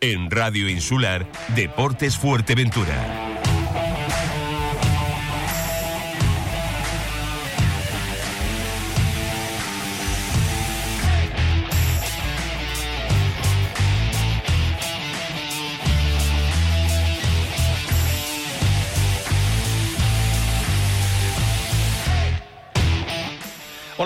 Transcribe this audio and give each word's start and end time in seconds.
En 0.00 0.30
Radio 0.30 0.68
Insular, 0.68 1.26
Deportes 1.56 2.16
Fuerteventura. 2.16 3.37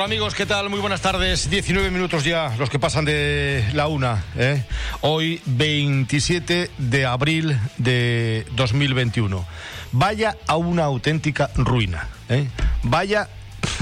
Amigos, 0.05 0.35
¿qué 0.35 0.47
tal? 0.47 0.69
Muy 0.69 0.81
buenas 0.81 1.01
tardes. 1.01 1.49
19 1.49 1.93
minutos 1.93 2.25
ya, 2.25 2.57
los 2.59 2.69
que 2.69 2.81
pasan 2.81 3.05
de 3.05 3.65
la 3.73 3.87
una. 3.87 4.25
¿eh? 4.37 4.65
Hoy 5.01 5.41
27 5.47 6.71
de 6.77 7.07
abril 7.07 7.57
de 7.79 8.45
2021. 8.57 9.47
Vaya 9.93 10.37
a 10.49 10.57
una 10.57 10.85
auténtica 10.85 11.51
ruina. 11.55 12.09
¿eh? 12.29 12.49
Vaya, 12.83 13.29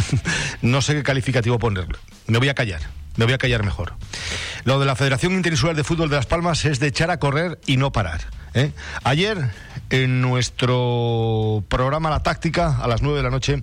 no 0.62 0.82
sé 0.82 0.94
qué 0.94 1.02
calificativo 1.02 1.58
ponerle. 1.58 1.96
Me 2.26 2.36
voy 2.36 2.50
a 2.50 2.54
callar. 2.54 2.82
Me 3.16 3.24
voy 3.24 3.32
a 3.32 3.38
callar 3.38 3.64
mejor. 3.64 3.94
Lo 4.64 4.78
de 4.78 4.84
la 4.84 4.96
Federación 4.96 5.32
Interinsular 5.32 5.74
de 5.74 5.84
Fútbol 5.84 6.10
de 6.10 6.16
Las 6.16 6.26
Palmas 6.26 6.66
es 6.66 6.80
de 6.80 6.88
echar 6.88 7.10
a 7.10 7.18
correr 7.18 7.58
y 7.64 7.78
no 7.78 7.92
parar. 7.92 8.20
¿eh? 8.52 8.72
Ayer, 9.04 9.50
en 9.88 10.20
nuestro 10.20 11.64
programa 11.68 12.10
La 12.10 12.22
Táctica, 12.22 12.76
a 12.76 12.86
las 12.88 13.00
9 13.00 13.16
de 13.16 13.22
la 13.22 13.30
noche, 13.30 13.62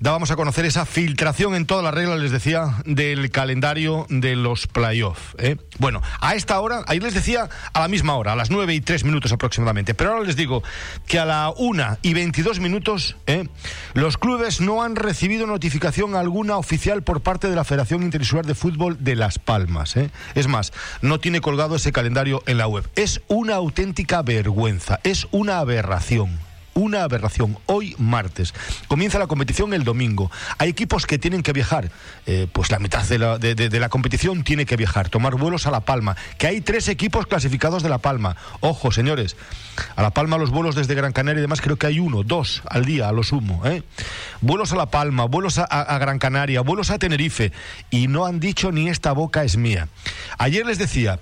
dábamos 0.00 0.30
a 0.30 0.36
conocer 0.36 0.64
esa 0.64 0.86
filtración 0.86 1.54
en 1.54 1.66
todas 1.66 1.84
las 1.84 1.94
reglas, 1.94 2.18
les 2.20 2.30
decía, 2.30 2.76
del 2.84 3.30
calendario 3.30 4.06
de 4.08 4.36
los 4.36 4.66
playoffs. 4.66 5.34
¿eh? 5.38 5.56
Bueno, 5.78 6.02
a 6.20 6.34
esta 6.34 6.60
hora, 6.60 6.84
ahí 6.86 7.00
les 7.00 7.14
decía 7.14 7.48
a 7.72 7.80
la 7.80 7.88
misma 7.88 8.14
hora, 8.16 8.32
a 8.32 8.36
las 8.36 8.50
9 8.50 8.74
y 8.74 8.80
3 8.80 9.04
minutos 9.04 9.32
aproximadamente, 9.32 9.94
pero 9.94 10.12
ahora 10.12 10.24
les 10.24 10.36
digo 10.36 10.62
que 11.06 11.18
a 11.18 11.24
la 11.24 11.52
1 11.56 11.98
y 12.02 12.14
22 12.14 12.60
minutos 12.60 13.16
¿eh? 13.26 13.48
los 13.94 14.18
clubes 14.18 14.60
no 14.60 14.82
han 14.82 14.96
recibido 14.96 15.46
notificación 15.46 16.14
alguna 16.14 16.56
oficial 16.56 17.02
por 17.02 17.20
parte 17.20 17.48
de 17.48 17.56
la 17.56 17.64
Federación 17.64 18.02
Interinsular 18.02 18.46
de 18.46 18.54
Fútbol 18.54 18.96
de 19.00 19.16
Las 19.16 19.38
Palmas. 19.38 19.96
¿eh? 19.96 20.10
Es 20.34 20.48
más, 20.48 20.72
no 21.02 21.20
tiene 21.20 21.40
colgado 21.40 21.76
ese 21.76 21.92
calendario 21.92 22.42
en 22.46 22.58
la 22.58 22.66
web. 22.66 22.88
Es 22.96 23.20
una 23.28 23.54
auténtica 23.56 24.22
vergüenza, 24.22 25.00
es 25.04 25.26
una 25.30 25.58
aberración 25.58 26.47
una 26.78 27.02
aberración. 27.02 27.58
Hoy 27.66 27.94
martes 27.98 28.54
comienza 28.86 29.18
la 29.18 29.26
competición 29.26 29.74
el 29.74 29.84
domingo. 29.84 30.30
Hay 30.58 30.70
equipos 30.70 31.06
que 31.06 31.18
tienen 31.18 31.42
que 31.42 31.52
viajar, 31.52 31.90
eh, 32.26 32.46
pues 32.52 32.70
la 32.70 32.78
mitad 32.78 33.04
de 33.04 33.18
la, 33.18 33.38
de, 33.38 33.80
la, 33.80 33.88
competición 33.88 34.44
tiene 34.44 34.64
que 34.64 34.76
viajar, 34.76 35.08
tomar 35.08 35.34
vuelos 35.34 35.66
a 35.66 35.70
La 35.70 35.80
Palma, 35.80 36.16
que 36.38 36.46
hay 36.46 36.60
tres 36.60 36.88
equipos 36.88 37.26
clasificados 37.26 37.82
de 37.82 37.88
La 37.88 37.98
Palma. 37.98 38.36
Ojo, 38.60 38.92
señores, 38.92 39.36
a 39.96 40.02
La 40.02 40.10
Palma 40.10 40.38
los 40.38 40.50
vuelos 40.50 40.76
desde 40.76 40.94
Gran 40.94 41.12
Canaria 41.12 41.40
y 41.40 41.42
demás 41.42 41.60
creo 41.60 41.76
que 41.76 41.88
hay 41.88 41.98
uno, 41.98 42.22
dos 42.22 42.62
al 42.68 42.84
día 42.84 43.08
a 43.08 43.12
lo 43.12 43.24
sumo. 43.24 43.66
¿eh? 43.66 43.82
Vuelos 44.40 44.72
a 44.72 44.76
La 44.76 44.86
Palma, 44.86 45.24
vuelos 45.24 45.58
a 45.58 45.98
Gran 45.98 46.18
Canaria, 46.18 46.60
vuelos 46.60 46.90
a 46.90 46.98
Tenerife 46.98 47.52
y 47.90 48.06
no 48.06 48.24
han 48.24 48.38
dicho 48.38 48.70
ni 48.70 48.88
esta 48.88 49.12
boca 49.12 49.42
es 49.42 49.56
mía. 49.56 49.88
Ayer 50.38 50.64
les 50.64 50.78
decía, 50.78 51.18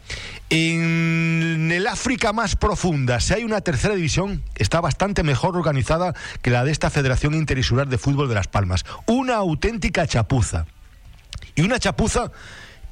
en 0.48 1.72
el 1.72 1.86
África 1.86 2.32
más 2.32 2.54
profunda, 2.54 3.18
si 3.20 3.34
hay 3.34 3.44
una 3.44 3.60
tercera 3.60 3.94
división, 3.94 4.42
está 4.54 4.80
bastante 4.80 5.22
mejor 5.22 5.56
organizada 5.56 6.14
que 6.42 6.50
la 6.50 6.64
de 6.64 6.70
esta 6.70 6.90
Federación 6.90 7.34
Interinsular 7.34 7.88
de 7.88 7.98
Fútbol 7.98 8.28
de 8.28 8.36
Las 8.36 8.46
Palmas. 8.46 8.84
Una 9.06 9.36
auténtica 9.36 10.06
chapuza. 10.06 10.66
Y 11.54 11.62
una 11.62 11.78
chapuza 11.78 12.30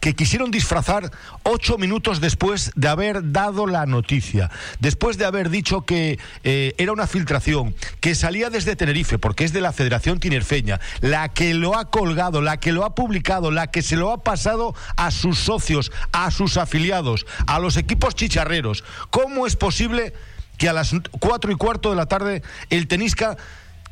que 0.05 0.15
quisieron 0.15 0.51
disfrazar 0.51 1.11
ocho 1.45 1.79
minutos 1.79 2.21
después 2.21 2.73
de 2.75 2.89
haber 2.89 3.33
dado 3.33 3.67
la 3.67 3.87
noticia, 3.87 4.51
después 4.79 5.17
de 5.17 5.25
haber 5.25 5.49
dicho 5.49 5.87
que 5.87 6.19
eh, 6.43 6.75
era 6.77 6.93
una 6.93 7.07
filtración, 7.07 7.75
que 8.01 8.15
salía 8.15 8.51
desde 8.51 8.77
Tenerife, 8.77 9.19
porque 9.19 9.45
es 9.45 9.55
de 9.55 9.63
la 9.63 9.73
Federación 9.73 10.21
Tinerfeña, 10.21 10.79
la 11.01 11.31
que 11.31 11.55
lo 11.55 11.79
ha 11.79 11.91
colgado, 11.91 12.43
la 12.43 12.61
que 12.61 12.71
lo 12.71 12.85
ha 12.85 12.95
publicado, 12.95 13.51
la 13.51 13.69
que 13.69 13.81
se 13.81 13.97
lo 13.97 14.13
ha 14.13 14.23
pasado 14.23 14.75
a 14.97 15.11
sus 15.11 15.39
socios, 15.39 15.91
a 16.13 16.31
sus 16.31 16.59
afiliados, 16.59 17.25
a 17.47 17.59
los 17.59 17.79
equipos 17.79 18.15
chicharreros. 18.15 18.85
¿Cómo 19.09 19.47
es 19.47 19.57
posible 19.57 20.13
que 20.59 20.69
a 20.69 20.75
las 20.75 20.95
cuatro 21.19 21.51
y 21.51 21.55
cuarto 21.55 21.89
de 21.89 21.97
la 21.97 22.05
tarde 22.05 22.43
el 22.69 22.89
Tenisca 22.89 23.39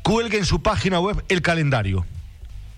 cuelgue 0.03 0.37
en 0.37 0.45
su 0.45 0.61
página 0.61 0.99
web 0.99 1.25
el 1.27 1.41
calendario? 1.41 2.05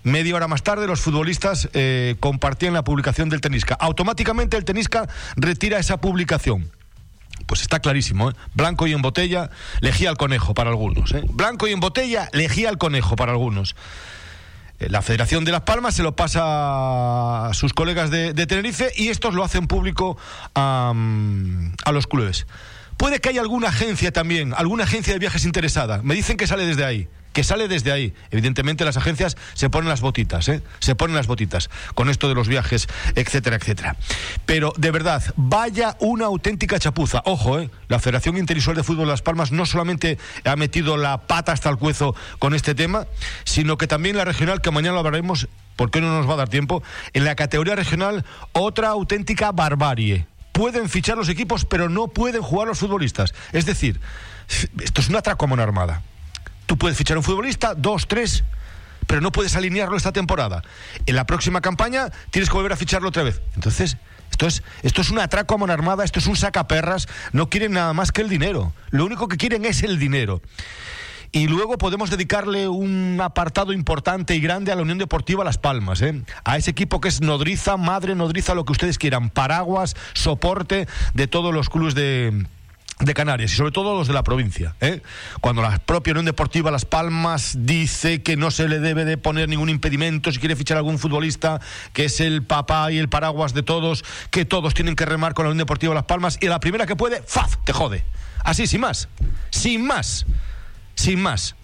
Media 0.06 0.36
hora 0.36 0.46
más 0.46 0.62
tarde, 0.62 0.86
los 0.86 1.00
futbolistas 1.00 1.68
eh, 1.72 2.14
compartían 2.20 2.72
la 2.72 2.84
publicación 2.84 3.28
del 3.28 3.40
Tenisca. 3.40 3.74
Automáticamente 3.74 4.56
el 4.56 4.64
Tenisca 4.64 5.08
retira 5.34 5.80
esa 5.80 6.00
publicación. 6.00 6.70
Pues 7.46 7.62
está 7.62 7.80
clarísimo, 7.80 8.30
¿eh? 8.30 8.34
Blanco 8.54 8.86
y 8.86 8.92
en 8.92 9.02
botella, 9.02 9.50
lejía 9.80 10.10
al 10.10 10.16
conejo 10.16 10.54
para 10.54 10.70
algunos. 10.70 11.12
¿eh? 11.12 11.24
Blanco 11.28 11.66
y 11.66 11.72
en 11.72 11.80
botella, 11.80 12.28
lejía 12.32 12.68
al 12.68 12.78
conejo 12.78 13.16
para 13.16 13.32
algunos. 13.32 13.74
Eh, 14.78 14.88
la 14.90 15.02
Federación 15.02 15.44
de 15.44 15.50
Las 15.50 15.62
Palmas 15.62 15.96
se 15.96 16.04
lo 16.04 16.14
pasa 16.14 17.48
a 17.48 17.52
sus 17.52 17.72
colegas 17.72 18.08
de, 18.08 18.32
Tenerife 18.46 18.92
y 18.94 19.08
estos 19.08 19.34
lo 19.34 19.42
hacen 19.42 19.66
público 19.66 20.16
a, 20.54 20.94
a 21.84 21.92
los 21.92 22.06
clubes. 22.06 22.46
Puede 22.96 23.18
que 23.18 23.30
haya 23.30 23.40
alguna 23.40 23.70
agencia 23.70 24.12
también, 24.12 24.54
alguna 24.56 24.84
agencia 24.84 25.14
de 25.14 25.18
viajes 25.18 25.44
interesada. 25.44 26.00
Me 26.04 26.14
dicen 26.14 26.36
que 26.36 26.46
sale 26.46 26.64
desde 26.64 26.84
ahí 26.84 27.08
que 27.36 27.44
sale 27.44 27.68
desde 27.68 27.92
ahí. 27.92 28.14
Evidentemente 28.30 28.86
las 28.86 28.96
agencias 28.96 29.36
se 29.52 29.68
ponen 29.68 29.90
las 29.90 30.00
botitas, 30.00 30.48
¿eh? 30.48 30.62
se 30.78 30.94
ponen 30.94 31.14
las 31.14 31.26
botitas 31.26 31.68
con 31.94 32.08
esto 32.08 32.30
de 32.30 32.34
los 32.34 32.48
viajes, 32.48 32.88
etcétera, 33.14 33.56
etcétera. 33.56 33.94
Pero 34.46 34.72
de 34.78 34.90
verdad, 34.90 35.22
vaya 35.36 35.98
una 36.00 36.24
auténtica 36.24 36.78
chapuza. 36.78 37.20
Ojo, 37.26 37.58
¿eh? 37.58 37.68
la 37.88 37.98
Federación 37.98 38.38
Interinsular 38.38 38.78
de 38.78 38.84
Fútbol 38.84 39.04
de 39.04 39.10
Las 39.10 39.20
Palmas 39.20 39.52
no 39.52 39.66
solamente 39.66 40.16
ha 40.46 40.56
metido 40.56 40.96
la 40.96 41.26
pata 41.26 41.52
hasta 41.52 41.68
el 41.68 41.76
cuezo 41.76 42.16
con 42.38 42.54
este 42.54 42.74
tema, 42.74 43.06
sino 43.44 43.76
que 43.76 43.86
también 43.86 44.16
la 44.16 44.24
regional, 44.24 44.62
que 44.62 44.70
mañana 44.70 44.94
lo 44.94 45.00
hablaremos, 45.00 45.46
porque 45.76 46.00
no 46.00 46.08
nos 46.16 46.26
va 46.26 46.32
a 46.32 46.38
dar 46.38 46.48
tiempo, 46.48 46.82
en 47.12 47.26
la 47.26 47.36
categoría 47.36 47.76
regional, 47.76 48.24
otra 48.52 48.88
auténtica 48.88 49.52
barbarie 49.52 50.24
pueden 50.52 50.88
fichar 50.88 51.18
los 51.18 51.28
equipos, 51.28 51.66
pero 51.66 51.90
no 51.90 52.08
pueden 52.08 52.40
jugar 52.40 52.66
los 52.66 52.78
futbolistas. 52.78 53.34
Es 53.52 53.66
decir, 53.66 54.00
esto 54.80 55.02
es 55.02 55.10
una 55.10 55.18
atraco 55.18 55.46
a 55.46 55.62
armada. 55.62 56.02
Tú 56.66 56.76
puedes 56.76 56.98
fichar 56.98 57.16
un 57.16 57.22
futbolista, 57.22 57.74
dos, 57.74 58.08
tres, 58.08 58.44
pero 59.06 59.20
no 59.20 59.32
puedes 59.32 59.56
alinearlo 59.56 59.96
esta 59.96 60.12
temporada. 60.12 60.62
En 61.06 61.16
la 61.16 61.24
próxima 61.24 61.60
campaña 61.60 62.10
tienes 62.30 62.50
que 62.50 62.56
volver 62.56 62.72
a 62.72 62.76
ficharlo 62.76 63.08
otra 63.08 63.22
vez. 63.22 63.40
Entonces, 63.54 63.96
esto 64.30 64.46
es, 64.46 64.62
esto 64.82 65.00
es 65.00 65.10
un 65.10 65.18
atraco 65.18 65.54
a 65.54 65.58
mano 65.58 65.72
armada, 65.72 66.04
esto 66.04 66.18
es 66.18 66.26
un 66.26 66.36
sacaperras. 66.36 67.08
No 67.32 67.48
quieren 67.48 67.72
nada 67.72 67.92
más 67.92 68.12
que 68.12 68.22
el 68.22 68.28
dinero. 68.28 68.72
Lo 68.90 69.04
único 69.04 69.28
que 69.28 69.36
quieren 69.36 69.64
es 69.64 69.82
el 69.82 69.98
dinero. 69.98 70.42
Y 71.32 71.48
luego 71.48 71.76
podemos 71.76 72.10
dedicarle 72.10 72.68
un 72.68 73.18
apartado 73.20 73.72
importante 73.72 74.34
y 74.34 74.40
grande 74.40 74.72
a 74.72 74.76
la 74.76 74.82
Unión 74.82 74.98
Deportiva 74.98 75.44
Las 75.44 75.58
Palmas, 75.58 76.00
¿eh? 76.00 76.22
a 76.44 76.56
ese 76.56 76.70
equipo 76.70 77.00
que 77.00 77.08
es 77.08 77.20
nodriza, 77.20 77.76
madre 77.76 78.14
nodriza, 78.14 78.54
lo 78.54 78.64
que 78.64 78.72
ustedes 78.72 78.96
quieran, 78.96 79.28
paraguas, 79.30 79.96
soporte 80.14 80.86
de 81.14 81.26
todos 81.26 81.52
los 81.52 81.68
clubes 81.68 81.94
de, 81.94 82.46
de 82.98 83.14
Canarias 83.14 83.52
y 83.52 83.56
sobre 83.56 83.72
todo 83.72 83.96
los 83.96 84.08
de 84.08 84.14
la 84.14 84.22
provincia. 84.22 84.74
¿eh? 84.80 85.02
Cuando 85.40 85.62
la 85.62 85.78
propia 85.78 86.12
Unión 86.12 86.24
Deportiva 86.24 86.70
Las 86.70 86.84
Palmas 86.84 87.56
dice 87.60 88.22
que 88.22 88.36
no 88.36 88.50
se 88.50 88.68
le 88.68 88.78
debe 88.78 89.04
de 89.04 89.18
poner 89.18 89.48
ningún 89.48 89.68
impedimento 89.68 90.32
si 90.32 90.38
quiere 90.38 90.56
fichar 90.56 90.78
algún 90.78 90.98
futbolista, 90.98 91.60
que 91.92 92.06
es 92.06 92.20
el 92.20 92.42
papá 92.42 92.90
y 92.90 92.98
el 92.98 93.08
paraguas 93.08 93.52
de 93.54 93.62
todos, 93.62 94.04
que 94.30 94.44
todos 94.44 94.74
tienen 94.74 94.96
que 94.96 95.04
remar 95.04 95.34
con 95.34 95.44
la 95.44 95.50
Unión 95.50 95.58
Deportiva 95.58 95.94
Las 95.94 96.04
Palmas 96.04 96.38
y 96.40 96.46
la 96.46 96.60
primera 96.60 96.86
que 96.86 96.96
puede, 96.96 97.22
¡faz! 97.26 97.58
te 97.64 97.72
jode. 97.72 98.04
Así, 98.44 98.66
sin 98.66 98.80
más. 98.80 99.08
Sin 99.50 99.84
más. 99.86 100.24
Sin 100.94 101.20
más. 101.20 101.56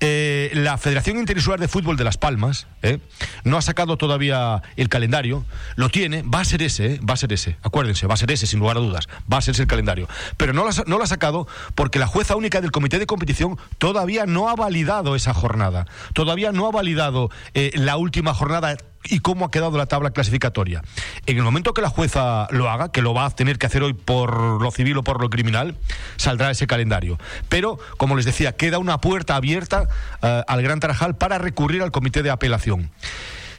Eh, 0.00 0.50
la 0.54 0.76
Federación 0.78 1.18
Interinsular 1.18 1.60
de 1.60 1.68
Fútbol 1.68 1.96
de 1.96 2.04
Las 2.04 2.18
Palmas 2.18 2.66
eh, 2.84 3.00
no 3.44 3.56
ha 3.56 3.62
sacado 3.62 3.96
todavía 3.96 4.62
el 4.76 4.88
calendario, 4.88 5.44
lo 5.76 5.88
tiene, 5.88 6.22
va 6.22 6.40
a 6.40 6.44
ser 6.44 6.62
ese, 6.62 6.94
eh, 6.94 7.00
va 7.08 7.14
a 7.14 7.16
ser 7.16 7.32
ese, 7.32 7.56
acuérdense, 7.62 8.06
va 8.06 8.14
a 8.14 8.18
ser 8.18 8.30
ese 8.30 8.46
sin 8.46 8.60
lugar 8.60 8.76
a 8.76 8.80
dudas, 8.80 9.08
va 9.32 9.38
a 9.38 9.42
ser 9.42 9.52
ese 9.52 9.62
el 9.62 9.68
calendario, 9.68 10.08
pero 10.36 10.52
no 10.52 10.64
lo 10.64 11.02
ha 11.02 11.06
sacado 11.06 11.48
porque 11.74 11.98
la 11.98 12.06
jueza 12.06 12.36
única 12.36 12.60
del 12.60 12.70
Comité 12.70 12.98
de 12.98 13.06
Competición 13.06 13.58
todavía 13.78 14.26
no 14.26 14.48
ha 14.48 14.54
validado 14.54 15.16
esa 15.16 15.32
jornada, 15.32 15.86
todavía 16.12 16.52
no 16.52 16.66
ha 16.66 16.70
validado 16.70 17.30
la 17.54 17.96
última 17.96 18.34
jornada 18.34 18.76
y 19.08 19.20
cómo 19.20 19.44
ha 19.44 19.50
quedado 19.50 19.76
la 19.76 19.86
tabla 19.86 20.10
clasificatoria. 20.10 20.82
En 21.26 21.36
el 21.36 21.42
momento 21.42 21.74
que 21.74 21.82
la 21.82 21.88
jueza 21.88 22.48
lo 22.50 22.70
haga, 22.70 22.90
que 22.90 23.02
lo 23.02 23.14
va 23.14 23.26
a 23.26 23.30
tener 23.30 23.58
que 23.58 23.66
hacer 23.66 23.82
hoy 23.82 23.92
por 23.92 24.62
lo 24.62 24.70
civil 24.70 24.98
o 24.98 25.02
por 25.02 25.20
lo 25.20 25.30
criminal, 25.30 25.76
saldrá 26.16 26.50
ese 26.50 26.66
calendario. 26.66 27.18
Pero, 27.48 27.78
como 27.96 28.16
les 28.16 28.24
decía, 28.24 28.56
queda 28.56 28.78
una 28.78 28.98
puerta 28.98 29.36
abierta 29.36 29.88
eh, 30.22 30.42
al 30.46 30.62
Gran 30.62 30.80
Tarajal 30.80 31.16
para 31.16 31.38
recurrir 31.38 31.82
al 31.82 31.90
comité 31.90 32.22
de 32.22 32.30
apelación. 32.30 32.73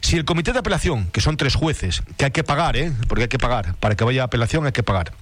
Si 0.06 0.16
el 0.16 0.24
comité 0.24 0.52
de 0.52 0.60
apelación, 0.60 1.08
que 1.10 1.20
son 1.20 1.36
tres 1.36 1.56
jueces, 1.56 2.00
que 2.16 2.26
hay 2.26 2.30
que 2.30 2.44
pagar, 2.44 2.76
¿eh? 2.76 2.92
porque 3.08 3.24
hay 3.24 3.28
que 3.28 3.38
pagar, 3.38 3.74
para 3.80 3.96
que 3.96 4.04
vaya 4.04 4.22
a 4.22 4.26
apelación 4.26 4.64
hay 4.64 4.70
que 4.70 4.84
pagar, 4.84 5.12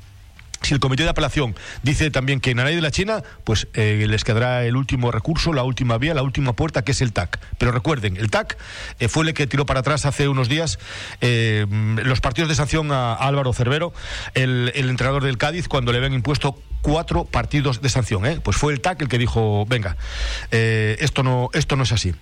Si 0.61 0.75
el 0.75 0.81
comité 0.81 1.05
de 1.05 1.09
apelación 1.09 1.55
dice 1.83 2.11
también 2.11 2.39
que 2.39 2.51
en 2.51 2.59
la 2.59 2.67
ley 2.67 2.75
de 2.75 2.83
la 2.83 2.91
China, 2.91 3.23
pues 3.45 3.67
eh, 3.73 4.05
les 4.07 4.25
quedará 4.25 4.67
el 4.67 4.77
último 4.77 5.11
recurso, 5.11 5.55
la 5.55 5.63
última 5.63 5.97
vía, 5.97 6.13
la 6.13 6.23
última 6.23 6.53
puerta, 6.53 6.83
que 6.83 6.93
es 6.93 7.01
el 7.01 7.15
TAC. 7.15 7.39
Pero 7.57 7.73
recuerden, 7.73 8.19
el 8.19 8.31
TAC 8.31 8.59
eh, 8.99 9.09
fue 9.09 9.25
el 9.25 9.33
que 9.33 9.47
tiró 9.47 9.65
para 9.65 9.81
atrás 9.81 10.05
hace 10.05 10.29
unos 10.29 10.51
días 10.51 10.79
los 11.21 12.21
partidos 12.21 12.51
de 12.51 12.55
sanción 12.55 12.93
a, 12.93 13.15
Álvaro 13.15 13.55
Cervero, 13.55 13.95
el, 14.35 14.71
entrenador 14.75 15.25
del 15.25 15.39
Cádiz, 15.39 15.67
cuando 15.67 15.93
le 15.93 15.99
habían 15.99 16.13
impuesto 16.13 16.59
cuatro 16.83 17.25
partidos 17.25 17.81
de 17.81 17.89
sanción. 17.89 18.43
Pues 18.43 18.59
fue 18.59 18.75
el 18.75 18.83
TAC 18.83 19.01
el 19.01 19.09
que 19.09 19.17
dijo, 19.17 19.65
venga, 19.65 19.97
esto, 20.51 21.23
no, 21.23 21.49
esto 21.55 21.75
no 21.77 21.85
es 21.85 21.93
así. 21.93 22.15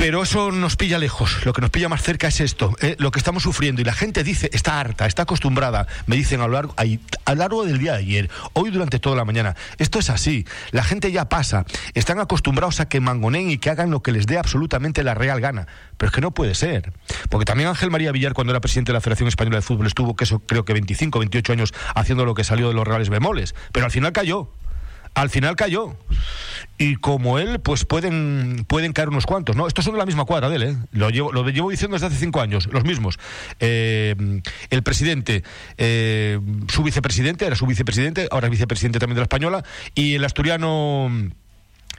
Pero 0.00 0.22
eso 0.22 0.50
nos 0.50 0.76
pilla 0.76 0.98
lejos. 0.98 1.44
Lo 1.44 1.52
que 1.52 1.60
nos 1.60 1.68
pilla 1.68 1.90
más 1.90 2.02
cerca 2.02 2.28
es 2.28 2.40
esto, 2.40 2.74
¿eh? 2.80 2.96
lo 2.98 3.10
que 3.10 3.18
estamos 3.18 3.42
sufriendo. 3.42 3.82
Y 3.82 3.84
la 3.84 3.92
gente 3.92 4.24
dice, 4.24 4.48
está 4.54 4.80
harta, 4.80 5.04
está 5.04 5.24
acostumbrada. 5.24 5.86
Me 6.06 6.16
dicen 6.16 6.40
a 6.40 6.46
lo, 6.46 6.54
largo, 6.54 6.74
a 6.78 6.84
lo 6.86 7.38
largo 7.38 7.66
del 7.66 7.78
día 7.78 7.92
de 7.92 7.98
ayer, 7.98 8.30
hoy 8.54 8.70
durante 8.70 8.98
toda 8.98 9.14
la 9.14 9.26
mañana. 9.26 9.56
Esto 9.76 9.98
es 9.98 10.08
así. 10.08 10.46
La 10.70 10.84
gente 10.84 11.12
ya 11.12 11.28
pasa. 11.28 11.66
Están 11.92 12.18
acostumbrados 12.18 12.80
a 12.80 12.88
que 12.88 12.98
mangoneen 12.98 13.50
y 13.50 13.58
que 13.58 13.68
hagan 13.68 13.90
lo 13.90 14.02
que 14.02 14.10
les 14.10 14.24
dé 14.24 14.38
absolutamente 14.38 15.04
la 15.04 15.12
real 15.12 15.38
gana. 15.42 15.66
Pero 15.98 16.08
es 16.08 16.14
que 16.14 16.22
no 16.22 16.30
puede 16.30 16.54
ser. 16.54 16.94
Porque 17.28 17.44
también 17.44 17.68
Ángel 17.68 17.90
María 17.90 18.10
Villar, 18.10 18.32
cuando 18.32 18.54
era 18.54 18.60
presidente 18.60 18.92
de 18.92 18.94
la 18.94 19.02
Federación 19.02 19.28
Española 19.28 19.58
de 19.58 19.62
Fútbol, 19.62 19.86
estuvo, 19.86 20.16
que 20.16 20.24
eso 20.24 20.38
creo 20.38 20.64
que 20.64 20.72
25, 20.72 21.18
28 21.18 21.52
años 21.52 21.74
haciendo 21.94 22.24
lo 22.24 22.32
que 22.32 22.42
salió 22.42 22.68
de 22.68 22.74
los 22.74 22.88
reales 22.88 23.10
bemoles. 23.10 23.54
Pero 23.70 23.84
al 23.84 23.92
final 23.92 24.12
cayó 24.12 24.50
al 25.14 25.30
final 25.30 25.56
cayó. 25.56 25.96
Y 26.78 26.96
como 26.96 27.38
él, 27.38 27.60
pues 27.60 27.84
pueden, 27.84 28.64
pueden 28.66 28.92
caer 28.92 29.10
unos 29.10 29.26
cuantos, 29.26 29.54
¿no? 29.54 29.66
Estos 29.66 29.84
son 29.84 29.92
de 29.92 29.98
la 29.98 30.06
misma 30.06 30.24
cuadra 30.24 30.48
de 30.48 30.56
él, 30.56 30.62
¿eh? 30.62 30.76
Lo 30.92 31.10
llevo, 31.10 31.30
lo 31.30 31.46
llevo 31.48 31.70
diciendo 31.70 31.94
desde 31.94 32.06
hace 32.06 32.16
cinco 32.16 32.40
años, 32.40 32.68
los 32.72 32.84
mismos. 32.84 33.18
Eh, 33.58 34.14
el 34.70 34.82
presidente, 34.82 35.44
eh, 35.76 36.40
su 36.68 36.82
vicepresidente, 36.82 37.44
era 37.44 37.54
su 37.54 37.66
vicepresidente, 37.66 38.28
ahora 38.30 38.46
es 38.46 38.50
vicepresidente 38.52 38.98
también 38.98 39.16
de 39.16 39.20
la 39.20 39.24
española, 39.24 39.62
y 39.94 40.14
el 40.14 40.24
asturiano 40.24 41.10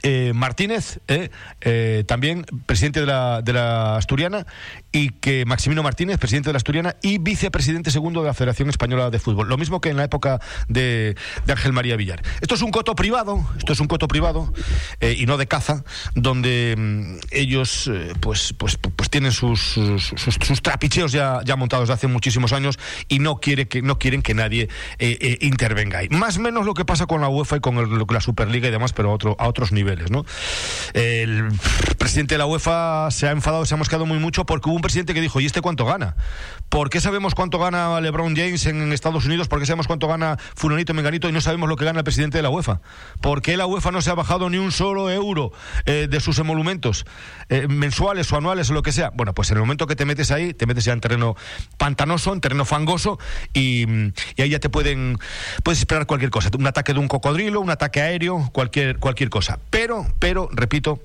eh, 0.04 0.32
Martínez, 0.34 0.98
eh, 1.06 1.30
eh, 1.60 2.02
también 2.08 2.44
presidente 2.66 2.98
de 3.00 3.06
la, 3.06 3.40
de 3.40 3.52
la 3.52 3.96
Asturiana, 3.96 4.46
y 4.90 5.10
que 5.10 5.44
Maximino 5.44 5.84
Martínez, 5.84 6.18
presidente 6.18 6.48
de 6.48 6.54
la 6.54 6.56
Asturiana 6.56 6.96
y 7.02 7.18
vicepresidente 7.18 7.92
segundo 7.92 8.20
de 8.20 8.26
la 8.26 8.34
Federación 8.34 8.68
Española 8.68 9.10
de 9.10 9.20
Fútbol. 9.20 9.48
Lo 9.48 9.56
mismo 9.56 9.80
que 9.80 9.90
en 9.90 9.96
la 9.96 10.04
época 10.04 10.40
de, 10.68 11.16
Ángel 11.46 11.72
María 11.72 11.96
Villar. 11.96 12.20
Esto 12.40 12.56
es 12.56 12.62
un 12.62 12.72
coto 12.72 12.96
privado, 12.96 13.46
esto 13.58 13.72
es 13.74 13.80
un 13.80 13.86
coto 13.86 14.08
privado 14.08 14.52
y 15.00 15.26
no 15.26 15.36
de 15.36 15.46
caza, 15.46 15.84
donde 16.14 16.74
mm, 16.76 17.18
ellos 17.30 17.90
pues, 18.20 18.54
pues, 18.54 18.76
pues 18.76 19.08
tienen 19.08 19.30
sus, 19.30 19.78
sus, 19.98 20.62
trapicheos 20.62 21.12
ya, 21.12 21.40
ya 21.44 21.54
montados 21.54 21.88
de 21.88 21.94
hace 21.94 22.08
muchísimos 22.08 22.52
años 22.52 22.78
y 23.08 23.20
no, 23.20 23.36
quiere 23.36 23.68
que, 23.68 23.82
no 23.82 23.98
quieren 23.98 24.22
que 24.22 24.34
nadie 24.34 24.68
intervenga 25.40 25.98
ahí. 25.98 26.08
Más 26.08 26.38
o 26.38 26.40
menos 26.40 26.66
lo 26.66 26.74
que 26.74 26.84
pasa 26.84 27.06
con 27.06 27.20
la 27.20 27.28
UEFA 27.28 27.58
y 27.58 27.60
con 27.60 28.06
la 28.12 28.20
Superliga 28.20 28.66
y 28.66 28.70
demás, 28.70 28.92
pero 28.92 29.10
a, 29.10 29.14
otro, 29.14 29.36
a 29.38 29.46
otros 29.46 29.70
niveles. 29.70 29.91
¿No? 30.10 30.24
El 30.94 31.48
presidente 31.98 32.34
de 32.34 32.38
la 32.38 32.46
UEFA 32.46 33.10
se 33.10 33.28
ha 33.28 33.30
enfadado, 33.30 33.64
se 33.66 33.74
ha 33.74 33.76
mosqueado 33.76 34.06
muy 34.06 34.18
mucho 34.18 34.44
porque 34.46 34.68
hubo 34.68 34.76
un 34.76 34.82
presidente 34.82 35.14
que 35.14 35.20
dijo, 35.20 35.40
¿y 35.40 35.46
este 35.46 35.60
cuánto 35.60 35.84
gana? 35.84 36.16
¿Por 36.68 36.88
qué 36.88 37.00
sabemos 37.00 37.34
cuánto 37.34 37.58
gana 37.58 38.00
LeBron 38.00 38.34
James 38.34 38.64
en 38.66 38.92
Estados 38.92 39.26
Unidos? 39.26 39.46
¿Por 39.48 39.60
qué 39.60 39.66
sabemos 39.66 39.86
cuánto 39.86 40.08
gana 40.08 40.38
Fulanito 40.54 40.94
Menganito 40.94 41.28
y 41.28 41.32
no 41.32 41.40
sabemos 41.40 41.68
lo 41.68 41.76
que 41.76 41.84
gana 41.84 41.98
el 41.98 42.04
presidente 42.04 42.38
de 42.38 42.42
la 42.42 42.50
UEFA? 42.50 42.80
¿Por 43.20 43.42
qué 43.42 43.56
la 43.56 43.66
UEFA 43.66 43.90
no 43.90 44.00
se 44.00 44.10
ha 44.10 44.14
bajado 44.14 44.48
ni 44.48 44.56
un 44.56 44.72
solo 44.72 45.10
euro 45.10 45.52
eh, 45.84 46.08
de 46.10 46.20
sus 46.20 46.38
emolumentos 46.38 47.04
eh, 47.50 47.66
mensuales 47.68 48.32
o 48.32 48.36
anuales 48.36 48.70
o 48.70 48.72
lo 48.72 48.82
que 48.82 48.92
sea? 48.92 49.10
Bueno, 49.14 49.34
pues 49.34 49.50
en 49.50 49.58
el 49.58 49.60
momento 49.60 49.86
que 49.86 49.96
te 49.96 50.06
metes 50.06 50.30
ahí, 50.30 50.54
te 50.54 50.66
metes 50.66 50.84
ya 50.84 50.94
en 50.94 51.00
terreno 51.00 51.36
pantanoso, 51.76 52.32
en 52.32 52.40
terreno 52.40 52.64
fangoso 52.64 53.18
y, 53.52 53.86
ahí 54.38 54.48
ya 54.48 54.58
te 54.58 54.70
pueden 54.70 55.18
puedes 55.62 55.78
esperar 55.78 56.06
cualquier 56.06 56.30
cosa, 56.30 56.50
un 56.58 56.66
ataque 56.66 56.94
de 56.94 57.00
un 57.00 57.08
cocodrilo, 57.08 57.60
un 57.60 57.70
ataque 57.70 58.00
aéreo, 58.00 58.48
cualquier 58.52 58.98
cualquier 58.98 59.30
cosa. 59.30 59.58
Pero, 60.18 60.48
repito, 60.52 61.00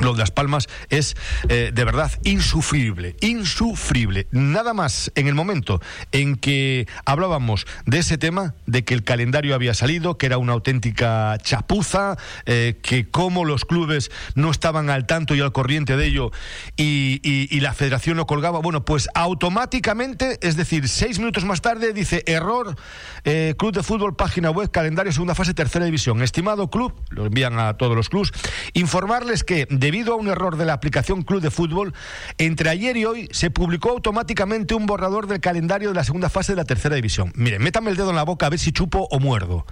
lo 0.00 0.12
de 0.12 0.18
Las 0.18 0.30
Palmas 0.30 0.68
es 0.90 1.16
eh, 1.48 1.70
de 1.74 1.84
verdad 1.84 2.12
insufrible, 2.24 3.16
insufrible. 3.20 4.26
Nada 4.30 4.74
más 4.74 5.10
en 5.14 5.26
el 5.26 5.34
momento 5.34 5.80
en 6.12 6.36
que 6.36 6.86
hablábamos 7.04 7.66
de 7.86 7.98
ese 7.98 8.18
tema, 8.18 8.54
de 8.66 8.84
que 8.84 8.94
el 8.94 9.04
calendario 9.04 9.54
había 9.54 9.74
salido, 9.74 10.18
que 10.18 10.26
era 10.26 10.38
una 10.38 10.52
auténtica 10.52 11.36
chapuza, 11.42 12.16
eh, 12.46 12.78
que 12.82 13.08
como 13.08 13.44
los 13.44 13.64
clubes 13.64 14.10
no 14.34 14.50
estaban 14.50 14.90
al 14.90 15.06
tanto 15.06 15.34
y 15.34 15.40
al 15.40 15.52
corriente 15.52 15.96
de 15.96 16.06
ello 16.06 16.30
y, 16.76 17.58
la 17.58 17.74
federación 17.74 18.16
no 18.16 18.26
colgaba, 18.26 18.60
bueno, 18.60 18.84
pues 18.84 19.08
automáticamente, 19.14 20.38
es 20.42 20.56
decir, 20.56 20.88
seis 20.88 21.18
minutos 21.18 21.44
más 21.44 21.60
tarde 21.60 21.92
dice 21.92 22.22
error, 22.26 22.76
eh, 23.24 23.54
Club 23.58 23.72
de 23.72 23.82
Fútbol, 23.82 24.14
página 24.14 24.50
web, 24.50 24.70
calendario, 24.70 25.10
segunda 25.10 25.34
fase, 25.34 25.54
tercera 25.54 25.84
división. 25.84 26.22
Estimado 26.22 26.70
club, 26.70 26.94
lo 27.10 27.26
envían 27.26 27.58
a 27.58 27.76
todos 27.76 27.96
los 27.96 28.08
clubes, 28.08 28.30
informarles 28.74 29.42
que 29.42 29.66
de 29.68 29.87
debido 29.88 30.12
a 30.12 30.16
un 30.16 30.28
error 30.28 30.58
de 30.58 30.66
la 30.66 30.74
aplicación 30.74 31.22
Club 31.22 31.40
de 31.40 31.50
Fútbol, 31.50 31.94
entre 32.36 32.68
ayer 32.68 32.94
y 32.98 33.06
hoy 33.06 33.26
se 33.32 33.50
publicó 33.50 33.88
automáticamente 33.88 34.74
un 34.74 34.84
borrador 34.84 35.26
del 35.28 35.40
calendario 35.40 35.88
de 35.88 35.94
la 35.94 36.04
segunda 36.04 36.28
fase 36.28 36.52
de 36.52 36.56
la 36.56 36.66
tercera 36.66 36.94
división. 36.94 37.32
Miren, 37.34 37.62
métame 37.62 37.90
el 37.90 37.96
dedo 37.96 38.10
en 38.10 38.16
la 38.16 38.22
boca 38.22 38.44
a 38.44 38.50
ver 38.50 38.58
si 38.58 38.70
chupo 38.70 39.08
o 39.10 39.18
muerdo. 39.18 39.64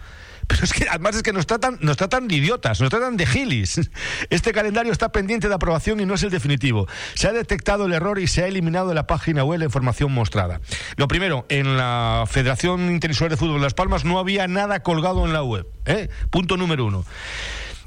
Pero 0.47 0.65
es 0.65 0.73
que 0.73 0.89
además 0.89 1.17
es 1.17 1.23
que 1.23 1.35
nos 1.35 1.47
tratan, 1.47 1.77
nos 1.83 1.99
tratan 1.99 2.29
de 2.29 2.37
idiotas, 2.37 2.81
nos 2.81 2.89
tratan 2.89 3.19
de 3.19 3.27
gilis. 3.27 3.91
Este 4.31 4.53
calendario 4.53 4.91
está 4.91 5.13
pendiente 5.13 5.49
de 5.49 5.55
aprobación 5.55 6.01
y 6.01 6.07
no 6.07 6.15
es 6.15 6.23
el 6.23 6.31
definitivo. 6.31 6.87
Se 7.13 7.29
ha 7.29 7.33
detectado 7.33 7.85
el 7.85 7.93
error 7.93 8.19
y 8.19 8.27
se 8.27 8.43
ha 8.43 8.47
eliminado 8.47 8.89
de 8.89 8.95
la 8.95 9.07
página 9.07 9.45
web 9.45 9.59
la 9.59 9.67
información 9.67 10.13
mostrada. 10.13 10.63
Lo 10.97 11.09
primero, 11.09 11.45
en 11.51 11.77
la 11.77 12.25
Federación 12.27 12.91
Interinsular 12.91 13.31
de 13.31 13.37
Fútbol 13.37 13.57
de 13.57 13.65
Las 13.65 13.75
Palmas 13.75 14.07
no 14.07 14.19
había 14.19 14.49
nada 14.49 14.81
colgado 14.81 15.27
en 15.27 15.35
la 15.35 15.43
web. 15.43 15.67
¿eh? 15.85 16.09
Punto 16.31 16.57
número 16.57 16.87
uno. 16.87 17.05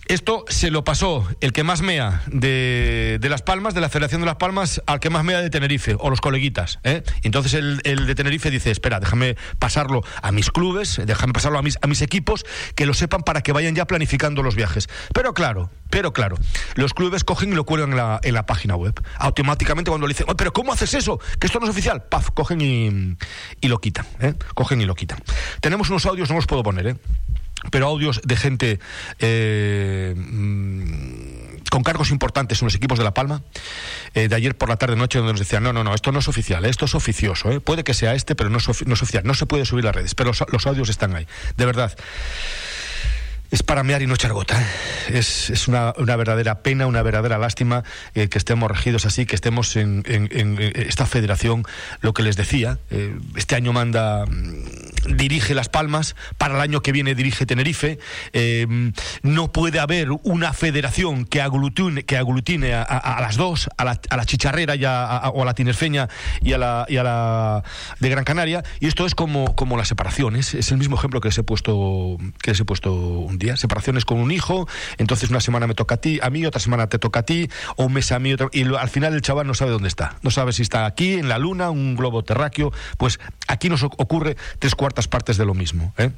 Esto 0.09 0.43
se 0.47 0.71
lo 0.71 0.83
pasó 0.83 1.27
el 1.39 1.53
que 1.53 1.63
más 1.63 1.83
mea 1.83 2.23
de, 2.25 3.19
Las 3.29 3.43
Palmas, 3.43 3.75
de 3.75 3.81
la 3.81 3.89
Federación 3.89 4.21
de 4.21 4.25
Las 4.25 4.37
Palmas, 4.37 4.81
al 4.87 4.99
que 4.99 5.11
más 5.11 5.23
mea 5.23 5.39
de 5.39 5.51
Tenerife, 5.51 5.95
o 5.99 6.09
los 6.09 6.19
coleguitas. 6.19 6.79
¿eh? 6.83 7.03
Entonces 7.21 7.53
el, 7.53 7.77
de 7.83 8.15
Tenerife 8.15 8.49
dice, 8.49 8.71
espera, 8.71 8.99
déjame 8.99 9.37
pasarlo 9.59 10.01
a 10.23 10.31
mis 10.31 10.49
clubes, 10.49 10.99
déjame 11.05 11.31
pasarlo 11.31 11.59
a 11.59 11.61
mis, 11.61 11.77
a 11.83 11.85
mis 11.85 12.01
equipos, 12.01 12.43
que 12.73 12.87
lo 12.87 12.95
sepan 12.95 13.21
para 13.21 13.41
que 13.41 13.51
vayan 13.51 13.75
ya 13.75 13.85
planificando 13.85 14.41
los 14.41 14.55
viajes. 14.55 14.89
Pero 15.13 15.35
claro, 15.35 15.69
pero 15.91 16.11
claro, 16.11 16.37
los 16.73 16.95
clubes 16.95 17.23
cogen 17.23 17.51
y 17.51 17.55
lo 17.55 17.65
cuelgan 17.65 17.91
en 18.23 18.33
la, 18.33 18.45
página 18.47 18.75
web. 18.75 18.99
Automáticamente 19.19 19.91
cuando 19.91 20.07
le 20.07 20.15
dicen, 20.15 20.25
pero 20.35 20.51
¿cómo 20.51 20.73
haces 20.73 20.95
eso? 20.95 21.19
Que 21.39 21.45
esto 21.45 21.59
no 21.59 21.67
es 21.67 21.69
oficial. 21.69 22.05
Paf, 22.09 22.31
cogen 22.31 22.61
y, 22.61 23.15
y 23.61 23.67
lo 23.67 23.79
quitan. 23.79 24.07
¿eh? 24.21 24.33
Cogen 24.55 24.81
y 24.81 24.85
lo 24.85 24.95
quitan. 24.95 25.19
Tenemos 25.61 25.91
unos 25.91 26.07
audios, 26.07 26.29
no 26.29 26.35
los 26.35 26.47
puedo 26.47 26.63
poner, 26.63 26.87
¿eh? 26.87 26.95
Pero 27.71 27.87
audios 27.87 28.21
de 28.23 28.35
gente 28.35 28.79
eh, 29.19 30.15
mm, 30.15 31.69
con 31.69 31.83
cargos 31.83 32.11
importantes 32.11 32.61
en 32.61 32.65
los 32.65 32.75
equipos 32.75 32.97
de 32.97 33.03
La 33.03 33.13
Palma, 33.13 33.43
eh, 34.13 34.27
de 34.27 34.35
ayer 34.35 34.57
por 34.57 34.69
la 34.69 34.77
tarde 34.77 34.95
noche, 34.95 35.19
donde 35.19 35.33
nos 35.33 35.39
decían, 35.39 35.63
no, 35.63 35.73
no, 35.73 35.83
no, 35.83 35.93
esto 35.93 36.11
no 36.11 36.19
es 36.19 36.27
oficial, 36.27 36.65
esto 36.65 36.85
es 36.85 36.95
oficioso, 36.95 37.51
¿eh? 37.51 37.59
puede 37.59 37.83
que 37.83 37.93
sea 37.93 38.15
este, 38.15 38.35
pero 38.35 38.49
no 38.49 38.57
es, 38.57 38.67
oficial, 38.69 39.23
no 39.25 39.33
se 39.33 39.45
puede 39.45 39.65
subir 39.65 39.85
las 39.85 39.95
redes, 39.95 40.15
pero 40.15 40.31
los 40.51 40.67
audios 40.67 40.89
están 40.89 41.15
ahí, 41.15 41.27
de 41.57 41.65
verdad 41.65 41.95
es 43.51 43.63
para 43.63 43.83
mear 43.83 44.01
y 44.01 44.07
no 44.07 44.13
echar 44.13 44.33
gota. 44.33 44.61
¿eh? 44.61 45.17
Es, 45.17 45.49
es 45.49 45.67
una, 45.67 45.93
una, 45.97 46.15
verdadera 46.15 46.61
pena, 46.61 46.87
una 46.87 47.01
verdadera 47.01 47.37
lástima 47.37 47.83
eh, 48.13 48.29
que 48.29 48.37
estemos 48.37 48.69
regidos 48.69 49.05
así, 49.05 49.25
que 49.25 49.35
estemos 49.35 49.75
en, 49.75 50.03
esta 50.75 51.05
federación. 51.05 51.63
Lo 52.01 52.13
que 52.13 52.23
les 52.23 52.35
decía, 52.35 52.77
eh, 52.91 53.17
este 53.35 53.55
año 53.55 53.73
manda, 53.73 54.25
mm, 54.25 55.15
dirige 55.15 55.55
Las 55.55 55.69
Palmas, 55.69 56.15
para 56.37 56.55
el 56.55 56.61
año 56.61 56.81
que 56.81 56.91
viene 56.91 57.15
dirige 57.15 57.45
Tenerife. 57.45 57.99
no 59.23 59.51
puede 59.51 59.79
haber 59.79 60.09
una 60.23 60.53
federación 60.53 61.25
que 61.25 61.41
aglutine, 61.41 62.03
que 62.03 62.17
aglutine 62.17 62.73
a, 62.73 63.17
las 63.21 63.37
dos, 63.37 63.69
a 63.77 63.85
la, 63.85 63.99
a 64.09 64.17
la 64.17 64.25
chicharrera 64.25 64.75
y 64.75 64.85
a, 64.85 65.29
o 65.33 65.41
a 65.41 65.45
la 65.45 65.53
tinerfeña 65.53 66.07
y 66.41 66.53
a 66.53 66.57
la, 66.57 66.85
y 66.87 66.97
a 66.97 67.03
la 67.03 67.63
de 67.99 68.09
Gran 68.09 68.23
Canaria. 68.23 68.63
Y 68.79 68.87
esto 68.87 69.05
es 69.05 69.15
como, 69.15 69.55
como 69.55 69.77
las 69.77 69.87
separaciones. 69.87 70.53
Es 70.53 70.71
el 70.71 70.77
mismo 70.77 70.95
ejemplo 70.95 71.21
que 71.21 71.29
les 71.29 71.37
he 71.37 71.43
puesto, 71.43 72.17
que 72.41 72.51
he 72.51 72.65
puesto 72.65 73.27
separaciones 73.55 74.05
con 74.05 74.19
un 74.19 74.31
hijo, 74.31 74.67
entonces 74.97 75.29
una 75.29 75.41
semana 75.41 75.67
me 75.67 75.75
toca 75.75 75.95
a 75.95 75.97
ti, 75.97 76.19
a 76.21 76.29
mí, 76.29 76.45
otra 76.45 76.59
semana 76.59 76.87
te 76.87 76.99
toca 76.99 77.21
a 77.21 77.23
ti, 77.23 77.49
o 77.75 77.85
un 77.85 77.93
mes 77.93 78.11
a 78.11 78.19
mí, 78.19 78.35
y 78.51 78.75
al 78.75 78.89
final 78.89 79.13
el 79.13 79.21
chaval 79.21 79.47
no 79.47 79.53
sabe 79.53 79.71
dónde 79.71 79.87
está, 79.87 80.17
no 80.21 80.31
sabe 80.31 80.53
si 80.53 80.61
está 80.61 80.85
aquí, 80.85 81.13
en 81.13 81.29
la 81.29 81.37
luna, 81.37 81.69
un 81.69 81.95
globo 81.95 82.23
terráqueo, 82.23 82.71
pues 82.97 83.19
aquí 83.47 83.69
nos 83.69 83.83
ocurre 83.83 84.37
tres 84.59 84.75
cuartas 84.75 85.07
partes 85.07 85.37
de 85.37 85.45
lo 85.45 85.53
mismo. 85.53 85.93
¿eh? 85.97 86.11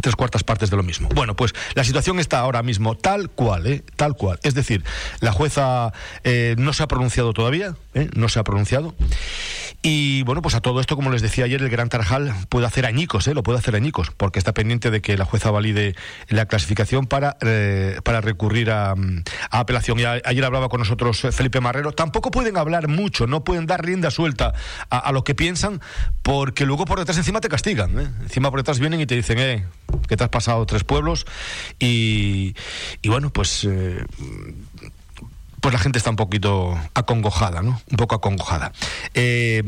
Tres 0.00 0.16
cuartas 0.16 0.44
partes 0.44 0.70
de 0.70 0.76
lo 0.76 0.82
mismo. 0.82 1.08
Bueno, 1.14 1.34
pues 1.34 1.54
la 1.74 1.84
situación 1.84 2.18
está 2.18 2.40
ahora 2.40 2.62
mismo 2.62 2.96
tal 2.96 3.30
cual, 3.30 3.66
¿eh? 3.66 3.82
tal 3.96 4.14
cual. 4.14 4.38
Es 4.42 4.54
decir, 4.54 4.84
la 5.20 5.32
jueza 5.32 5.92
eh, 6.24 6.54
no 6.58 6.72
se 6.72 6.82
ha 6.82 6.88
pronunciado 6.88 7.32
todavía, 7.32 7.74
¿eh? 7.94 8.08
no 8.14 8.28
se 8.28 8.38
ha 8.38 8.44
pronunciado. 8.44 8.94
Y 9.80 10.22
bueno, 10.24 10.42
pues 10.42 10.56
a 10.56 10.60
todo 10.60 10.80
esto, 10.80 10.96
como 10.96 11.10
les 11.10 11.22
decía 11.22 11.44
ayer, 11.44 11.62
el 11.62 11.70
Gran 11.70 11.88
Tarjal 11.88 12.34
puede 12.48 12.66
hacer 12.66 12.84
añicos, 12.84 13.28
¿eh? 13.28 13.34
lo 13.34 13.44
puede 13.44 13.60
hacer 13.60 13.76
añicos, 13.76 14.10
porque 14.16 14.40
está 14.40 14.52
pendiente 14.52 14.90
de 14.90 15.00
que 15.00 15.16
la 15.16 15.24
jueza 15.24 15.52
valide 15.52 15.94
la 16.28 16.46
clasificación 16.46 17.06
para, 17.06 17.36
eh, 17.42 18.00
para 18.02 18.20
recurrir 18.20 18.72
a, 18.72 18.94
apelación. 19.50 20.00
Y 20.00 20.04
ayer 20.04 20.44
hablaba 20.44 20.68
con 20.68 20.80
nosotros 20.80 21.20
Felipe 21.30 21.60
Marrero. 21.60 21.92
Tampoco 21.92 22.32
pueden 22.32 22.56
hablar 22.56 22.88
mucho, 22.88 23.28
no 23.28 23.44
pueden 23.44 23.66
dar 23.66 23.84
rienda 23.84 24.10
suelta 24.10 24.52
a, 24.90 24.98
a 24.98 25.12
lo 25.12 25.22
que 25.22 25.36
piensan, 25.36 25.80
porque 26.22 26.66
luego 26.66 26.84
por 26.84 26.98
detrás 26.98 27.16
encima 27.16 27.40
te 27.40 27.48
castigan. 27.48 28.00
¿eh? 28.00 28.08
Encima 28.22 28.50
por 28.50 28.58
detrás 28.58 28.80
vienen 28.80 29.00
y 29.00 29.06
te 29.06 29.14
dicen, 29.14 29.38
eh, 29.38 29.64
que 30.08 30.16
te 30.16 30.24
has 30.24 30.30
pasado 30.30 30.64
tres 30.66 30.84
pueblos 30.84 31.26
y, 31.78 32.54
y 33.02 33.08
bueno, 33.08 33.30
pues... 33.30 33.64
Eh, 33.64 34.04
pues 35.60 35.72
la 35.72 35.80
gente 35.80 35.98
está 35.98 36.10
un 36.10 36.16
poquito 36.16 36.78
acongojada, 36.94 37.62
¿no? 37.62 37.80
Un 37.90 37.96
poco 37.96 38.14
acongojada. 38.14 38.70
Eh, 39.14 39.64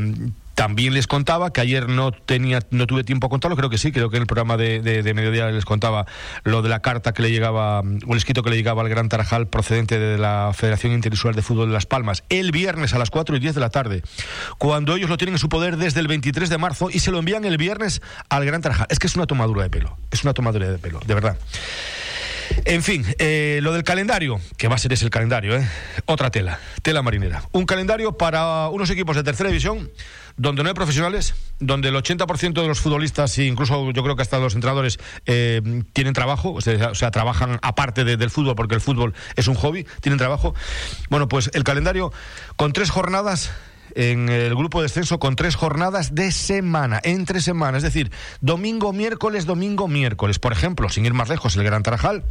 también 0.61 0.93
les 0.93 1.07
contaba 1.07 1.55
que 1.55 1.63
ayer 1.63 1.89
no 1.89 2.13
tenía, 2.13 2.61
no 2.71 2.87
tuve 2.87 3.03
tiempo 3.03 3.29
a 3.29 3.31
contarlo, 3.31 3.57
creo 3.57 3.71
que 3.71 3.79
sí, 3.79 3.93
creo 3.93 4.11
que 4.11 4.19
en 4.19 4.25
el 4.25 4.27
programa 4.27 4.59
de, 4.59 5.11
mediodía 5.15 5.47
les 5.47 5.65
contaba 5.65 6.05
lo 6.45 6.61
de 6.61 6.69
la 6.69 6.83
carta 6.83 7.15
que 7.15 7.23
le 7.23 7.31
llegaba, 7.31 7.81
o 7.81 8.13
el 8.13 8.19
escrito 8.19 8.43
que 8.43 8.51
le 8.51 8.57
llegaba 8.57 8.83
al 8.83 8.91
Gran 8.91 9.09
Tarajal 9.09 9.49
procedente 9.49 9.99
de 9.99 10.19
la 10.19 10.51
Federación 10.53 10.93
Interinsular 10.93 11.35
de 11.35 11.41
Fútbol 11.41 11.69
de 11.69 11.73
Las 11.73 11.87
Palmas, 11.87 12.25
el 12.29 12.53
viernes 12.53 12.93
a 12.93 12.99
las 12.99 13.09
4 13.09 13.37
y 13.37 13.41
10 13.41 13.55
de 13.55 13.61
la 13.63 13.71
tarde, 13.71 14.03
cuando 14.59 14.97
ellos 14.97 15.09
lo 15.09 15.17
tienen 15.17 15.37
en 15.37 15.39
su 15.39 15.49
poder 15.49 15.79
desde 15.79 16.01
el 16.01 16.09
23 16.09 16.51
de 16.51 16.59
marzo 16.59 16.91
y 16.91 16.99
se 16.99 17.11
lo 17.11 17.21
envían 17.21 17.47
el 17.47 17.57
viernes 17.57 18.03
al 18.29 18.45
Gran 18.45 18.61
Tarajal. 18.61 18.87
Es 18.91 18.99
que 18.99 19.07
es 19.07 19.17
una 19.17 19.27
tomadura 19.27 19.63
de 19.63 19.71
pelo, 19.71 19.97
es 20.11 20.25
una 20.25 20.35
tomadura 20.35 20.71
de 20.71 20.77
pelo, 20.77 21.01
de 21.07 21.15
verdad. 21.15 21.39
En 22.67 22.83
fin, 22.83 23.07
eh, 23.19 23.61
lo 23.63 23.73
del 23.73 23.85
calendario, 23.85 24.41
que 24.59 24.69
va 24.69 24.75
a 24.75 24.79
ser 24.79 24.93
ese 24.93 25.07
el 25.07 25.11
calendario, 25.11 25.57
¿eh? 25.57 25.67
otra 26.05 26.31
tela, 26.31 26.59
tela 26.83 27.01
marinera. 27.01 27.45
Un 27.53 27.65
calendario 27.65 28.19
para 28.19 28.69
unos 28.69 28.91
equipos 28.91 29.17
de 29.17 29.23
tercera 29.23 29.49
división 29.49 29.91
donde 30.37 30.63
no 30.63 30.69
hay 30.69 30.75
profesionales, 30.75 31.35
donde 31.59 31.89
el 31.89 31.95
80% 31.95 32.53
de 32.53 32.69
los 32.69 32.81
futbolistas, 32.81 33.37
e 33.39 33.45
incluso 33.45 33.91
yo 33.91 34.03
creo 34.03 34.17
que 34.17 34.23
hasta 34.23 34.39
los 34.39 34.55
entrenadores, 34.55 34.99
eh, 35.27 35.83
tienen 35.93 36.15
trabajo, 36.15 36.53
o 36.53 36.61
sea, 36.61 37.11
trabajan 37.11 37.59
aparte 37.63 38.05
del 38.05 38.31
fútbol, 38.31 38.55
porque 38.55 38.75
el 38.75 38.81
fútbol 38.81 39.15
es 39.37 39.49
un 39.49 39.55
hobby, 39.55 39.87
tienen 40.01 40.19
trabajo. 40.19 40.55
Bueno, 41.09 41.29
pues 41.29 41.51
el 41.55 41.65
calendario 41.65 42.13
con 42.57 42.73
tres 42.73 42.91
jornadas 42.91 43.51
en 43.95 44.29
el 44.29 44.55
grupo 44.55 44.79
de 44.79 44.85
descenso 44.85 45.19
con 45.19 45.37
tres 45.37 45.57
jornadas 45.57 46.15
de 46.15 46.33
semana, 46.33 47.01
entre 47.03 47.41
semana, 47.41 47.77
es 47.77 47.83
decir, 47.83 48.11
domingo, 48.41 48.93
miércoles, 48.93 49.47
domingo, 49.47 49.89
miércoles. 49.89 50.39
Por 50.39 50.53
ejemplo, 50.53 50.89
sin 50.89 51.07
ir 51.07 51.15
más 51.15 51.29
lejos, 51.29 51.57
el 51.57 51.65
Gran 51.65 51.83
Tarajal 51.83 52.25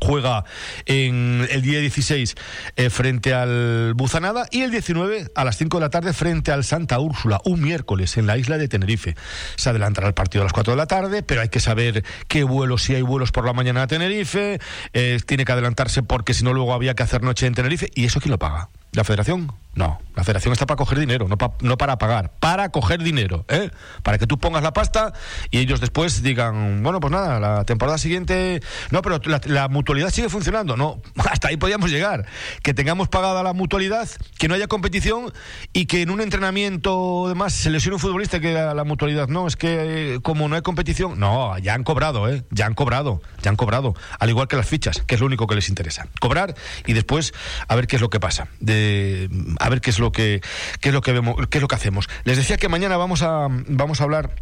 juega 0.00 0.44
en 0.86 1.46
el 1.50 1.62
día 1.62 1.80
16 1.80 2.34
eh, 2.76 2.90
frente 2.90 3.34
al 3.34 3.94
Buzanada 3.94 4.46
y 4.50 4.62
el 4.62 4.70
19 4.70 5.30
a 5.34 5.44
las 5.44 5.56
5 5.56 5.76
de 5.78 5.80
la 5.80 5.90
tarde 5.90 6.12
frente 6.12 6.52
al 6.52 6.64
Santa 6.64 6.98
Úrsula, 6.98 7.40
un 7.44 7.60
miércoles 7.60 8.16
en 8.16 8.26
la 8.26 8.36
isla 8.36 8.58
de 8.58 8.68
Tenerife. 8.68 9.16
Se 9.56 9.70
adelantará 9.70 10.08
el 10.08 10.14
partido 10.14 10.42
a 10.42 10.44
las 10.44 10.52
4 10.52 10.72
de 10.72 10.76
la 10.76 10.86
tarde, 10.86 11.22
pero 11.22 11.40
hay 11.40 11.48
que 11.48 11.60
saber 11.60 12.04
qué 12.28 12.44
vuelos, 12.44 12.82
si 12.82 12.94
hay 12.94 13.02
vuelos 13.02 13.32
por 13.32 13.44
la 13.44 13.52
mañana 13.52 13.82
a 13.82 13.86
Tenerife, 13.86 14.60
eh, 14.92 15.18
tiene 15.26 15.44
que 15.44 15.52
adelantarse 15.52 16.02
porque 16.02 16.34
si 16.34 16.44
no 16.44 16.52
luego 16.52 16.74
había 16.74 16.94
que 16.94 17.02
hacer 17.02 17.22
noche 17.22 17.46
en 17.46 17.54
Tenerife 17.54 17.90
y 17.94 18.04
eso 18.04 18.20
quién 18.20 18.32
lo 18.32 18.38
paga. 18.38 18.68
¿La 18.92 19.04
federación? 19.04 19.52
No, 19.76 20.00
la 20.14 20.24
federación 20.24 20.52
está 20.54 20.64
para 20.64 20.78
coger 20.78 20.98
dinero, 20.98 21.28
no, 21.28 21.36
no 21.60 21.76
para 21.76 21.98
pagar, 21.98 22.32
para 22.40 22.70
coger 22.70 23.02
dinero, 23.02 23.44
¿eh? 23.48 23.70
Para 24.02 24.16
que 24.16 24.26
tú 24.26 24.38
pongas 24.38 24.62
la 24.62 24.72
pasta 24.72 25.12
y 25.50 25.58
ellos 25.58 25.82
después 25.82 26.22
digan, 26.22 26.82
bueno, 26.82 26.98
pues 26.98 27.12
nada, 27.12 27.38
la 27.38 27.64
temporada 27.64 27.98
siguiente... 27.98 28.62
No, 28.90 29.02
pero 29.02 29.20
la, 29.44 29.68
mutualidad 29.68 30.08
sigue 30.08 30.30
funcionando, 30.30 30.78
no, 30.78 31.02
hasta 31.30 31.48
ahí 31.48 31.58
podíamos 31.58 31.90
llegar. 31.90 32.24
Que 32.62 32.72
tengamos 32.72 33.08
pagada 33.08 33.42
la 33.42 33.52
mutualidad, 33.52 34.08
que 34.38 34.48
no 34.48 34.54
haya 34.54 34.66
competición 34.66 35.30
y 35.74 35.84
que 35.84 36.00
en 36.00 36.08
un 36.08 36.22
entrenamiento, 36.22 37.26
además, 37.26 37.52
se 37.52 37.68
lesione 37.68 37.96
un 37.96 38.00
futbolista 38.00 38.40
que 38.40 38.54
la, 38.54 38.72
la 38.72 38.84
mutualidad, 38.84 39.28
no, 39.28 39.46
es 39.46 39.56
que 39.56 40.14
eh, 40.14 40.20
como 40.22 40.48
no 40.48 40.56
hay 40.56 40.62
competición, 40.62 41.20
no, 41.20 41.58
ya 41.58 41.74
han 41.74 41.84
cobrado, 41.84 42.30
¿eh? 42.30 42.44
Ya 42.50 42.64
han 42.64 42.72
cobrado, 42.72 43.20
ya 43.42 43.50
han 43.50 43.56
cobrado, 43.56 43.92
al 44.18 44.30
igual 44.30 44.48
que 44.48 44.56
las 44.56 44.66
fichas, 44.66 45.02
que 45.06 45.16
es 45.16 45.20
lo 45.20 45.26
único 45.26 45.46
que 45.46 45.54
les 45.54 45.68
interesa. 45.68 46.08
Cobrar 46.18 46.54
y 46.86 46.94
después 46.94 47.34
a 47.68 47.74
ver 47.76 47.86
qué 47.86 47.96
es 47.96 48.02
lo 48.02 48.08
que 48.08 48.20
pasa. 48.20 48.48
De, 48.60 49.28
a 49.66 49.68
ver 49.68 49.80
qué 49.80 49.90
es 49.90 49.98
lo 49.98 50.12
que 50.12 50.40
qué 50.80 50.90
es 50.90 50.94
lo 50.94 51.00
que 51.00 51.12
vemos, 51.12 51.34
qué 51.48 51.58
es 51.58 51.62
lo 51.62 51.68
que 51.68 51.74
hacemos. 51.74 52.08
Les 52.24 52.36
decía 52.36 52.56
que 52.56 52.68
mañana 52.68 52.96
vamos 52.96 53.22
a 53.22 53.48
vamos 53.50 54.00
a 54.00 54.04
hablar 54.04 54.36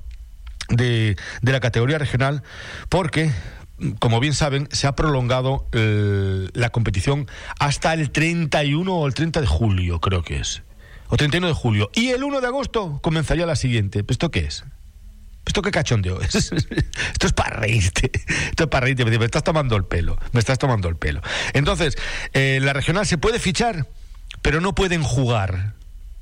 de, 0.69 1.16
de 1.40 1.52
la 1.52 1.61
categoría 1.61 1.99
regional 1.99 2.43
porque 2.90 3.33
como 3.99 4.21
bien 4.21 4.35
saben, 4.35 4.69
se 4.71 4.87
ha 4.87 4.95
prolongado 4.95 5.66
eh, 5.73 6.49
la 6.52 6.71
competición 6.71 7.26
hasta 7.59 7.93
el 7.95 8.11
31 8.11 8.93
o 8.93 9.07
el 9.07 9.14
30 9.14 9.40
de 9.40 9.47
julio, 9.47 10.00
creo 10.00 10.23
que 10.23 10.37
es. 10.37 10.62
O 11.09 11.16
31 11.16 11.49
de 11.49 11.54
julio. 11.54 11.90
Y 11.95 12.11
el 12.11 12.23
1 12.23 12.40
de 12.40 12.47
agosto 12.47 13.00
comenzaría 13.02 13.47
la 13.47 13.57
siguiente. 13.57 14.04
¿Esto 14.07 14.31
qué 14.31 14.40
es? 14.40 14.64
¿Esto 15.45 15.61
qué 15.61 15.71
cachondeo 15.71 16.21
es? 16.21 16.35
Esto 16.52 17.26
es 17.26 17.33
para 17.33 17.57
reírte. 17.57 18.12
Esto 18.50 18.64
es 18.64 18.71
para 18.71 18.85
reírte. 18.85 19.04
Me 19.04 19.25
estás 19.25 19.43
tomando 19.43 19.76
el 19.76 19.85
pelo. 19.85 20.19
Me 20.33 20.40
estás 20.40 20.59
tomando 20.59 20.88
el 20.88 20.97
pelo. 20.97 21.21
Entonces, 21.52 21.97
eh, 22.33 22.61
¿la 22.62 22.73
regional 22.73 23.07
se 23.07 23.19
puede 23.19 23.38
fichar? 23.40 23.88
Pero 24.45 24.61
no 24.61 24.75
pueden 24.75 25.03
jugar. 25.03 25.73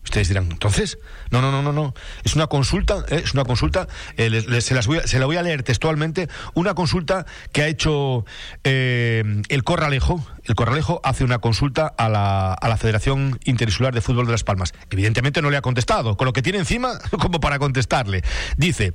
Ustedes 0.04 0.28
dirán, 0.28 0.48
entonces, 0.52 0.98
no, 1.30 1.42
no, 1.42 1.50
no, 1.50 1.60
no, 1.60 1.72
no. 1.72 1.92
Es 2.22 2.36
una 2.36 2.46
consulta, 2.46 3.04
¿eh? 3.08 3.22
es 3.24 3.34
una 3.34 3.44
consulta, 3.44 3.88
eh, 4.16 4.60
se, 4.60 4.74
las 4.74 4.86
voy 4.86 4.98
a, 4.98 5.06
se, 5.08 5.18
la 5.18 5.26
voy 5.26 5.38
a 5.38 5.42
leer 5.42 5.64
textualmente, 5.64 6.28
una 6.54 6.74
consulta 6.74 7.26
que 7.50 7.62
ha 7.62 7.66
hecho 7.66 8.24
eh, 8.62 9.42
el 9.48 9.64
Corralejo. 9.64 10.24
El 10.44 10.54
Corralejo 10.54 11.00
hace 11.02 11.24
una 11.24 11.40
consulta 11.40 11.88
a 11.88 12.08
la, 12.08 12.54
a 12.54 12.68
la 12.68 12.76
Federación 12.76 13.40
Interinsular 13.44 13.92
de 13.92 14.00
Fútbol 14.00 14.26
de 14.26 14.32
Las 14.32 14.44
Palmas. 14.44 14.72
Evidentemente 14.90 15.42
no 15.42 15.50
le 15.50 15.56
ha 15.56 15.62
contestado, 15.62 16.16
con 16.16 16.26
lo 16.26 16.32
que 16.32 16.42
tiene 16.42 16.58
encima 16.58 17.00
como 17.18 17.40
para 17.40 17.58
contestarle. 17.58 18.22
Dice, 18.56 18.94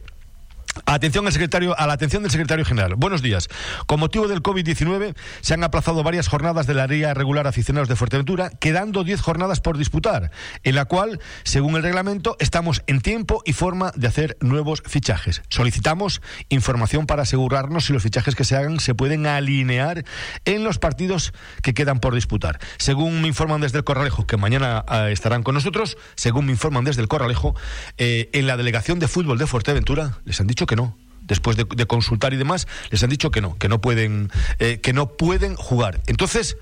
Atención 0.85 1.25
al 1.25 1.33
secretario, 1.33 1.77
a 1.77 1.87
la 1.87 1.93
atención 1.93 2.23
del 2.23 2.31
secretario 2.31 2.65
general. 2.65 2.95
Buenos 2.95 3.21
días. 3.21 3.47
Con 3.85 3.99
motivo 3.99 4.27
del 4.27 4.43
COVID-19 4.43 5.15
se 5.41 5.53
han 5.53 5.63
aplazado 5.63 6.03
varias 6.03 6.27
jornadas 6.27 6.67
de 6.67 6.73
la 6.73 6.87
Ría 6.87 7.13
Regular 7.13 7.47
Aficionados 7.47 7.89
de 7.89 7.95
Fuerteventura, 7.95 8.49
quedando 8.59 9.03
10 9.03 9.21
jornadas 9.21 9.61
por 9.61 9.77
disputar, 9.77 10.31
en 10.63 10.75
la 10.75 10.85
cual, 10.85 11.19
según 11.43 11.75
el 11.75 11.83
reglamento, 11.83 12.37
estamos 12.39 12.83
en 12.87 13.01
tiempo 13.01 13.41
y 13.45 13.53
forma 13.53 13.91
de 13.95 14.07
hacer 14.07 14.37
nuevos 14.41 14.83
fichajes. 14.85 15.41
Solicitamos 15.49 16.21
información 16.49 17.07
para 17.07 17.23
asegurarnos 17.23 17.85
si 17.85 17.93
los 17.93 18.03
fichajes 18.03 18.35
que 18.35 18.43
se 18.43 18.55
hagan 18.55 18.79
se 18.79 18.93
pueden 18.93 19.25
alinear 19.25 20.05
en 20.45 20.63
los 20.63 20.77
partidos 20.77 21.33
que 21.61 21.73
quedan 21.73 21.99
por 21.99 22.13
disputar. 22.13 22.59
Según 22.77 23.21
me 23.21 23.27
informan 23.27 23.61
desde 23.61 23.79
el 23.79 23.83
Corralejo, 23.83 24.27
que 24.27 24.37
mañana 24.37 24.85
eh, 24.89 25.09
estarán 25.11 25.43
con 25.43 25.55
nosotros, 25.55 25.97
según 26.15 26.45
me 26.45 26.51
informan 26.51 26.83
desde 26.83 27.01
el 27.01 27.07
Corralejo, 27.07 27.55
eh, 27.97 28.29
en 28.33 28.47
la 28.47 28.57
delegación 28.57 28.99
de 28.99 29.07
fútbol 29.07 29.37
de 29.37 29.47
Fuerteventura 29.47 30.19
les 30.25 30.39
han 30.39 30.47
dicho 30.47 30.65
que 30.67 30.75
no. 30.75 30.95
Después 31.21 31.57
de, 31.57 31.65
consultar 31.87 32.33
y 32.33 32.37
demás, 32.37 32.67
les 32.89 33.03
han 33.03 33.09
dicho 33.09 33.31
que 33.31 33.41
no, 33.41 33.57
que 33.57 33.67
no 33.67 33.81
pueden, 33.81 34.31
eh, 34.59 34.79
que 34.79 34.93
no 34.93 35.09
pueden 35.09 35.55
jugar. 35.55 36.01
Entonces, 36.07 36.55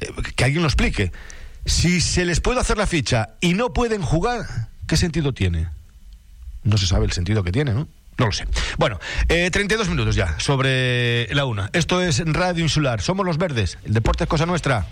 eh, 0.00 0.12
que 0.36 0.44
alguien 0.44 0.62
lo 0.62 0.68
explique. 0.68 1.10
Si 1.64 2.02
se 2.02 2.26
les 2.26 2.40
puede 2.40 2.60
hacer 2.60 2.76
la 2.76 2.86
ficha 2.86 3.30
y 3.40 3.54
no 3.54 3.72
pueden 3.72 4.02
jugar, 4.02 4.68
¿qué 4.86 4.98
sentido 4.98 5.32
tiene? 5.32 5.68
No 6.64 6.76
se 6.76 6.86
sabe 6.86 7.06
el 7.06 7.12
sentido 7.12 7.42
que 7.42 7.52
tiene, 7.52 7.72
¿no? 7.72 7.88
No 8.18 8.26
lo 8.26 8.32
sé. 8.32 8.46
Bueno, 8.76 8.98
eh, 9.28 9.50
32 9.50 9.88
minutos 9.88 10.16
ya 10.16 10.38
sobre 10.38 11.32
la 11.32 11.44
una. 11.44 11.70
Esto 11.72 12.02
es 12.02 12.20
Radio 12.26 12.64
Insular. 12.64 13.00
Somos 13.00 13.24
los 13.24 13.38
verdes. 13.38 13.78
El 13.84 13.94
deporte 13.94 14.24
es 14.24 14.28
cosa 14.28 14.44
nuestra. 14.44 14.86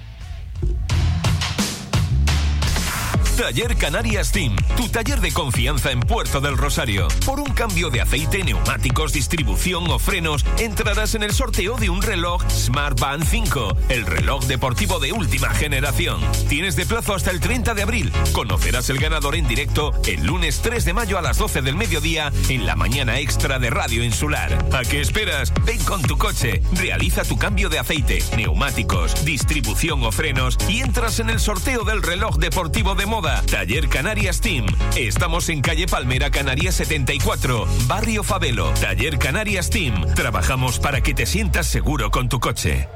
Taller 3.37 3.77
Canarias 3.77 4.33
Team, 4.33 4.57
tu 4.79 4.89
taller 4.89 5.21
de 5.21 5.31
confianza 5.31 5.91
en 5.91 6.01
Puerto 6.01 6.41
del 6.41 6.57
Rosario. 6.57 7.07
Por 7.27 7.39
un 7.39 7.53
cambio 7.53 7.91
de 7.91 8.01
aceite, 8.01 8.43
neumáticos, 8.43 9.13
distribución 9.13 9.91
o 9.91 9.99
frenos, 9.99 10.43
entrarás 10.59 11.15
en 11.15 11.23
el 11.23 11.35
sorteo 11.35 11.77
de 11.77 11.91
un 11.91 12.01
reloj 12.01 12.43
Smart 12.49 12.99
Band 12.99 13.25
5, 13.25 13.77
el 13.91 14.07
reloj 14.07 14.47
deportivo 14.47 15.01
de 15.01 15.13
última 15.13 15.51
generación. 15.51 16.19
Tienes 16.49 16.77
de 16.77 16.87
plazo 16.87 17.15
hasta 17.15 17.31
el 17.31 17.41
30 17.41 17.75
de 17.75 17.83
abril. 17.83 18.11
Conocerás 18.33 18.89
el 18.89 18.99
ganador 18.99 19.37
en 19.37 19.47
directo 19.47 19.93
el 20.07 20.25
lunes 20.25 20.61
3 20.63 20.87
de 20.87 20.95
mayo 20.95 21.19
a 21.19 21.23
las 21.23 21.37
12 21.37 21.61
del 21.61 21.77
mediodía 21.77 22.33
en 22.49 22.65
la 22.65 22.75
mañana 22.75 23.19
extra 23.19 23.59
de 23.59 23.69
Radio 23.69 24.03
Insular. 24.03 24.65
¿A 24.73 24.81
qué 24.81 25.03
esperas? 25.03 25.53
Ven 25.67 25.85
con 25.85 26.01
tu 26.01 26.17
coche, 26.17 26.63
realiza 26.73 27.23
tu 27.23 27.37
cambio 27.37 27.69
de 27.69 27.81
aceite, 27.81 28.25
neumáticos, 28.35 29.27
distribución 29.27 30.03
o 30.05 30.11
frenos 30.11 30.57
y 30.71 30.81
entras 30.81 31.21
en 31.21 31.29
el 31.29 31.39
sorteo 31.39 31.85
del 31.85 32.03
reloj 32.03 32.39
deportivo 32.39 32.95
de 32.95 33.05
moda 33.05 33.26
Taller 33.51 33.89
Canarias 33.89 34.41
Team. 34.41 34.67
Estamos 34.97 35.49
en 35.49 35.61
calle 35.61 35.87
Palmera 35.87 36.31
Canarias 36.31 36.77
74, 36.77 37.67
Barrio 37.87 38.23
Fabelo. 38.23 38.73
Taller 38.81 39.19
Canarias 39.19 39.71
Team. 39.71 40.15
Trabajamos 40.15 40.79
para 40.79 41.01
que 41.01 41.15
te 41.15 41.27
sientas 41.27 41.67
seguro 41.67 42.11
con 42.11 42.29
tu 42.29 42.39
coche. 42.39 42.89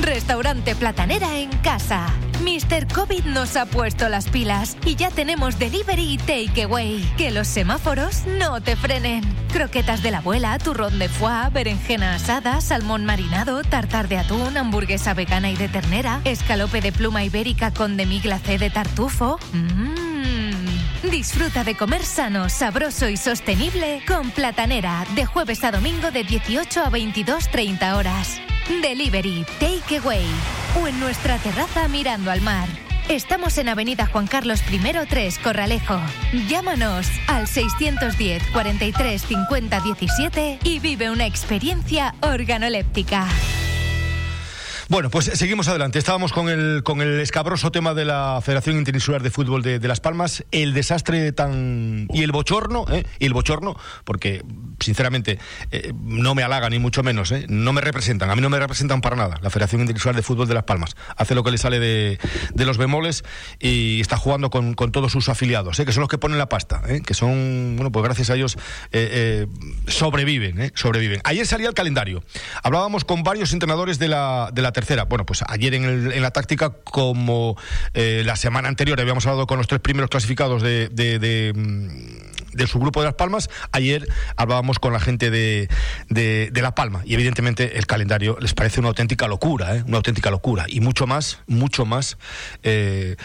Restaurante 0.00 0.74
Platanera 0.74 1.38
en 1.38 1.50
casa. 1.58 2.06
Mr. 2.42 2.86
COVID 2.92 3.24
nos 3.24 3.56
ha 3.56 3.66
puesto 3.66 4.08
las 4.08 4.28
pilas 4.28 4.76
y 4.84 4.94
ya 4.94 5.10
tenemos 5.10 5.58
delivery 5.58 6.12
y 6.12 6.18
takeaway. 6.18 7.02
Que 7.16 7.30
los 7.30 7.46
semáforos 7.46 8.24
no 8.38 8.60
te 8.60 8.76
frenen. 8.76 9.24
Croquetas 9.52 10.02
de 10.02 10.10
la 10.10 10.18
abuela, 10.18 10.58
turrón 10.58 10.98
de 10.98 11.08
foie, 11.08 11.48
berenjena 11.52 12.14
asada, 12.14 12.60
salmón 12.60 13.04
marinado, 13.04 13.62
tartar 13.62 14.08
de 14.08 14.18
atún, 14.18 14.56
hamburguesa 14.56 15.14
vegana 15.14 15.50
y 15.50 15.56
de 15.56 15.68
ternera, 15.68 16.20
escalope 16.24 16.80
de 16.80 16.92
pluma 16.92 17.24
ibérica 17.24 17.72
con 17.72 17.96
demi 17.96 18.20
glacé 18.20 18.58
de 18.58 18.70
tartufo. 18.70 19.38
Mmm. 19.52 20.05
Disfruta 21.10 21.62
de 21.62 21.76
comer 21.76 22.02
sano, 22.04 22.48
sabroso 22.48 23.08
y 23.08 23.16
sostenible 23.16 24.02
con 24.06 24.30
Platanera 24.30 25.06
de 25.14 25.24
jueves 25.24 25.62
a 25.62 25.70
domingo 25.70 26.10
de 26.10 26.24
18 26.24 26.80
a 26.82 26.90
22.30 26.90 27.96
horas. 27.96 28.40
Delivery, 28.82 29.46
Takeaway 29.60 30.26
o 30.80 30.86
en 30.88 30.98
nuestra 30.98 31.38
terraza 31.38 31.86
mirando 31.88 32.30
al 32.30 32.40
mar. 32.40 32.68
Estamos 33.08 33.56
en 33.58 33.68
Avenida 33.68 34.06
Juan 34.06 34.26
Carlos 34.26 34.60
I 34.70 34.80
3, 35.08 35.38
Corralejo. 35.38 36.00
Llámanos 36.48 37.06
al 37.28 37.46
610 37.46 38.42
43 38.52 39.22
50 39.22 39.80
17 39.80 40.58
y 40.64 40.80
vive 40.80 41.10
una 41.10 41.26
experiencia 41.26 42.14
organoléptica. 42.20 43.28
Bueno, 44.88 45.10
pues 45.10 45.24
seguimos 45.24 45.66
adelante. 45.66 45.98
Estábamos 45.98 46.32
con 46.32 46.48
el, 46.48 46.84
con 46.84 47.00
el 47.00 47.18
escabroso 47.18 47.72
tema 47.72 47.92
de 47.92 48.04
la 48.04 48.40
Federación 48.40 48.76
Interinsular 48.76 49.20
de 49.20 49.32
Fútbol 49.32 49.62
de, 49.62 49.80
Las 49.80 49.98
Palmas, 49.98 50.44
el 50.52 50.74
desastre 50.74 51.32
tan. 51.32 52.06
y 52.12 52.22
el 52.22 52.30
bochorno, 52.30 52.84
¿eh? 52.92 53.04
y 53.18 53.26
el 53.26 53.32
bochorno, 53.32 53.76
porque 54.04 54.44
sinceramente 54.78 55.40
eh, 55.72 55.92
no 55.92 56.36
me 56.36 56.44
halagan 56.44 56.70
ni 56.70 56.78
mucho 56.78 57.02
menos, 57.02 57.32
¿eh? 57.32 57.46
no 57.48 57.72
me 57.72 57.80
representan, 57.80 58.30
a 58.30 58.36
mí 58.36 58.40
no 58.40 58.48
me 58.48 58.60
representan 58.60 59.00
para 59.00 59.16
nada 59.16 59.38
la 59.42 59.50
Federación 59.50 59.80
Interinsular 59.80 60.14
de 60.14 60.22
Fútbol 60.22 60.46
de 60.46 60.54
Las 60.54 60.64
Palmas. 60.64 60.94
Hace 61.16 61.34
lo 61.34 61.42
que 61.42 61.50
le 61.50 61.58
sale 61.58 61.80
de, 61.80 62.20
de 62.54 62.64
los 62.64 62.78
bemoles 62.78 63.24
y 63.58 64.00
está 64.00 64.16
jugando 64.16 64.50
con, 64.50 64.74
con 64.74 64.92
todos 64.92 65.10
sus 65.10 65.28
afiliados, 65.28 65.80
¿eh? 65.80 65.84
que 65.84 65.92
son 65.92 66.02
los 66.02 66.08
que 66.08 66.18
ponen 66.18 66.38
la 66.38 66.48
pasta, 66.48 66.82
¿eh? 66.86 67.02
que 67.04 67.14
son, 67.14 67.74
bueno, 67.74 67.90
pues 67.90 68.04
gracias 68.04 68.30
a 68.30 68.36
ellos 68.36 68.56
eh, 68.92 69.48
sobreviven, 69.88 70.60
¿eh? 70.60 70.70
sobreviven. 70.74 71.20
Ayer 71.24 71.44
salía 71.44 71.66
el 71.66 71.74
calendario. 71.74 72.22
Hablábamos 72.62 73.04
con 73.04 73.24
varios 73.24 73.52
entrenadores 73.52 73.98
de 73.98 74.06
la, 74.06 74.50
de 74.52 74.62
la 74.62 74.75
tercera. 74.76 75.04
Bueno, 75.04 75.24
pues 75.24 75.42
ayer 75.48 75.72
en, 75.72 76.20
la 76.20 76.30
táctica, 76.32 76.68
como 76.68 77.56
eh, 77.94 78.22
la 78.26 78.36
semana 78.36 78.68
anterior 78.68 79.00
habíamos 79.00 79.24
hablado 79.24 79.46
con 79.46 79.56
los 79.56 79.68
tres 79.68 79.80
primeros 79.80 80.10
clasificados 80.10 80.60
de, 80.60 80.90
de, 80.90 81.52
mm, 81.56 82.66
su 82.66 82.78
grupo 82.78 83.00
de 83.00 83.06
Las 83.06 83.14
Palmas, 83.14 83.48
ayer 83.72 84.06
hablábamos 84.36 84.78
con 84.78 84.92
la 84.92 85.00
gente 85.00 85.30
de, 85.30 85.70
de, 86.10 86.60
La 86.60 86.74
Palma 86.74 87.00
y 87.06 87.14
evidentemente 87.14 87.78
el 87.78 87.86
calendario 87.86 88.36
les 88.38 88.52
parece 88.52 88.80
una 88.80 88.90
auténtica 88.90 89.26
locura, 89.28 89.76
¿eh? 89.76 89.84
una 89.86 89.96
auténtica 89.96 90.30
locura 90.30 90.66
y 90.68 90.80
mucho 90.80 91.06
más, 91.06 91.38
mucho 91.46 91.86
más 91.86 92.18
eh, 92.62 93.16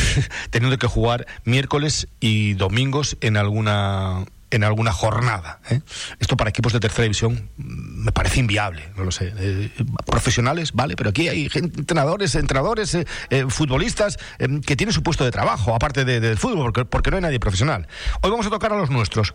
teniendo 0.50 0.76
que 0.76 0.88
jugar 0.88 1.26
miércoles 1.44 2.08
y 2.20 2.52
domingos 2.52 3.16
en 3.22 3.38
alguna 3.38 4.26
en 4.50 4.64
alguna 4.64 4.92
jornada. 4.92 5.60
¿eh? 5.70 5.80
Esto 6.18 6.36
para 6.36 6.50
equipos 6.50 6.72
de 6.72 6.80
tercera 6.80 7.02
división 7.04 7.50
mm, 7.56 8.04
me 8.04 8.12
parece 8.12 8.40
inviable, 8.40 8.88
no 8.96 9.04
lo 9.04 9.10
sé. 9.10 9.32
Eh, 9.36 9.70
profesionales, 10.06 10.72
vale, 10.72 10.96
pero 10.96 11.10
aquí 11.10 11.28
hay 11.28 11.50
entrenadores, 11.54 12.34
entrenadores, 12.34 12.94
eh, 12.94 13.46
futbolistas 13.48 14.18
que 14.66 14.76
tienen 14.76 14.92
su 14.92 15.02
puesto 15.02 15.24
de 15.24 15.30
trabajo, 15.30 15.74
aparte 15.74 16.04
del 16.04 16.38
fútbol, 16.38 16.72
porque, 16.72 16.84
porque, 16.84 17.10
no 17.10 17.16
hay 17.16 17.22
nadie 17.22 17.40
profesional. 17.40 17.86
Hoy 18.22 18.30
vamos 18.30 18.46
a 18.46 18.50
tocar 18.50 18.72
a 18.72 18.76
los 18.76 18.90
nuestros. 18.90 19.34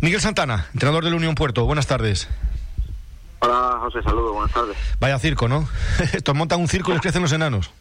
Miguel 0.00 0.20
Santana, 0.20 0.66
entrenador 0.72 1.04
del 1.04 1.14
Unión 1.14 1.34
Puerto, 1.34 1.64
buenas 1.64 1.86
tardes. 1.86 2.28
Hola 3.40 3.78
José, 3.80 4.02
saludos, 4.02 4.32
buenas 4.32 4.52
tardes. 4.52 4.76
Vaya 5.00 5.18
circo, 5.18 5.48
¿no? 5.48 5.68
Estos 6.12 6.34
montan 6.34 6.60
un 6.60 6.68
circo 6.68 6.90
y 6.90 6.94
les 6.94 7.02
crecen 7.02 7.22
los 7.22 7.32
enanos. 7.32 7.72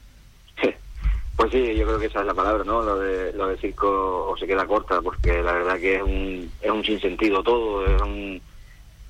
Pues 1.42 1.54
sí, 1.54 1.76
yo 1.76 1.88
creo 1.88 1.98
que 1.98 2.06
esa 2.06 2.20
es 2.20 2.28
la 2.28 2.36
palabra, 2.36 2.64
¿no? 2.64 2.84
Lo 2.84 3.00
de, 3.00 3.34
lo 3.34 3.48
de 3.48 3.58
circo 3.58 4.28
o 4.30 4.38
se 4.38 4.46
queda 4.46 4.68
corta, 4.68 5.02
porque 5.02 5.42
la 5.42 5.54
verdad 5.54 5.80
que 5.80 5.96
es 5.96 6.04
un, 6.04 6.52
es 6.62 6.70
un 6.70 6.84
sinsentido 6.84 7.42
todo, 7.42 7.84
es 7.84 8.00
un, 8.00 8.40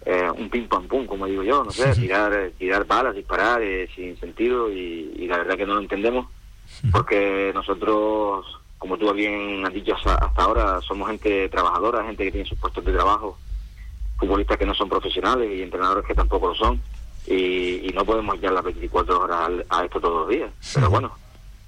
eh, 0.06 0.32
un 0.38 0.50
pim 0.50 0.66
pam 0.70 0.88
pum, 0.88 1.06
como 1.06 1.26
digo 1.26 1.44
yo, 1.44 1.62
no 1.66 1.72
sé, 1.72 1.94
tirar, 1.94 2.52
tirar 2.58 2.88
balas, 2.88 3.16
disparar 3.16 3.62
eh, 3.62 3.90
sin 3.94 4.18
sentido 4.18 4.72
y, 4.72 5.28
la 5.28 5.40
verdad 5.40 5.58
que 5.58 5.66
no 5.66 5.74
lo 5.74 5.82
entendemos, 5.82 6.28
porque 6.94 7.52
nosotros, 7.54 8.46
como 8.78 8.98
tú 8.98 9.12
bien 9.12 9.66
has 9.66 9.74
dicho 9.74 9.94
hasta, 9.94 10.32
ahora, 10.42 10.80
somos 10.80 11.10
gente 11.10 11.50
trabajadora, 11.50 12.06
gente 12.06 12.24
que 12.24 12.32
tiene 12.32 12.48
sus 12.48 12.58
puestos 12.60 12.86
de 12.86 12.94
trabajo, 12.94 13.38
futbolistas 14.18 14.58
que 14.58 14.66
no 14.66 14.74
son 14.74 14.88
profesionales 14.88 15.52
y 15.54 15.64
entrenadores 15.64 16.06
que 16.06 16.16
tampoco 16.16 16.48
lo 16.48 16.56
son, 16.56 16.82
y, 17.28 17.92
no 17.94 18.06
podemos 18.06 18.40
ya 18.40 18.52
las 18.52 18.64
24 18.64 19.20
horas 19.20 19.52
a, 19.68 19.84
esto 19.84 20.00
todos 20.00 20.22
los 20.22 20.30
días, 20.30 20.50
pero 20.74 20.90
bueno 20.90 21.12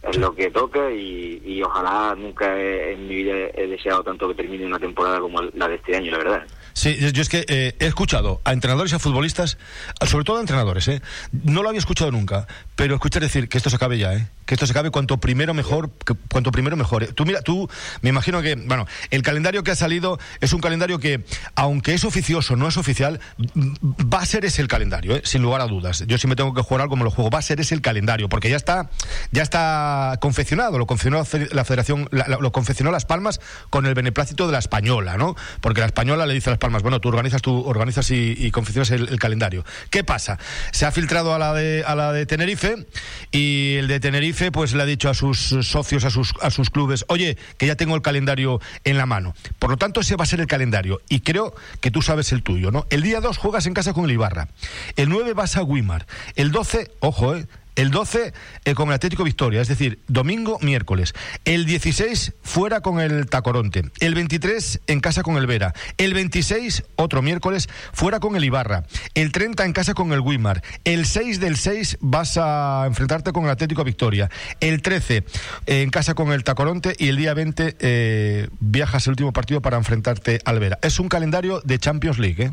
es 0.03 0.17
lo 0.17 0.35
que 0.35 0.51
toca 0.51 0.91
y, 0.91 1.61
ojalá 1.63 2.13
nunca 2.15 2.59
en 2.59 3.07
mi 3.07 3.15
vida 3.15 3.35
he 3.53 3.67
deseado 3.67 4.03
tanto 4.03 4.27
que 4.27 4.35
termine 4.35 4.65
una 4.65 4.79
temporada 4.79 5.19
como 5.19 5.41
la 5.41 5.67
de 5.67 5.75
este 5.75 5.95
año, 5.95 6.11
la 6.11 6.17
verdad. 6.17 6.47
Sí, 6.73 6.97
yo 7.13 7.21
es 7.21 7.29
que 7.29 7.45
eh, 7.47 7.75
he 7.79 7.85
escuchado 7.85 8.41
a 8.43 8.51
entrenadores 8.51 8.91
y 8.91 8.95
a 8.95 8.99
futbolistas, 8.99 9.57
sobre 10.05 10.25
todo 10.25 10.37
a 10.37 10.41
entrenadores, 10.41 10.87
¿eh? 10.87 11.01
no 11.43 11.61
lo 11.61 11.69
había 11.69 11.79
escuchado 11.79 12.11
nunca, 12.11 12.47
pero 12.75 12.95
escuchar 12.95 13.21
decir 13.21 13.47
que 13.47 13.57
esto 13.57 13.69
se 13.69 13.75
acabe 13.75 13.97
ya, 13.99 14.13
¿eh? 14.13 14.27
que 14.45 14.55
esto 14.55 14.65
se 14.65 14.71
acabe 14.71 14.89
cuanto 14.89 15.17
primero 15.17 15.53
mejor, 15.53 15.91
cuanto 16.29 16.51
primero 16.51 16.75
mejor. 16.75 17.07
Tú 17.07 17.25
mira, 17.25 17.41
tú 17.41 17.69
me 18.01 18.09
imagino 18.09 18.41
que, 18.41 18.55
bueno, 18.55 18.87
el 19.11 19.21
calendario 19.21 19.63
que 19.63 19.71
ha 19.71 19.75
salido 19.75 20.19
es 20.41 20.53
un 20.53 20.61
calendario 20.61 20.99
que, 20.99 21.23
aunque 21.55 21.93
es 21.93 22.03
oficioso, 22.03 22.55
no 22.55 22.67
es 22.67 22.77
oficial, 22.77 23.19
va 23.55 24.19
a 24.19 24.25
ser 24.25 24.45
ese 24.45 24.61
el 24.61 24.67
calendario, 24.67 25.15
¿eh? 25.15 25.21
sin 25.23 25.41
lugar 25.41 25.61
a 25.61 25.67
dudas. 25.67 26.03
Yo 26.07 26.17
si 26.17 26.27
me 26.27 26.35
tengo 26.35 26.53
que 26.53 26.61
jugar 26.61 26.81
algo 26.81 26.95
me 26.95 27.03
lo 27.03 27.11
juego, 27.11 27.29
va 27.29 27.39
a 27.39 27.43
ser 27.43 27.59
ese 27.59 27.75
el 27.75 27.81
calendario, 27.81 28.29
porque 28.29 28.49
ya 28.49 28.57
está, 28.57 28.89
ya 29.31 29.43
está 29.43 30.17
confeccionado, 30.19 30.77
lo 30.77 30.85
confeccionó 30.85 31.23
la 31.51 31.65
Federación, 31.65 32.09
lo 32.11 32.51
confeccionó 32.51 32.91
Las 32.91 33.05
Palmas 33.05 33.39
con 33.69 33.85
el 33.85 33.93
beneplácito 33.93 34.45
de 34.45 34.53
la 34.53 34.59
española, 34.59 35.17
¿no? 35.17 35.35
Porque 35.61 35.81
la 35.81 35.87
española 35.87 36.25
le 36.25 36.33
dice 36.33 36.49
a 36.49 36.51
Las 36.51 36.59
Palmas, 36.63 36.81
bueno, 36.81 37.01
tú 37.01 37.09
organizas, 37.09 37.41
tú 37.41 37.61
organizas 37.67 38.09
y, 38.11 38.37
y 38.37 38.49
confeccionas 38.49 38.89
el, 38.91 39.19
calendario. 39.19 39.65
¿Qué 39.89 40.05
pasa? 40.05 40.39
Se 40.71 40.85
ha 40.85 40.93
filtrado 40.93 41.33
a 41.33 41.37
la 41.37 41.53
de 41.53 41.83
a 41.85 41.93
la 41.93 42.13
de 42.13 42.25
Tenerife 42.25 42.87
y 43.31 43.75
el 43.75 43.89
de 43.89 43.99
Tenerife 43.99 44.49
pues 44.49 44.73
le 44.73 44.81
ha 44.81 44.85
dicho 44.85 45.09
a 45.09 45.13
sus 45.13 45.37
socios, 45.39 46.05
a 46.05 46.09
sus 46.09 46.33
a 46.41 46.51
sus 46.51 46.69
clubes, 46.69 47.03
oye, 47.09 47.37
que 47.57 47.67
ya 47.67 47.75
tengo 47.75 47.95
el 47.95 48.01
calendario 48.01 48.61
en 48.85 48.95
la 48.95 49.05
mano. 49.05 49.35
Por 49.59 49.71
lo 49.71 49.75
tanto, 49.77 49.99
ese 49.99 50.15
va 50.15 50.23
a 50.23 50.25
ser 50.25 50.39
el 50.39 50.47
calendario 50.47 51.01
y 51.09 51.19
creo 51.19 51.53
que 51.81 51.91
tú 51.91 52.01
sabes 52.01 52.31
el 52.31 52.43
tuyo, 52.43 52.71
¿no? 52.71 52.85
El 52.89 53.01
día 53.01 53.19
2 53.19 53.37
juegas 53.37 53.65
en 53.65 53.73
casa 53.73 53.91
con 53.91 54.05
el 54.05 54.11
Ibarra. 54.11 54.47
El 54.95 55.09
9 55.09 55.33
vas 55.33 55.57
a 55.57 55.63
Wimar. 55.63 56.07
El 56.37 56.51
12, 56.51 56.91
ojo, 57.01 57.35
eh, 57.35 57.45
el 57.75 57.91
12 57.91 58.33
eh, 58.65 58.73
con 58.75 58.89
el 58.89 58.95
Atlético 58.95 59.23
Victoria, 59.23 59.61
es 59.61 59.67
decir, 59.67 59.99
domingo, 60.07 60.59
miércoles. 60.61 61.13
El 61.45 61.65
16 61.65 62.33
fuera 62.41 62.81
con 62.81 62.99
el 62.99 63.27
Tacoronte. 63.27 63.83
El 63.99 64.15
23 64.15 64.81
en 64.87 64.99
casa 64.99 65.23
con 65.23 65.37
el 65.37 65.47
Vera. 65.47 65.73
El 65.97 66.13
26, 66.13 66.83
otro 66.95 67.21
miércoles, 67.21 67.69
fuera 67.91 68.19
con 68.19 68.35
el 68.35 68.43
Ibarra. 68.43 68.83
El 69.15 69.31
30 69.31 69.65
en 69.65 69.73
casa 69.73 69.93
con 69.93 70.11
el 70.13 70.19
Wimar. 70.19 70.61
El 70.83 71.05
6 71.05 71.39
del 71.39 71.57
6 71.57 71.97
vas 72.01 72.37
a 72.37 72.83
enfrentarte 72.87 73.31
con 73.31 73.45
el 73.45 73.49
Atlético 73.49 73.83
Victoria. 73.83 74.29
El 74.59 74.81
13 74.81 75.17
eh, 75.17 75.81
en 75.81 75.89
casa 75.89 76.13
con 76.13 76.31
el 76.31 76.43
Tacoronte 76.43 76.95
y 76.97 77.09
el 77.09 77.17
día 77.17 77.33
20 77.33 77.77
eh, 77.79 78.47
viajas 78.59 79.07
el 79.07 79.11
último 79.11 79.33
partido 79.33 79.61
para 79.61 79.77
enfrentarte 79.77 80.39
al 80.45 80.59
Vera. 80.59 80.77
Es 80.81 80.99
un 80.99 81.09
calendario 81.09 81.61
de 81.61 81.79
Champions 81.79 82.19
League, 82.19 82.45
¿eh? 82.45 82.51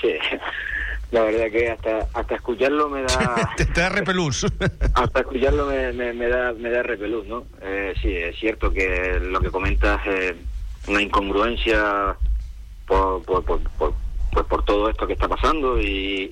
Sí 0.00 0.08
la 1.12 1.22
verdad 1.24 1.50
que 1.50 1.70
hasta 1.70 2.08
hasta 2.14 2.34
escucharlo 2.34 2.88
me 2.88 3.02
da 3.02 3.54
te, 3.56 3.66
da 3.66 3.90
repelús. 3.90 4.46
Hasta 4.94 5.20
escucharlo 5.20 5.66
me, 5.66 5.92
me, 5.92 6.26
da 6.26 6.52
me 6.54 6.70
da 6.70 6.82
repelús 6.82 7.26
no 7.26 7.44
eh, 7.60 7.92
sí 8.00 8.16
es 8.16 8.36
cierto 8.38 8.72
que 8.72 9.20
lo 9.20 9.40
que 9.40 9.50
comentas 9.50 10.00
es 10.06 10.34
una 10.88 11.02
incongruencia 11.02 12.16
por 12.86 13.22
por, 13.24 13.44
por, 13.44 13.60
por, 13.78 13.94
pues 14.32 14.46
por 14.46 14.64
todo 14.64 14.88
esto 14.88 15.06
que 15.06 15.12
está 15.12 15.28
pasando 15.28 15.78
y, 15.78 16.30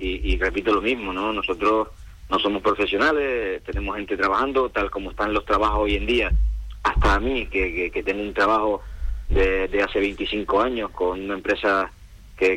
y, 0.00 0.38
repito 0.38 0.72
lo 0.72 0.80
mismo 0.80 1.12
no 1.12 1.32
nosotros 1.32 1.88
no 2.30 2.38
somos 2.38 2.62
profesionales 2.62 3.62
tenemos 3.64 3.96
gente 3.96 4.16
trabajando 4.16 4.70
tal 4.70 4.90
como 4.90 5.10
están 5.10 5.34
los 5.34 5.44
trabajos 5.44 5.80
hoy 5.80 5.96
en 5.96 6.06
día. 6.06 6.32
Hasta 6.82 7.14
a 7.14 7.20
mí 7.20 7.46
que, 7.46 7.90
que, 7.92 8.02
tengo 8.02 8.22
un 8.22 8.34
trabajo 8.34 8.82
de, 9.28 9.68
de 9.68 9.82
hace 9.82 10.00
25 10.00 10.60
años 10.62 10.90
con 10.90 11.20
una 11.20 11.34
empresa 11.34 11.92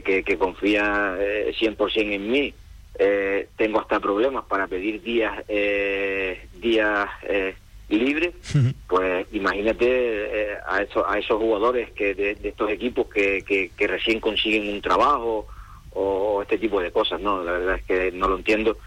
que, 0.03 0.23
que, 0.23 0.37
confía 0.37 1.15
eh, 1.19 1.53
100% 1.59 2.13
en 2.13 2.31
mí. 2.31 2.53
Eh, 2.97 3.49
tengo 3.57 3.79
hasta 3.79 3.99
problemas 3.99 4.45
para 4.45 4.67
pedir 4.67 5.01
días 5.01 5.43
eh, 5.49 6.47
días 6.59 7.09
eh, 7.23 7.53
libres, 7.89 8.33
pues 8.87 9.27
imagínate 9.33 9.85
eh, 9.85 10.57
a, 10.65 10.81
esos, 10.81 11.03
a 11.07 11.19
esos 11.19 11.37
jugadores 11.37 11.91
que 11.91 12.15
de, 12.15 12.37
estos 12.41 12.71
equipos 12.71 13.07
que, 13.07 13.43
que, 13.43 13.87
recién 13.87 14.19
consiguen 14.19 14.73
un 14.73 14.81
trabajo 14.81 15.45
o, 15.91 16.41
este 16.41 16.57
tipo 16.57 16.81
de 16.81 16.91
cosas, 16.91 17.21
¿no? 17.21 17.43
La 17.43 17.51
verdad 17.51 17.75
es 17.75 17.83
que 17.83 18.11
no 18.11 18.27
lo 18.27 18.37
entiendo. 18.37 18.77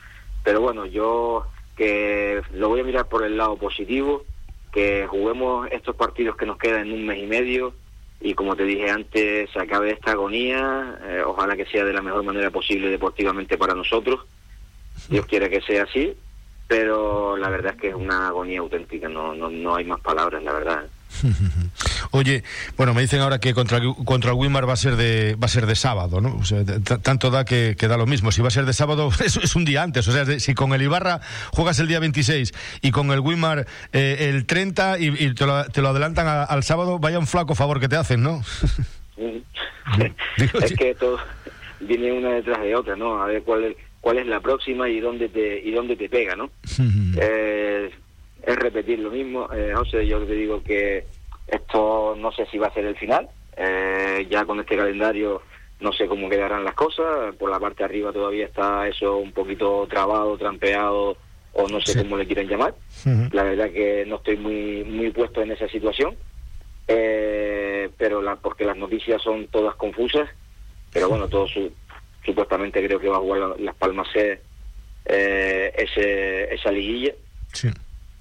Pero 0.43 0.63
bueno, 0.63 0.87
yo 0.87 1.47
que 1.77 2.41
lo 2.55 2.71
voy 2.71 2.81
a 2.81 2.85
mirar 2.85 3.09
por 3.09 3.25
el 3.25 3.37
lado 3.37 3.57
positivo, 3.57 4.25
que 4.73 5.07
juguemos 5.07 5.69
estos 5.71 5.95
partidos 5.95 6.37
que 6.37 6.47
nos 6.47 6.59
quedan 6.59 6.89
en 6.89 6.93
un 6.93 7.07
mes 7.07 7.23
y 7.23 7.27
medio, 7.27 7.75
y 8.21 8.35
como 8.35 8.57
te 8.57 8.65
dije 8.65 8.91
antes, 8.91 9.51
se 9.51 9.61
acabe 9.61 9.93
esta 9.93 10.13
agonía, 10.13 10.99
eh, 11.05 11.23
ojalá 11.25 11.57
que 11.57 11.67
sea 11.67 11.85
de 11.85 11.93
la 11.93 12.03
mejor 12.03 12.23
manera 12.25 12.51
posible 12.51 12.91
deportivamente 12.91 13.57
para 13.57 13.75
nosotros 13.75 14.21
Dios 15.09 15.27
quiere 15.27 15.49
que 15.49 15.61
sea 15.61 15.85
así, 15.85 16.15
pero 16.67 17.37
la 17.37 17.49
verdad 17.49 17.75
es 17.75 17.81
que 17.81 17.89
es 17.89 17.95
una 17.95 18.29
agonía 18.29 18.61
auténtica, 18.61 19.09
no, 19.09 19.35
no, 19.35 19.49
no 19.49 19.77
hay 19.77 19.85
más 19.85 20.01
palabras, 20.01 20.43
la 20.43 20.53
verdad. 20.53 20.87
Oye, 22.11 22.43
bueno, 22.77 22.95
me 22.95 23.03
dicen 23.03 23.21
ahora 23.21 23.39
que 23.39 23.55
contra, 23.55 23.81
contra 24.05 24.31
el 24.31 24.37
Wimar 24.37 24.69
va 24.69 24.75
a 24.75 24.77
ser 24.77 24.97
de 24.97 25.35
va 25.35 25.47
a 25.47 25.49
ser 25.49 25.67
de 25.67 25.75
sábado, 25.75 26.21
¿no? 26.21 26.37
O 26.37 26.45
sea, 26.45 26.65
tanto 27.03 27.31
da 27.31 27.45
que, 27.45 27.75
da 27.75 27.97
lo 27.97 28.07
mismo. 28.07 28.33
Si 28.33 28.43
va 28.43 28.49
a 28.49 28.53
ser 28.53 28.65
de 28.65 28.73
sábado, 28.73 29.11
eso 29.25 29.41
es 29.43 29.57
un 29.57 29.65
día 29.65 29.83
antes. 29.83 30.07
O 30.09 30.13
sea, 30.13 30.27
si 30.39 30.55
con 30.55 30.73
el 30.73 30.83
Ibarra 30.83 31.21
juegas 31.53 31.79
el 31.79 31.89
día 31.89 32.01
26 32.01 32.53
y 32.83 32.91
con 32.91 33.11
el 33.11 33.21
Wimar 33.21 33.67
eh, 33.93 34.31
el 34.31 34.47
30 34.47 34.99
y, 34.99 35.35
te, 35.35 35.47
lo, 35.47 35.89
adelantan 35.89 36.47
al 36.49 36.63
sábado, 36.63 36.99
vaya 36.99 37.19
un 37.19 37.27
flaco 37.27 37.55
favor 37.55 37.81
que 37.81 37.89
te 37.89 37.97
hacen, 37.97 38.23
¿no? 38.23 38.43
es 40.37 40.73
que 40.75 40.95
todo 40.95 41.19
viene 41.81 42.13
una 42.13 42.31
detrás 42.31 42.61
de 42.61 42.75
otra, 42.75 42.97
¿no? 42.97 43.23
A 43.23 43.27
ver 43.27 43.43
cuál 43.43 43.65
es, 43.65 43.77
cuál 44.01 44.19
es 44.19 44.27
la 44.27 44.41
próxima 44.41 44.89
y 44.89 45.01
dónde 45.01 45.29
te 45.29 45.61
y 45.61 45.71
dónde 45.71 45.97
te 45.97 46.09
pega, 46.09 46.37
¿no? 46.37 46.51
eh, 47.21 47.91
es 48.43 48.57
repetir 48.57 48.99
lo 48.99 49.11
mismo. 49.11 49.49
Eh, 49.53 49.73
José, 49.75 50.07
yo 50.07 50.25
te 50.25 50.33
digo 50.33 50.63
que 50.63 51.05
esto 51.47 52.15
no 52.17 52.31
sé 52.33 52.47
si 52.47 52.59
va 52.59 52.69
a 52.69 52.75
ser 52.75 52.85
el 52.85 52.97
final. 52.97 53.29
Eh, 53.57 54.27
ya 54.31 54.45
con 54.45 54.61
este 54.61 54.77
calendario 54.77 55.43
no 55.81 55.93
sé 55.93 56.07
cómo 56.07 56.29
quedarán 56.29 56.65
las 56.65 56.75
cosas. 56.75 57.35
Por 57.37 57.51
la 57.51 57.59
parte 57.59 57.79
de 57.79 57.85
arriba 57.85 58.13
todavía 58.13 58.47
está 58.47 58.87
eso 58.87 59.17
un 59.17 59.33
poquito 59.33 59.87
trabado, 59.89 60.37
trampeado 60.37 61.17
o 61.53 61.69
no 61.69 61.81
sé 61.81 61.99
cómo 62.03 62.17
le 62.17 62.27
quieren 62.27 62.49
llamar. 62.49 62.75
La 63.33 63.43
verdad 63.43 63.71
que 63.71 64.05
no 64.07 64.17
estoy 64.17 64.37
muy 64.37 64.85
muy 64.85 65.11
puesto 65.11 65.43
en 65.43 65.53
esa 65.53 65.69
situación. 65.69 66.17
Eh, 66.87 67.91
pero 67.99 68.23
la, 68.23 68.37
porque 68.37 68.65
las 68.65 68.77
noticias 68.77 69.21
son 69.23 69.49
todas 69.49 69.75
confusas. 69.75 70.29
Pero 70.93 71.09
bueno, 71.09 71.29
todo 71.29 71.47
supuestamente 72.25 72.85
creo 72.85 72.99
que 72.99 73.09
va 73.09 73.17
a 73.17 73.21
jugar 73.21 73.61
Las 73.61 73.75
Palmas 73.75 74.09
eh, 74.15 74.41
ese, 75.77 76.55
esa 76.55 76.71
liguilla. 76.71 77.13
Sí 77.53 77.69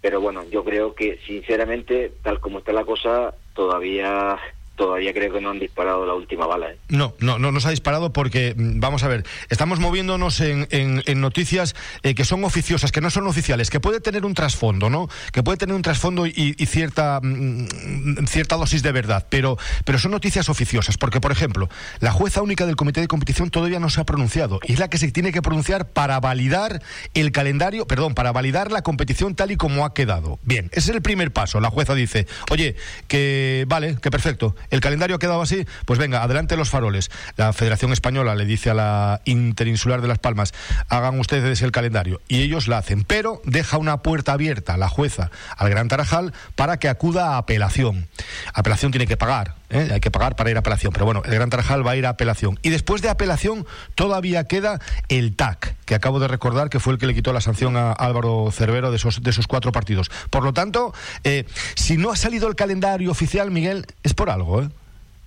pero 0.01 0.21
bueno, 0.21 0.43
yo 0.49 0.63
creo 0.63 0.93
que 0.93 1.19
sinceramente, 1.25 2.13
tal 2.23 2.39
como 2.39 2.59
está 2.59 2.71
la 2.73 2.85
cosa, 2.85 3.33
todavía 3.53 4.37
todavía 4.77 5.13
creo 5.13 5.33
que 5.33 5.41
no 5.41 5.49
han 5.49 5.59
disparado 5.59 6.05
la 6.05 6.13
última 6.13 6.45
bala. 6.45 6.69
¿eh? 6.69 6.77
No, 6.87 7.15
no, 7.19 7.39
no 7.39 7.51
nos 7.51 7.65
ha 7.65 7.71
disparado 7.71 8.13
porque, 8.13 8.53
mm, 8.55 8.79
vamos 8.79 9.03
a 9.03 9.09
ver, 9.09 9.25
estamos 9.49 9.79
moviéndonos 9.79 10.39
en, 10.39 10.67
en, 10.71 11.19
noticias 11.19 11.75
eh, 12.03 12.13
que 12.13 12.23
son 12.23 12.43
oficiosas, 12.45 12.91
que 12.91 13.01
no 13.01 13.09
son 13.09 13.27
oficiales, 13.27 13.69
que 13.69 13.79
puede 13.79 13.99
tener 13.99 14.23
un 14.23 14.35
trasfondo, 14.35 14.89
¿no? 14.89 15.09
Que 15.33 15.43
puede 15.43 15.57
tener 15.57 15.75
un 15.75 15.81
trasfondo 15.81 16.27
y, 16.27 16.53
cierta, 16.67 17.19
mm, 17.21 17.63
mm, 17.63 18.27
cierta 18.27 18.55
dosis 18.55 18.83
de 18.83 18.91
verdad, 18.91 19.25
pero, 19.29 19.57
pero 19.83 19.97
son 19.97 20.11
noticias 20.11 20.47
oficiosas, 20.47 20.97
porque, 20.97 21.19
por 21.19 21.31
ejemplo, 21.31 21.69
la 21.99 22.11
jueza 22.11 22.41
única 22.41 22.65
del 22.65 22.75
Comité 22.75 23.01
de 23.01 23.07
Competición 23.07 23.49
todavía 23.49 23.79
no 23.79 23.89
se 23.89 23.99
ha 23.99 24.05
pronunciado 24.05 24.59
y 24.63 24.73
es 24.73 24.79
la 24.79 24.89
que 24.89 24.99
se 24.99 25.11
tiene 25.11 25.31
que 25.31 25.41
pronunciar 25.41 25.89
para 25.89 26.19
validar 26.19 26.83
el 27.15 27.31
calendario, 27.31 27.87
perdón, 27.87 28.13
para 28.13 28.31
validar 28.31 28.71
la 28.71 28.83
competición 28.83 29.33
tal 29.33 29.51
y 29.51 29.57
como 29.57 29.85
ha 29.85 29.93
quedado. 29.95 30.39
Bien, 30.43 30.69
ese 30.71 30.91
es 30.91 30.95
el 30.95 31.01
primer 31.01 31.33
paso. 31.33 31.59
La 31.59 31.71
jueza 31.71 31.95
dice, 31.95 32.27
oye, 32.51 32.75
que 33.07 33.65
vale, 33.67 33.97
que 33.99 34.11
perfecto, 34.11 34.55
el 34.69 34.79
calendario 34.79 35.15
ha 35.15 35.19
quedado 35.19 35.41
así, 35.41 35.65
pues 35.85 35.99
venga, 35.99 36.23
adelante 36.23 36.57
los 36.57 36.69
faroles. 36.69 37.09
La 37.35 37.53
Federación 37.53 37.91
Española 37.93 38.35
le 38.35 38.45
dice 38.45 38.69
a 38.69 38.73
la 38.73 39.21
Interinsular 39.25 40.01
de 40.01 40.07
Las 40.07 40.19
Palmas, 40.19 40.53
hagan 40.89 41.19
ustedes 41.19 41.61
el 41.61 41.71
calendario. 41.71 42.21
Y 42.27 42.41
ellos 42.41 42.67
la 42.67 42.77
hacen, 42.77 43.03
pero 43.03 43.41
deja 43.45 43.77
una 43.77 44.01
puerta 44.01 44.33
abierta 44.33 44.77
la 44.77 44.89
jueza 44.89 45.31
al 45.57 45.69
Gran 45.69 45.87
Tarajal 45.87 46.33
para 46.55 46.77
que 46.77 46.89
acuda 46.89 47.35
a 47.35 47.37
apelación. 47.37 48.07
Apelación 48.53 48.91
tiene 48.91 49.07
que 49.07 49.17
pagar, 49.17 49.55
¿eh? 49.69 49.89
hay 49.91 49.99
que 49.99 50.11
pagar 50.11 50.35
para 50.35 50.49
ir 50.49 50.55
a 50.55 50.59
apelación, 50.59 50.93
pero 50.93 51.05
bueno, 51.05 51.21
el 51.25 51.33
Gran 51.33 51.49
Tarajal 51.49 51.85
va 51.85 51.91
a 51.91 51.95
ir 51.95 52.05
a 52.05 52.09
apelación. 52.09 52.59
Y 52.61 52.69
después 52.69 53.01
de 53.01 53.09
apelación 53.09 53.65
todavía 53.95 54.45
queda 54.45 54.79
el 55.09 55.35
TAC, 55.35 55.75
que 55.85 55.95
acabo 55.95 56.19
de 56.19 56.27
recordar 56.27 56.69
que 56.69 56.79
fue 56.79 56.93
el 56.93 56.99
que 56.99 57.07
le 57.07 57.13
quitó 57.13 57.33
la 57.33 57.41
sanción 57.41 57.77
a 57.77 57.91
Álvaro 57.91 58.49
Cervero 58.51 58.89
de 58.91 58.97
esos, 58.97 59.21
de 59.21 59.29
esos 59.29 59.47
cuatro 59.47 59.71
partidos. 59.71 60.09
Por 60.29 60.43
lo 60.43 60.53
tanto, 60.53 60.93
eh, 61.23 61.45
si 61.75 61.97
no 61.97 62.11
ha 62.11 62.15
salido 62.15 62.47
el 62.47 62.55
calendario 62.55 63.11
oficial, 63.11 63.51
Miguel, 63.51 63.85
es 64.03 64.13
por 64.13 64.29
algo, 64.29 64.61
¿eh? 64.61 64.69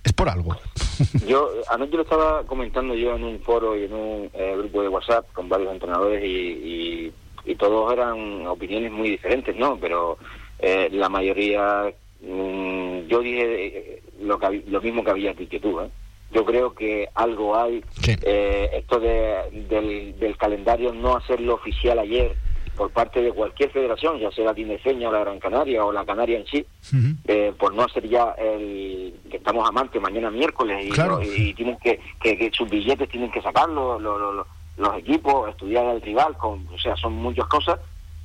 es 0.03 0.13
por 0.13 0.29
algo. 0.29 0.55
Yo 1.27 1.49
anoche 1.69 1.95
lo 1.95 2.03
estaba 2.03 2.43
comentando 2.43 2.95
yo 2.95 3.15
en 3.15 3.23
un 3.23 3.39
foro 3.41 3.77
y 3.77 3.85
en 3.85 3.93
un 3.93 4.29
eh, 4.33 4.55
grupo 4.57 4.81
de 4.81 4.89
WhatsApp 4.89 5.31
con 5.33 5.47
varios 5.47 5.71
entrenadores 5.71 6.23
y, 6.23 7.13
y, 7.45 7.55
todos 7.55 7.93
eran 7.93 8.47
opiniones 8.47 8.91
muy 8.91 9.11
diferentes, 9.11 9.55
¿no? 9.55 9.77
Pero 9.79 10.17
la 10.59 11.09
mayoría, 11.09 11.93
mm, 12.21 13.07
yo 13.07 13.19
dije 13.19 14.00
lo, 14.21 14.39
que, 14.39 14.63
lo 14.67 14.81
mismo 14.81 15.03
que 15.03 15.11
había 15.11 15.31
aquí 15.31 15.47
que 15.47 15.59
tú, 15.59 15.79
¿eh? 15.81 15.89
Yo 16.33 16.45
creo 16.45 16.73
que 16.73 17.09
algo 17.13 17.57
hay, 17.57 17.83
esto 18.05 18.99
de, 19.01 19.65
del, 19.69 20.17
del 20.17 20.37
calendario 20.37 20.93
no 20.93 21.17
hacerlo 21.17 21.55
oficial 21.55 21.99
ayer, 21.99 22.37
por 22.75 22.89
parte 22.89 23.21
de 23.21 23.31
cualquier 23.31 23.69
federación, 23.69 24.19
ya 24.19 24.31
sea 24.31 24.45
la 24.45 24.53
tinerfeña 24.53 25.09
o 25.09 25.11
la 25.11 25.19
Gran 25.19 25.39
Canaria 25.39 25.83
o 25.85 25.91
la 25.91 26.05
Canaria 26.05 26.39
en 26.39 26.45
sí, 26.47 26.65
eh, 27.27 27.53
por 27.57 27.73
no 27.73 27.83
hacer 27.83 28.07
ya 28.07 28.31
el 28.39 29.13
que 29.29 29.37
estamos 29.37 29.67
amantes 29.67 30.01
mañana 30.01 30.31
miércoles 30.31 30.85
y, 30.85 31.53
tienen 31.53 31.77
que, 31.77 31.99
que, 32.19 32.51
sus 32.53 32.69
billetes 32.69 33.09
tienen 33.09 33.31
que 33.31 33.41
sacarlo 33.41 33.99
los 33.99 34.97
equipos, 34.97 35.49
estudiar 35.49 35.85
al 35.85 36.01
rival, 36.01 36.37
con, 36.37 36.65
o 36.73 36.79
sea, 36.79 36.95
son 36.95 37.13
muchas 37.13 37.45
cosas. 37.47 37.79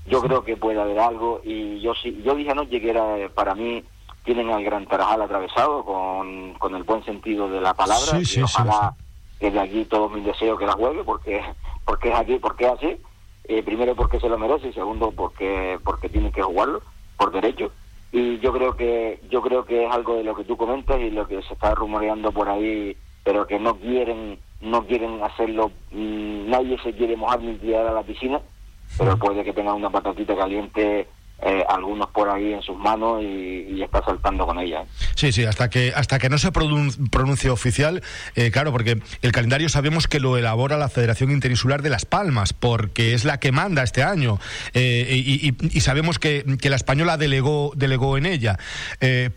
Yo 0.06 0.22
creo 0.22 0.44
que 0.44 0.56
puede 0.56 0.80
haber 0.80 1.00
algo 1.00 1.40
y 1.44 1.80
yo 1.80 1.92
sí, 1.94 2.22
yo 2.24 2.34
dije 2.34 2.52
anoche 2.52 2.80
que 2.80 2.90
era 2.90 3.28
para 3.34 3.54
mí 3.54 3.82
tienen 4.26 4.50
al 4.50 4.64
Gran 4.64 4.84
Tarajal 4.86 5.22
atravesado 5.22 5.84
con, 5.84 6.54
con 6.54 6.74
el 6.74 6.82
buen 6.82 7.02
sentido 7.04 7.48
de 7.48 7.60
la 7.60 7.72
palabra 7.72 8.20
y 8.20 8.42
ojalá 8.42 8.94
que 9.38 9.50
de 9.50 9.60
aquí 9.60 9.84
todos 9.84 10.10
mis 10.12 10.24
deseos 10.24 10.58
que 10.58 10.66
la 10.66 10.72
juegue 10.72 11.04
porque 11.04 11.42
porque 11.84 12.08
es 12.10 12.14
aquí, 12.16 12.38
porque 12.38 12.66
es 12.66 12.72
así. 12.72 13.00
Eh, 13.44 13.62
primero 13.62 13.94
porque 13.94 14.18
se 14.18 14.28
lo 14.28 14.36
merece 14.36 14.68
y 14.68 14.72
segundo 14.72 15.12
porque 15.12 15.78
porque 15.84 16.08
tiene 16.08 16.32
que 16.32 16.42
jugarlo 16.42 16.82
por 17.16 17.30
derecho. 17.30 17.70
Y 18.10 18.38
yo 18.40 18.52
creo 18.52 18.76
que 18.76 19.20
yo 19.30 19.40
creo 19.40 19.64
que 19.64 19.86
es 19.86 19.92
algo 19.92 20.16
de 20.16 20.24
lo 20.24 20.34
que 20.34 20.44
tú 20.44 20.56
comentas 20.56 21.00
y 21.00 21.10
lo 21.10 21.28
que 21.28 21.40
se 21.42 21.54
está 21.54 21.74
rumoreando 21.74 22.32
por 22.32 22.48
ahí 22.48 22.96
pero 23.22 23.46
que 23.46 23.58
no 23.58 23.76
quieren 23.76 24.38
no 24.60 24.86
quieren 24.86 25.22
hacerlo 25.22 25.70
mm, 25.90 26.48
nadie 26.48 26.78
se 26.82 26.92
quiere 26.92 27.16
mojar 27.16 27.42
ni 27.42 27.56
tirar 27.56 27.86
a 27.86 27.92
la 27.92 28.02
piscina 28.02 28.40
pero 28.96 29.18
puede 29.18 29.44
que 29.44 29.52
tenga 29.52 29.74
una 29.74 29.90
patatita 29.90 30.36
caliente 30.36 31.08
eh, 31.42 31.62
algunos 31.68 32.08
por 32.08 32.30
ahí 32.30 32.54
en 32.54 32.62
sus 32.62 32.78
manos 32.78 33.22
y, 33.22 33.82
está 33.82 34.02
saltando 34.02 34.46
con 34.46 34.58
ella. 34.58 34.84
Sí, 35.14 35.32
sí, 35.32 35.44
hasta 35.44 35.68
que 35.68 35.92
hasta 35.94 36.18
que 36.18 36.30
no 36.30 36.38
se 36.38 36.50
pronuncie 36.50 37.50
oficial, 37.50 38.02
eh, 38.34 38.50
claro, 38.50 38.72
porque 38.72 39.00
el 39.20 39.32
calendario 39.32 39.68
sabemos 39.68 40.08
que 40.08 40.18
lo 40.18 40.38
elabora 40.38 40.78
la 40.78 40.88
Federación 40.88 41.30
Interinsular 41.30 41.82
de 41.82 41.90
Las 41.90 42.06
Palmas, 42.06 42.54
porque 42.54 43.12
es 43.12 43.24
la 43.24 43.38
que 43.38 43.52
manda 43.52 43.82
este 43.82 44.02
año 44.02 44.40
eh, 44.72 45.52
y, 45.60 45.80
sabemos 45.82 46.18
que, 46.18 46.44
que, 46.60 46.70
la 46.70 46.76
española 46.76 47.18
delegó 47.18 47.70
delegó 47.76 48.16
en 48.16 48.26
ella, 48.26 48.58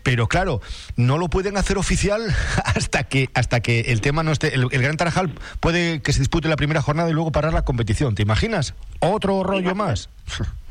pero 0.02 0.26
claro, 0.26 0.62
no 0.96 1.18
lo 1.18 1.28
pueden 1.28 1.58
hacer 1.58 1.76
oficial 1.76 2.34
hasta 2.64 3.04
que 3.04 3.28
hasta 3.34 3.60
que 3.60 3.80
el 3.92 4.00
tema 4.00 4.22
no 4.22 4.32
esté. 4.32 4.54
El, 4.54 4.68
Gran 4.68 4.96
Tarajal 4.96 5.34
puede 5.60 6.00
que 6.00 6.14
se 6.14 6.20
dispute 6.20 6.48
la 6.48 6.56
primera 6.56 6.80
jornada 6.80 7.10
y 7.10 7.12
luego 7.12 7.30
parar 7.30 7.52
la 7.52 7.62
competición. 7.62 8.14
¿Te 8.14 8.22
imaginas? 8.22 8.74
Otro 9.00 9.42
rollo 9.42 9.74
más. 9.74 10.08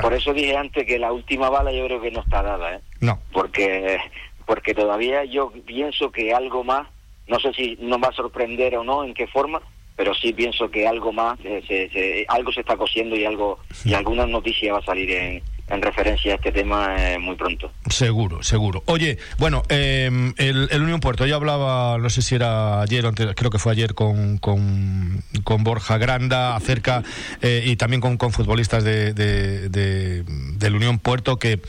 Por 0.00 0.14
eso 0.14 0.32
dije 0.32 0.56
antes 0.56 0.86
que 0.86 0.98
la 0.98 1.12
última 1.12 1.50
bala 1.50 1.72
yo 1.72 1.84
creo 1.86 2.00
que 2.00 2.10
no 2.10 2.20
está 2.20 2.42
dada, 2.42 2.76
¿eh? 2.76 2.80
No. 3.00 3.18
Porque, 3.32 3.98
porque 4.46 4.74
todavía 4.74 5.24
yo 5.24 5.52
pienso 5.66 6.10
que 6.10 6.32
algo 6.32 6.64
más, 6.64 6.88
no 7.26 7.38
sé 7.40 7.52
si 7.52 7.76
nos 7.80 8.02
va 8.02 8.08
a 8.08 8.12
sorprender 8.12 8.76
o 8.76 8.84
no, 8.84 9.04
en 9.04 9.14
qué 9.14 9.26
forma, 9.26 9.60
pero 9.96 10.14
sí 10.14 10.32
pienso 10.32 10.70
que 10.70 10.86
algo 10.86 11.12
más, 11.12 11.38
eh, 11.44 11.62
se, 11.66 12.24
algo 12.28 12.52
se 12.52 12.60
está 12.60 12.76
cosiendo 12.76 13.16
y 13.16 13.24
algo 13.24 13.58
y 13.84 13.94
alguna 13.94 14.26
noticia 14.26 14.72
va 14.72 14.78
a 14.78 14.84
salir 14.84 15.10
en, 15.10 15.42
en 15.70 15.82
referencia 15.82 16.32
a 16.32 16.36
este 16.36 16.52
tema 16.52 16.96
eh, 16.98 17.18
muy 17.18 17.36
pronto. 17.36 17.70
Seguro, 17.88 18.42
seguro. 18.42 18.82
Oye, 18.86 19.18
bueno, 19.38 19.62
em, 19.68 20.34
el, 20.36 20.68
Unión 20.80 21.00
Puerto, 21.00 21.26
ya 21.26 21.36
hablaba, 21.36 21.98
no 21.98 22.10
sé 22.10 22.22
si 22.22 22.34
era 22.34 22.80
ayer 22.80 23.04
o 23.04 23.08
antes, 23.08 23.28
creo 23.34 23.50
que 23.50 23.58
fue 23.58 23.72
ayer 23.72 23.94
con, 23.94 24.38
con, 24.38 25.22
Borja 25.64 25.98
Granda 25.98 26.56
acerca, 26.56 27.02
eh, 27.42 27.62
y 27.66 27.76
también 27.76 28.00
con, 28.00 28.16
con 28.16 28.32
futbolistas 28.32 28.84
de, 28.84 29.12
de, 29.12 30.24
del 30.56 30.74
Unión 30.74 30.98
Puerto, 30.98 31.38
que 31.38 31.60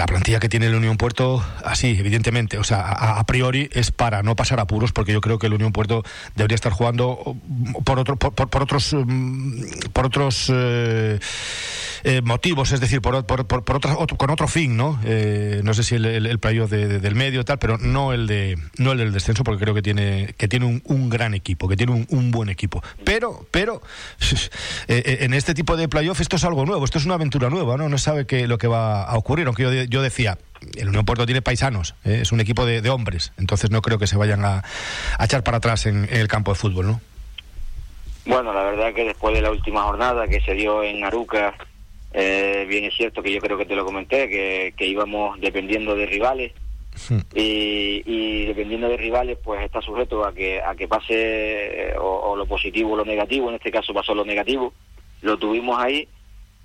la 0.00 0.06
plantilla 0.06 0.40
que 0.40 0.48
tiene 0.48 0.64
el 0.64 0.74
Unión 0.74 0.96
Puerto, 0.96 1.44
así, 1.62 1.88
evidentemente, 1.88 2.56
o 2.56 2.64
sea, 2.64 2.80
a, 2.80 3.22
priori 3.24 3.68
es 3.70 3.90
para 3.90 4.22
no 4.22 4.34
pasar 4.34 4.58
apuros, 4.58 4.92
porque 4.92 5.12
yo 5.12 5.20
creo 5.20 5.38
que 5.38 5.46
el 5.46 5.52
Unión 5.52 5.72
Puerto 5.72 6.02
debería 6.36 6.54
estar 6.54 6.72
jugando 6.72 7.36
por 7.84 7.98
otro, 7.98 8.16
por, 8.16 8.32
por, 8.32 8.62
otros, 8.62 8.96
por 9.92 10.06
otros 10.06 10.50
eh, 10.54 11.18
eh, 12.04 12.22
motivos, 12.22 12.72
es 12.72 12.80
decir, 12.80 13.02
por, 13.02 13.26
por 13.26 13.76
otro, 13.76 14.06
con 14.16 14.30
otro 14.30 14.48
fin, 14.48 14.74
¿no? 14.74 14.98
Eh, 15.04 15.60
no 15.64 15.74
sé 15.74 15.82
si 15.82 15.96
el, 15.96 16.38
playoff 16.38 16.70
del 16.70 17.14
medio 17.14 17.44
tal, 17.44 17.58
pero 17.58 17.76
no 17.76 18.14
el 18.14 18.26
de 18.26 18.56
no 18.78 18.92
el 18.92 18.98
del 18.98 19.12
descenso, 19.12 19.44
porque 19.44 19.62
creo 19.62 19.74
que 19.74 19.82
tiene 19.82 20.34
que 20.38 20.48
tiene 20.48 20.80
un, 20.82 21.10
gran 21.10 21.34
equipo, 21.34 21.68
que 21.68 21.76
tiene 21.76 22.06
un, 22.08 22.30
buen 22.30 22.48
equipo. 22.48 22.82
Pero, 23.04 23.46
pero 23.50 23.82
en 24.88 25.34
este 25.34 25.52
tipo 25.52 25.76
de 25.76 25.88
playoff 25.88 26.22
esto 26.22 26.36
es 26.36 26.44
algo 26.44 26.64
nuevo, 26.64 26.86
esto 26.86 26.96
es 26.96 27.04
una 27.04 27.16
aventura 27.16 27.50
nueva, 27.50 27.76
¿no? 27.76 27.90
No 27.90 27.98
sabe 27.98 28.24
qué 28.24 28.46
lo 28.46 28.56
que 28.56 28.66
va 28.66 29.02
a 29.02 29.18
ocurrir, 29.18 29.46
aunque 29.46 29.86
yo 29.89 29.89
yo 29.90 30.02
decía, 30.02 30.38
el 30.76 30.88
Unión 30.88 31.04
Puerto 31.04 31.26
tiene 31.26 31.42
paisanos, 31.42 31.94
¿eh? 32.04 32.20
es 32.22 32.32
un 32.32 32.40
equipo 32.40 32.64
de, 32.64 32.88
hombres, 32.88 33.32
entonces 33.38 33.70
no 33.70 33.82
creo 33.82 33.98
que 33.98 34.06
se 34.06 34.16
vayan 34.16 34.44
a, 34.44 34.62
echar 35.20 35.42
para 35.42 35.58
atrás 35.58 35.86
en, 35.86 36.08
el 36.10 36.28
campo 36.28 36.52
de 36.52 36.58
fútbol, 36.58 36.86
¿no? 36.86 37.00
Bueno, 38.24 38.52
la 38.52 38.62
verdad 38.62 38.94
que 38.94 39.04
después 39.04 39.34
de 39.34 39.42
la 39.42 39.50
última 39.50 39.82
jornada 39.82 40.28
que 40.28 40.40
se 40.40 40.54
dio 40.54 40.82
en 40.84 41.02
Aruca, 41.04 41.54
eh, 42.12 42.64
bien 42.68 42.84
es 42.84 42.94
cierto 42.94 43.22
que 43.22 43.32
yo 43.32 43.40
creo 43.40 43.58
que 43.58 43.66
te 43.66 43.74
lo 43.74 43.84
comenté, 43.84 44.28
que, 44.28 44.72
que 44.76 44.86
íbamos 44.86 45.40
dependiendo 45.40 45.96
de 45.96 46.06
rivales 46.06 46.52
y, 47.34 48.02
y, 48.04 48.46
dependiendo 48.46 48.88
de 48.88 48.96
rivales 48.96 49.38
pues 49.42 49.62
está 49.62 49.80
sujeto 49.80 50.24
a 50.24 50.34
que 50.34 50.60
a 50.60 50.74
que 50.74 50.88
pase 50.88 51.14
eh, 51.14 51.94
o, 51.98 52.36
lo 52.36 52.46
positivo 52.46 52.92
o 52.92 52.96
lo 52.96 53.04
negativo, 53.04 53.48
en 53.48 53.56
este 53.56 53.70
caso 53.70 53.94
pasó 53.94 54.14
lo 54.14 54.24
negativo, 54.24 54.72
lo 55.22 55.38
tuvimos 55.38 55.82
ahí, 55.82 56.06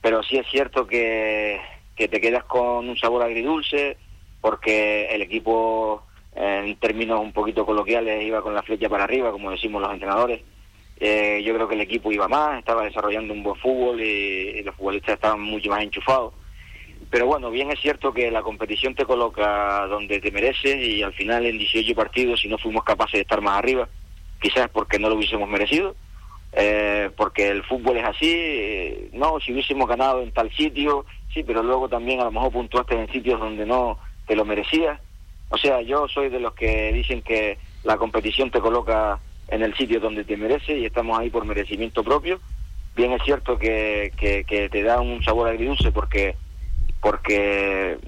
pero 0.02 0.22
sí 0.24 0.38
es 0.38 0.46
cierto 0.48 0.86
que, 0.86 1.60
que 1.96 2.08
te 2.08 2.20
quedas 2.20 2.44
con 2.44 2.90
un 2.90 2.98
sabor 2.98 3.24
agridulce 3.24 3.98
porque 4.42 5.08
el 5.08 5.22
equipo 5.22 6.04
en 6.36 6.76
términos 6.76 7.22
un 7.22 7.32
poquito 7.32 7.66
coloquiales 7.66 8.24
iba 8.24 8.42
con 8.42 8.54
la 8.54 8.62
flecha 8.62 8.90
para 8.90 9.06
arriba, 9.06 9.32
como 9.32 9.52
decimos 9.52 9.82
los 9.82 9.92
entrenadores, 9.92 10.42
eh, 11.00 11.42
yo 11.44 11.54
creo 11.54 11.68
que 11.68 11.76
el 11.76 11.82
equipo 11.82 12.12
iba 12.12 12.28
más, 12.28 12.60
estaba 12.60 12.84
desarrollando 12.84 13.34
un 13.34 13.44
buen 13.44 13.60
fútbol 13.60 14.02
y, 14.02 14.62
los 14.64 14.76
futbolistas 14.76 15.16
estaban 15.16 15.42
mucho 15.42 15.70
más 15.70 15.82
enchufados. 15.82 16.34
Pero 17.10 17.28
bueno, 17.28 17.52
bien 17.52 17.72
es 17.72 17.80
cierto 17.80 18.14
que 18.14 18.32
la 18.32 18.42
competición 18.42 18.96
te 18.96 19.06
coloca 19.06 19.86
donde 19.88 20.20
te 20.20 20.32
mereces 20.32 20.78
y 20.78 21.04
al 21.04 21.14
final 21.14 21.46
en 21.46 21.58
18 21.58 21.96
partidos, 21.96 22.42
si 22.42 22.48
no 22.48 22.58
fuimos 22.58 22.84
capaces 22.84 23.14
de 23.14 23.22
estar 23.22 23.42
más 23.42 23.58
arriba, 23.58 23.88
quizás 24.42 24.70
porque 24.70 25.00
no 25.00 25.10
lo 25.10 25.16
hubiésemos 25.16 25.48
merecido, 25.48 25.96
eh, 26.54 27.10
porque 27.16 27.50
el 27.50 27.64
fútbol 27.64 27.98
es 27.98 28.06
así, 28.06 28.32
eh, 28.34 29.10
no, 29.14 29.40
si 29.40 29.54
hubiésemos 29.54 29.88
ganado 29.88 30.22
en 30.22 30.32
tal 30.32 30.52
sitio, 30.56 31.06
sí, 31.34 31.44
pero 31.44 31.64
luego 31.64 31.90
también 31.90 32.22
a 32.22 32.26
lo 32.26 32.32
mejor 32.32 32.52
puntuaste 32.52 33.00
en 33.00 33.12
sitios 33.12 33.40
donde 33.40 33.66
no 33.66 33.98
te 34.28 34.36
lo 34.36 34.46
merecías. 34.46 35.00
O 35.50 35.58
sea, 35.58 35.82
yo 35.82 36.08
soy 36.08 36.30
de 36.30 36.40
los 36.40 36.54
que 36.54 36.92
dicen 36.92 37.22
que 37.22 37.58
la 37.84 37.98
competición 37.98 38.50
te 38.52 38.60
coloca 38.60 39.20
en 39.48 39.62
el 39.62 39.76
sitio 39.76 40.00
donde 40.00 40.24
te 40.24 40.38
merece 40.38 40.78
y 40.78 40.86
estamos 40.86 41.20
ahí 41.20 41.30
por 41.30 41.46
merecimiento 41.46 42.04
propio. 42.04 42.40
Bien 42.96 43.12
es 43.12 43.22
cierto 43.24 43.58
que, 43.58 44.12
que, 44.18 44.70
te 44.70 44.84
da 44.84 45.02
un 45.02 45.24
sabor 45.24 45.50
agridulce 45.50 45.92
porque 45.92 46.36
porque 47.02 48.00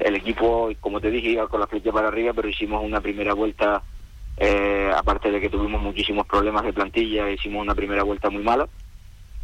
el 0.00 0.16
equipo, 0.16 0.70
como 0.80 1.00
te 1.00 1.10
dije, 1.10 1.28
iba 1.28 1.46
con 1.46 1.60
la 1.60 1.68
flecha 1.68 1.92
para 1.92 2.08
arriba, 2.08 2.32
pero 2.34 2.48
hicimos 2.48 2.82
una 2.82 3.00
primera 3.00 3.32
vuelta, 3.32 3.80
eh, 4.36 4.90
aparte 4.92 5.30
de 5.30 5.40
que 5.40 5.48
tuvimos 5.48 5.80
muchísimos 5.80 6.26
problemas 6.26 6.64
de 6.64 6.72
plantilla, 6.72 7.30
hicimos 7.30 7.62
una 7.62 7.76
primera 7.76 8.02
vuelta 8.02 8.28
muy 8.28 8.42
mala. 8.42 8.68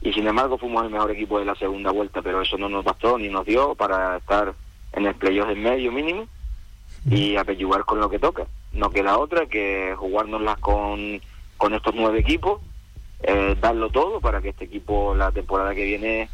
Y 0.06 0.12
sin 0.12 0.28
embargo 0.28 0.56
fuimos 0.56 0.84
el 0.84 0.90
mejor 0.90 1.10
equipo 1.10 1.40
de 1.40 1.44
la 1.44 1.56
segunda 1.56 1.90
vuelta, 1.90 2.22
pero 2.22 2.40
eso 2.40 2.56
no 2.56 2.68
nos 2.68 2.84
bastó 2.84 3.18
ni 3.18 3.28
nos 3.28 3.44
dio 3.44 3.74
para 3.74 4.18
estar 4.18 4.54
en 4.92 5.06
el 5.06 5.16
playoff 5.16 5.50
en 5.50 5.60
medio 5.60 5.90
mínimo 5.90 6.28
y 7.10 7.34
apellugar 7.34 7.84
con 7.84 7.98
lo 7.98 8.08
que 8.08 8.20
toca. 8.20 8.46
No 8.72 8.90
queda 8.90 9.18
otra 9.18 9.46
que 9.46 9.94
jugárnoslas 9.96 10.58
con 10.58 11.20
con 11.56 11.74
estos 11.74 11.92
nueve 11.96 12.20
equipos, 12.20 12.60
eh, 13.24 13.56
darlo 13.60 13.90
todo 13.90 14.20
para 14.20 14.40
que 14.40 14.50
este 14.50 14.66
equipo 14.66 15.12
la 15.16 15.32
temporada 15.32 15.74
que 15.74 15.84
viene 15.84 16.28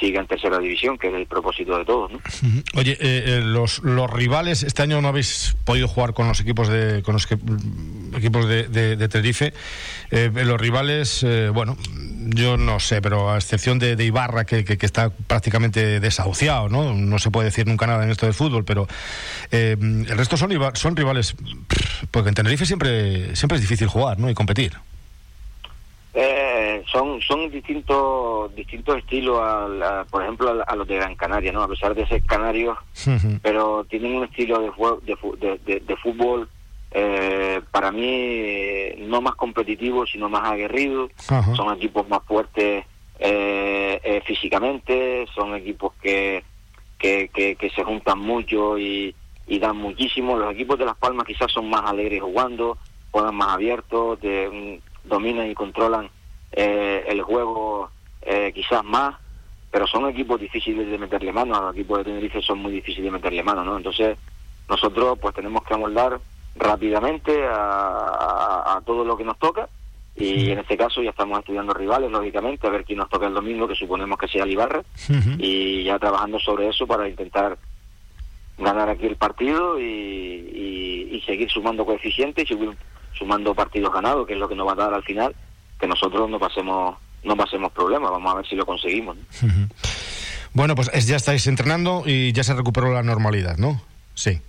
siga 0.00 0.20
en 0.20 0.26
tercera 0.26 0.58
división, 0.58 0.98
que 0.98 1.06
es 1.06 1.14
el 1.14 1.26
propósito 1.26 1.78
de 1.78 1.84
todos. 1.84 2.10
¿no? 2.10 2.18
Oye, 2.74 2.92
eh, 2.92 3.22
eh, 3.26 3.40
los, 3.44 3.80
los 3.84 4.10
rivales, 4.10 4.64
este 4.64 4.82
año 4.82 5.00
no 5.00 5.06
habéis 5.06 5.56
podido 5.64 5.86
jugar 5.86 6.14
con 6.14 6.26
los 6.26 6.40
equipos 6.40 6.66
de 6.66 7.02
con 7.04 7.12
los 7.12 7.28
que, 7.28 7.36
equipos 8.16 8.48
de, 8.48 8.66
de, 8.66 9.08
Tenerife. 9.08 9.52
los 10.10 10.60
rivales, 10.60 11.24
bueno, 11.52 11.76
yo 12.26 12.56
no 12.56 12.80
sé, 12.80 13.02
pero 13.02 13.30
a 13.30 13.36
excepción 13.36 13.78
de, 13.78 14.02
Ibarra, 14.02 14.44
que, 14.44 14.64
que, 14.64 14.86
está 14.86 15.10
prácticamente 15.10 16.00
desahuciado, 16.00 16.68
¿no? 16.68 16.94
No 16.94 17.18
se 17.18 17.30
puede 17.30 17.46
decir 17.46 17.66
nunca 17.66 17.86
nada 17.86 18.04
en 18.04 18.10
esto 18.10 18.26
del 18.26 18.34
fútbol, 18.34 18.64
pero 18.64 18.86
el 19.50 20.16
resto 20.16 20.36
son, 20.36 20.50
son 20.74 20.96
rivales, 20.96 21.34
porque 22.10 22.28
en 22.28 22.34
Tenerife 22.34 22.66
siempre, 22.66 23.34
siempre 23.36 23.56
es 23.56 23.62
difícil 23.62 23.88
jugar, 23.88 24.18
¿no? 24.18 24.30
Y 24.30 24.34
competir. 24.34 24.72
Eh, 26.14 26.82
son 26.92 27.22
son 27.22 27.50
distintos 27.50 28.54
distintos 28.54 28.98
estilos, 28.98 29.40
por 30.10 30.22
ejemplo, 30.22 30.62
a, 30.66 30.76
los 30.76 30.86
de 30.86 30.96
Gran 30.96 31.14
Canaria, 31.16 31.52
¿no? 31.52 31.62
A 31.62 31.68
pesar 31.68 31.94
de 31.94 32.06
ser 32.06 32.22
canarios, 32.24 32.76
pero 33.40 33.84
tienen 33.84 34.16
un 34.16 34.24
estilo 34.24 34.60
de, 34.60 35.58
de, 35.64 35.80
de, 35.80 35.96
fútbol 35.96 36.48
eh, 36.94 37.60
para 37.70 37.90
mí 37.90 38.94
no 38.98 39.20
más 39.20 39.34
competitivo, 39.34 40.06
sino 40.06 40.28
más 40.28 40.44
aguerrido. 40.44 41.08
Son 41.56 41.74
equipos 41.76 42.08
más 42.08 42.22
fuertes 42.24 42.84
eh, 43.18 44.00
eh, 44.02 44.22
físicamente, 44.26 45.26
son 45.34 45.54
equipos 45.54 45.92
que, 46.02 46.44
que, 46.98 47.28
que, 47.32 47.70
se 47.74 47.84
juntan 47.84 48.18
mucho 48.18 48.78
y, 48.78 49.14
y 49.46 49.58
dan 49.58 49.76
muchísimo. 49.76 50.36
Los 50.36 50.52
equipos 50.52 50.78
de 50.78 50.86
Las 50.86 50.96
Palmas 50.96 51.26
quizás 51.26 51.50
son 51.52 51.68
más 51.68 51.82
alegres 51.84 52.22
jugando, 52.22 52.78
juegan 53.10 53.34
más 53.34 53.48
abiertos, 53.48 54.20
de, 54.20 54.80
dominan 55.04 55.50
y 55.50 55.54
controlan 55.54 56.10
eh, 56.52 57.04
el 57.08 57.22
juego 57.22 57.90
eh, 58.22 58.52
quizás 58.54 58.84
más, 58.84 59.16
pero 59.70 59.86
son 59.86 60.08
equipos 60.08 60.40
difíciles 60.40 60.90
de 60.90 60.98
meterle 60.98 61.32
mano, 61.32 61.60
los 61.60 61.74
equipos 61.74 61.98
de 61.98 62.04
Tenerife 62.04 62.42
son 62.42 62.58
muy 62.58 62.72
difíciles 62.72 63.04
de 63.04 63.10
meterle 63.10 63.42
mano, 63.42 63.64
¿no? 63.64 63.76
Entonces 63.76 64.16
nosotros 64.68 65.18
pues 65.20 65.34
tenemos 65.34 65.62
que 65.64 65.74
amoldar 65.74 66.20
rápidamente 66.54 67.44
a, 67.48 68.80
todo 68.84 69.04
lo 69.04 69.16
que 69.16 69.24
nos 69.24 69.38
toca 69.38 69.68
y 70.16 70.50
en 70.50 70.58
este 70.58 70.76
caso 70.76 71.02
ya 71.02 71.10
estamos 71.10 71.38
estudiando 71.38 71.72
rivales, 71.72 72.10
lógicamente, 72.10 72.66
a 72.66 72.70
ver 72.70 72.84
quién 72.84 72.98
nos 72.98 73.08
toca 73.08 73.26
el 73.26 73.34
domingo, 73.34 73.68
que 73.68 73.74
suponemos 73.74 74.18
que 74.18 74.28
sea 74.28 74.44
el 74.44 74.50
Ibarra, 74.50 74.82
y 75.38 75.84
ya 75.84 75.98
trabajando 75.98 76.38
sobre 76.38 76.68
eso 76.68 76.86
para 76.86 77.08
intentar 77.08 77.56
ganar 78.58 78.90
aquí 78.90 79.06
el 79.06 79.16
partido 79.16 79.80
y, 79.80 81.08
y 81.10 81.22
seguir 81.24 81.50
sumando 81.50 81.86
coeficientes 81.86 82.44
y 82.44 82.48
seguir 82.48 82.76
sumando 83.14 83.54
partidos 83.54 83.92
ganados, 83.92 84.26
que 84.26 84.34
es 84.34 84.38
lo 84.38 84.48
que 84.48 84.56
nos 84.56 84.66
va 84.66 84.72
a 84.72 84.76
dar 84.76 84.94
al 84.94 85.04
final, 85.04 85.34
que 85.80 85.86
nosotros 85.86 86.28
no 86.28 86.38
pasemos 86.38 86.96
no 87.24 87.36
pasemos 87.36 87.72
problemas. 87.72 88.10
Vamos 88.10 88.32
a 88.32 88.36
ver 88.36 88.46
si 88.46 88.56
lo 88.56 88.66
conseguimos. 88.66 89.16
Bueno, 90.52 90.74
pues 90.74 90.90
ya 91.06 91.16
estáis 91.16 91.46
entrenando 91.46 92.02
y 92.04 92.32
ya 92.32 92.44
se 92.44 92.54
recuperó 92.54 92.92
la 92.92 93.02
normalidad, 93.02 93.56
¿no? 93.56 93.80
Sí. 94.14 94.40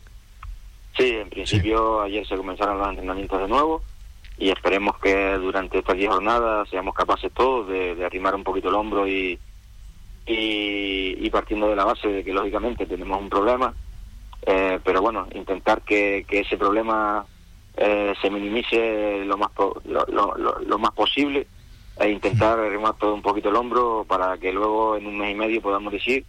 Sí, 0.98 1.10
en 1.10 1.30
principio 1.30 2.02
ayer 2.02 2.26
se 2.28 2.38
comenzaron 2.38 2.78
los 2.78 2.88
entrenamientos 2.88 3.42
de 3.42 3.48
nuevo 3.48 3.82
y 4.38 4.50
esperemos 4.50 4.98
que 5.00 5.34
durante 5.38 5.80
estas 5.80 5.98
10 5.98 6.10
jornadas 6.10 6.70
seamos 6.70 6.94
capaces 6.94 7.32
todos 7.34 7.68
de, 7.68 8.04
arrimar 8.06 8.36
un 8.36 8.44
poquito 8.44 8.70
el 8.70 8.76
hombro 8.76 9.08
y, 9.08 9.40
y, 10.26 11.30
partiendo 11.32 11.68
de 11.68 11.76
la 11.76 11.86
base 11.86 12.08
de 12.08 12.24
que 12.24 12.32
lógicamente 12.32 12.86
tenemos 12.86 13.20
un 13.20 13.30
problema, 13.30 13.74
eh, 14.46 14.80
pero 14.84 15.02
bueno, 15.02 15.28
intentar 15.34 15.82
que, 15.82 16.26
que 16.28 16.42
ese 16.42 16.58
problema 16.58 17.26
eh, 17.76 18.14
se 18.22 18.30
minimice 18.30 19.26
lo 19.26 19.36
más 19.38 19.50
lo, 19.86 20.06
lo, 20.38 20.78
más 20.78 20.92
posible 20.92 21.48
e 22.00 22.10
intentar 22.10 22.60
remar 22.60 22.96
todo 23.00 23.16
un 23.16 23.22
poquito 23.24 23.50
el 23.50 23.56
hombro 23.56 24.06
para 24.08 24.38
que 24.38 24.54
luego 24.54 24.96
en 24.96 25.08
un 25.08 25.18
mes 25.18 25.32
y 25.32 25.36
medio 25.36 25.62
podamos 25.62 25.92
decir 25.92 26.24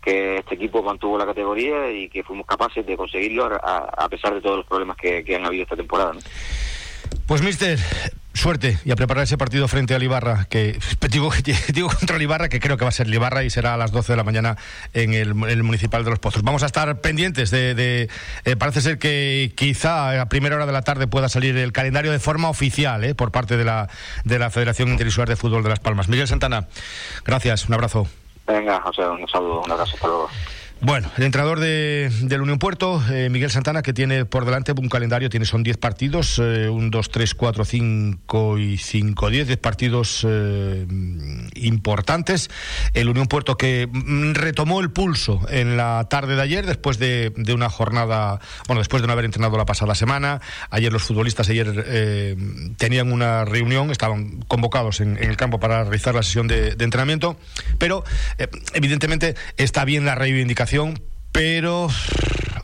que 0.00 0.38
este 0.38 0.54
equipo 0.54 0.82
mantuvo 0.82 1.18
la 1.18 1.26
categoría 1.26 1.90
y 1.90 2.08
que 2.08 2.22
fuimos 2.22 2.46
capaces 2.46 2.84
de 2.86 2.96
conseguirlo 2.96 3.44
a, 3.44 4.08
pesar 4.08 4.34
de 4.34 4.40
todos 4.40 4.58
los 4.58 4.66
problemas 4.66 4.96
que, 4.96 5.24
han 5.34 5.44
habido 5.44 5.64
esta 5.64 5.76
temporada. 5.76 6.12
Pues, 7.26 7.42
mister, 7.42 7.78
Suerte 8.32 8.78
y 8.84 8.92
a 8.92 8.96
preparar 8.96 9.24
ese 9.24 9.36
partido 9.36 9.66
frente 9.66 9.92
a 9.94 9.98
Libarra, 9.98 10.46
que 10.48 10.78
digo, 11.74 11.88
contra 11.88 12.16
Libarra, 12.16 12.48
que 12.48 12.60
creo 12.60 12.76
que 12.76 12.84
va 12.84 12.88
a 12.90 12.92
ser 12.92 13.08
Libarra 13.08 13.42
y 13.42 13.50
será 13.50 13.74
a 13.74 13.76
las 13.76 13.90
12 13.90 14.12
de 14.12 14.16
la 14.16 14.24
mañana 14.24 14.56
en 14.94 15.14
el, 15.14 15.34
Municipal 15.34 16.04
de 16.04 16.10
los 16.10 16.20
Pozos. 16.20 16.42
Vamos 16.42 16.62
a 16.62 16.66
estar 16.66 17.00
pendientes 17.00 17.50
de. 17.50 18.08
Eh, 18.44 18.56
parece 18.56 18.80
ser 18.80 18.98
que 18.98 19.52
quizá 19.56 20.20
a 20.20 20.28
primera 20.28 20.56
hora 20.56 20.66
de 20.66 20.72
la 20.72 20.82
tarde 20.82 21.06
pueda 21.06 21.28
salir 21.28 21.56
el 21.56 21.72
calendario 21.72 22.12
de 22.12 22.20
forma 22.20 22.48
oficial 22.48 23.04
eh, 23.04 23.14
por 23.14 23.32
parte 23.32 23.56
de 23.56 23.64
la, 23.64 23.88
de 24.24 24.38
la 24.38 24.50
Federación 24.50 24.88
Interinsular 24.88 25.28
de 25.28 25.36
Fútbol 25.36 25.62
de 25.62 25.70
Las 25.70 25.80
Palmas. 25.80 26.08
Miguel 26.08 26.28
Santana, 26.28 26.68
gracias, 27.24 27.68
un 27.68 27.74
abrazo. 27.74 28.06
Venga, 28.50 28.80
José, 28.80 29.06
un 29.06 29.28
saludo, 29.28 29.62
un 29.62 29.70
abrazo, 29.70 29.94
hasta 29.94 30.08
luego. 30.08 30.28
Bueno, 30.82 31.10
el 31.18 31.24
entrenador 31.24 31.60
de, 31.60 32.10
del 32.22 32.40
Unión 32.40 32.58
Puerto, 32.58 33.02
eh, 33.10 33.28
Miguel 33.28 33.50
Santana, 33.50 33.82
que 33.82 33.92
tiene 33.92 34.24
por 34.24 34.46
delante 34.46 34.72
un 34.72 34.88
calendario, 34.88 35.28
tiene 35.28 35.44
son 35.44 35.62
10 35.62 35.76
partidos, 35.76 36.38
eh, 36.42 36.70
un 36.70 36.90
2, 36.90 37.10
3, 37.10 37.34
4, 37.34 37.64
5 37.66 38.58
y 38.58 38.78
5, 38.78 39.28
10, 39.28 39.46
10 39.46 39.58
partidos 39.58 40.26
eh, 40.26 40.86
importantes. 41.56 42.48
El 42.94 43.10
Unión 43.10 43.26
Puerto 43.26 43.58
que 43.58 43.90
mm, 43.92 44.32
retomó 44.32 44.80
el 44.80 44.90
pulso 44.90 45.42
en 45.50 45.76
la 45.76 46.06
tarde 46.08 46.34
de 46.34 46.40
ayer, 46.40 46.64
después 46.64 46.98
de, 46.98 47.30
de, 47.36 47.52
una 47.52 47.68
jornada, 47.68 48.40
bueno, 48.66 48.80
después 48.80 49.02
de 49.02 49.06
no 49.06 49.12
haber 49.12 49.26
entrenado 49.26 49.58
la 49.58 49.66
pasada 49.66 49.94
semana. 49.94 50.40
Ayer 50.70 50.90
los 50.90 51.02
futbolistas 51.02 51.50
ayer 51.50 52.36
tenían 52.78 53.12
una 53.12 53.44
reunión, 53.44 53.90
estaban 53.90 54.40
convocados 54.48 55.00
en, 55.00 55.18
el 55.18 55.36
campo 55.36 55.60
para 55.60 55.82
realizar 55.82 56.14
la 56.14 56.22
sesión 56.22 56.48
de 56.48 56.70
entrenamiento, 56.78 57.36
pero 57.76 58.02
evidentemente 58.72 59.34
está 59.58 59.84
bien 59.84 60.06
la 60.06 60.14
reivindicación 60.14 60.69
pero 61.32 61.88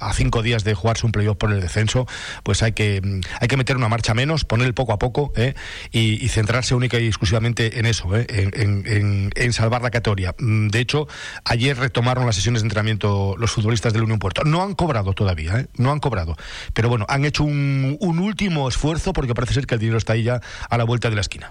a 0.01 0.13
cinco 0.13 0.43
días 0.43 0.63
de 0.63 0.75
jugarse 0.75 1.07
un 1.07 1.13
playoff 1.13 1.37
por 1.37 1.53
el 1.53 1.61
descenso, 1.61 2.07
pues 2.43 2.63
hay 2.63 2.73
que, 2.73 3.03
hay 3.41 3.49
que 3.49 3.57
meter 3.57 3.77
una 3.77 3.89
marcha 3.89 4.15
menos, 4.15 4.45
poner 4.45 4.73
poco 4.75 4.93
a 4.93 4.99
poco 4.99 5.33
¿eh? 5.37 5.55
y, 5.91 6.29
centrarse 6.29 6.75
única 6.75 7.01
y 7.01 7.07
exclusivamente 7.07 7.79
en 7.79 7.87
eso, 7.87 8.15
¿eh? 8.17 8.27
en, 8.29 9.53
salvar 9.53 9.83
la 9.83 9.91
categoría. 9.91 10.35
Mm, 10.39 10.69
de 10.69 10.81
hecho, 10.81 11.09
ayer 11.45 11.77
retomaron 11.77 12.27
las 12.27 12.37
sesiones 12.37 12.63
de 12.63 12.67
entrenamiento 12.67 13.35
los 13.39 13.51
futbolistas 13.51 13.93
del 13.93 14.03
Unión 14.03 14.19
Puerto. 14.19 14.45
No 14.45 14.63
han 14.63 14.75
cobrado 14.75 15.13
todavía, 15.13 15.61
¿eh? 15.61 15.67
no 15.77 15.91
han 15.91 15.99
cobrado, 15.99 16.37
pero 16.75 16.89
bueno, 16.89 17.07
han 17.09 17.25
hecho 17.25 17.43
un, 17.43 17.97
un 18.01 18.19
último 18.19 18.69
esfuerzo 18.69 19.13
porque 19.13 19.35
parece 19.35 19.55
ser 19.55 19.67
que 19.67 19.75
el 19.75 19.81
dinero 19.81 19.99
está 19.99 20.13
ahí 20.13 20.25
ya 20.25 20.41
a 20.69 20.79
la 20.79 20.85
vuelta 20.85 21.09
de 21.09 21.17
la 21.17 21.23
esquina. 21.23 21.51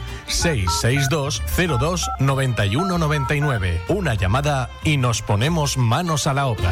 662 0.31 1.41
02 1.79 2.09
9199. 2.19 3.81
Una 3.87 4.13
llamada 4.15 4.69
y 4.83 4.97
nos 4.97 5.21
ponemos 5.21 5.77
manos 5.77 6.27
a 6.27 6.33
la 6.33 6.47
obra. 6.47 6.71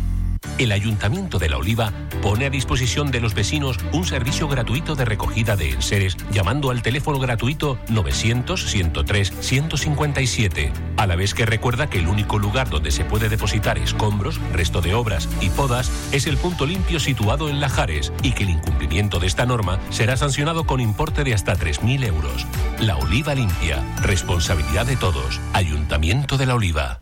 el 0.63 0.71
Ayuntamiento 0.71 1.39
de 1.39 1.49
La 1.49 1.57
Oliva 1.57 1.91
pone 2.21 2.45
a 2.45 2.49
disposición 2.49 3.09
de 3.09 3.19
los 3.19 3.33
vecinos 3.33 3.79
un 3.93 4.05
servicio 4.05 4.47
gratuito 4.47 4.95
de 4.95 5.05
recogida 5.05 5.55
de 5.55 5.71
enseres 5.71 6.17
llamando 6.31 6.71
al 6.71 6.81
teléfono 6.81 7.19
gratuito 7.19 7.77
900-103-157, 7.87 10.71
a 10.97 11.07
la 11.07 11.15
vez 11.15 11.33
que 11.33 11.45
recuerda 11.45 11.89
que 11.89 11.99
el 11.99 12.07
único 12.07 12.37
lugar 12.37 12.69
donde 12.69 12.91
se 12.91 13.05
puede 13.05 13.29
depositar 13.29 13.77
escombros, 13.77 14.39
resto 14.53 14.81
de 14.81 14.93
obras 14.93 15.29
y 15.39 15.49
podas 15.49 15.91
es 16.11 16.27
el 16.27 16.37
punto 16.37 16.65
limpio 16.65 16.99
situado 16.99 17.49
en 17.49 17.59
Lajares 17.59 18.13
y 18.21 18.33
que 18.33 18.43
el 18.43 18.51
incumplimiento 18.51 19.19
de 19.19 19.27
esta 19.27 19.45
norma 19.45 19.79
será 19.89 20.17
sancionado 20.17 20.65
con 20.65 20.79
importe 20.79 21.23
de 21.23 21.33
hasta 21.33 21.55
3.000 21.55 22.05
euros. 22.05 22.45
La 22.79 22.97
Oliva 22.97 23.35
Limpia, 23.35 23.83
responsabilidad 24.01 24.85
de 24.85 24.97
todos. 24.97 25.39
Ayuntamiento 25.53 26.37
de 26.37 26.45
La 26.45 26.55
Oliva. 26.55 27.01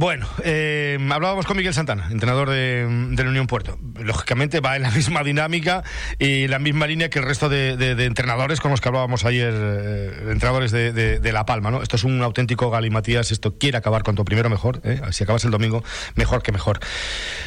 Bueno, 0.00 0.26
eh, 0.42 0.98
hablábamos 1.10 1.44
con 1.44 1.58
Miguel 1.58 1.74
Santana, 1.74 2.08
entrenador 2.10 2.48
de, 2.48 2.86
la 3.14 3.28
Unión 3.28 3.46
Puerto. 3.46 3.78
Lógicamente 4.02 4.60
va 4.60 4.74
en 4.76 4.80
la 4.80 4.90
misma 4.96 5.22
dinámica 5.22 5.84
y 6.18 6.48
la 6.48 6.58
misma 6.58 6.86
línea 6.86 7.10
que 7.10 7.18
el 7.18 7.26
resto 7.26 7.50
de, 7.50 7.74
entrenadores 8.06 8.60
con 8.60 8.70
los 8.70 8.80
que 8.80 8.88
hablábamos 8.88 9.26
ayer, 9.26 9.52
eh, 9.54 10.30
entrenadores 10.30 10.70
de, 10.70 11.32
La 11.34 11.44
Palma. 11.44 11.70
¿no? 11.70 11.82
Esto 11.82 11.96
es 11.96 12.04
un 12.04 12.22
auténtico 12.22 12.70
galimatías, 12.70 13.30
esto 13.30 13.58
quiere 13.58 13.76
acabar 13.76 14.02
cuanto 14.02 14.24
primero 14.24 14.48
mejor. 14.48 14.80
¿eh? 14.84 15.02
Si 15.10 15.24
acabas 15.24 15.44
el 15.44 15.50
domingo, 15.50 15.84
mejor 16.14 16.42
que 16.42 16.50
mejor. 16.50 16.80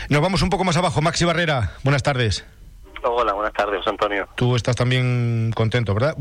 Nos 0.10 0.22
vamos 0.22 0.44
un 0.44 0.52
poco 0.52 0.64
más 0.64 0.78
abajo. 0.78 1.02
Maxi 1.02 1.26
Barrera, 1.26 1.72
buenas 1.82 2.04
tardes. 2.04 2.46
Hola, 3.06 3.34
buenas 3.34 3.54
tardes, 3.54 3.86
Antonio. 3.86 4.28
Tú 4.36 4.56
estás 4.56 4.76
también 4.76 5.52
contento, 5.54 5.94
¿verdad? 5.94 6.16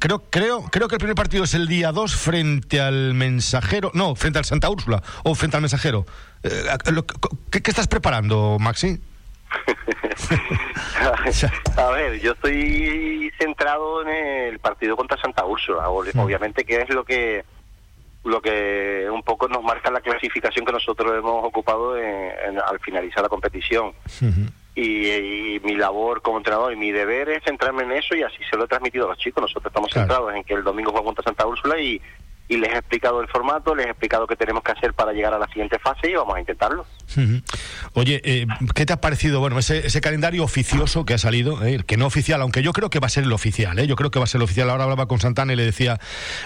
Creo, 0.00 0.24
creo, 0.28 0.64
creo 0.64 0.88
que 0.88 0.96
el 0.96 0.98
primer 0.98 1.14
partido 1.14 1.44
es 1.44 1.54
el 1.54 1.68
día 1.68 1.92
2 1.92 2.16
frente 2.16 2.80
al 2.80 3.14
mensajero, 3.14 3.90
no, 3.94 4.16
frente 4.16 4.38
al 4.38 4.44
Santa 4.44 4.68
Úrsula 4.68 5.02
o 5.24 5.34
frente 5.34 5.56
al 5.56 5.62
mensajero. 5.62 6.04
Eh, 6.42 6.64
¿Qué, 7.50 7.62
estás 7.64 7.86
preparando, 7.86 8.58
Maxi? 8.58 9.00
a 11.76 11.90
ver, 11.90 12.20
yo 12.20 12.32
estoy 12.32 13.32
centrado 13.38 14.02
en 14.02 14.08
el 14.08 14.58
partido 14.58 14.96
contra 14.96 15.20
Santa 15.20 15.44
Úrsula, 15.44 15.88
obviamente 15.88 16.64
que 16.64 16.82
es 16.82 16.90
lo 16.90 17.04
que 17.04 17.44
lo 18.24 18.42
que 18.42 19.06
un 19.08 19.22
poco 19.22 19.46
nos 19.46 19.62
marca 19.62 19.88
la 19.88 20.00
clasificación 20.00 20.66
que 20.66 20.72
nosotros 20.72 21.12
hemos 21.16 21.44
ocupado 21.44 21.94
al 21.94 22.80
finalizar 22.80 23.22
la 23.22 23.28
competición 23.28 23.92
y, 24.76 25.58
mi 25.64 25.74
labor 25.74 26.20
como 26.20 26.36
entrenador 26.36 26.72
y 26.72 26.76
mi 26.76 26.92
deber 26.92 27.30
es 27.30 27.42
centrarme 27.42 27.82
en 27.82 27.92
eso 27.92 28.14
y 28.14 28.22
así 28.22 28.36
se 28.48 28.56
lo 28.56 28.64
he 28.64 28.68
transmitido 28.68 29.06
a 29.06 29.08
los 29.08 29.18
chicos. 29.18 29.40
Nosotros 29.40 29.70
estamos 29.70 29.90
centrados 29.90 30.34
en 30.34 30.44
que 30.44 30.54
el 30.54 30.62
domingo 30.62 30.90
jugamos 30.90 31.14
contra 31.14 31.24
Santa 31.24 31.46
Úrsula 31.46 31.80
y, 31.80 32.00
y 32.48 32.56
les 32.56 32.72
he 32.72 32.78
explicado 32.78 33.20
el 33.20 33.28
formato, 33.28 33.74
les 33.74 33.86
he 33.86 33.90
explicado 33.90 34.26
qué 34.26 34.36
tenemos 34.36 34.62
que 34.62 34.72
hacer 34.72 34.94
para 34.94 35.12
llegar 35.12 35.34
a 35.34 35.38
la 35.38 35.46
siguiente 35.48 35.78
fase 35.78 36.10
y 36.10 36.14
vamos 36.14 36.36
a 36.36 36.40
intentarlo. 36.40 36.86
Oye, 37.94 38.20
eh, 38.24 38.46
¿qué 38.74 38.86
te 38.86 38.92
ha 38.92 39.00
parecido 39.00 39.40
bueno 39.40 39.58
ese, 39.58 40.00
calendario 40.00 40.44
oficioso 40.44 41.04
que 41.04 41.14
ha 41.14 41.18
salido, 41.18 41.64
eh, 41.64 41.82
que 41.86 41.96
no 41.96 42.06
oficial, 42.06 42.40
aunque 42.42 42.62
yo 42.62 42.72
creo 42.72 42.90
que 42.90 43.00
va 43.00 43.06
a 43.06 43.10
ser 43.10 43.24
el 43.24 43.32
oficial, 43.32 43.78
eh, 43.78 43.86
yo 43.86 43.96
creo 43.96 44.10
que 44.10 44.18
va 44.18 44.24
a 44.24 44.28
ser 44.28 44.38
el 44.38 44.42
oficial. 44.42 44.70
Ahora 44.70 44.84
hablaba 44.84 45.06
con 45.06 45.18
Santana 45.18 45.52
y 45.52 45.56
le 45.56 45.64
decía, 45.64 45.98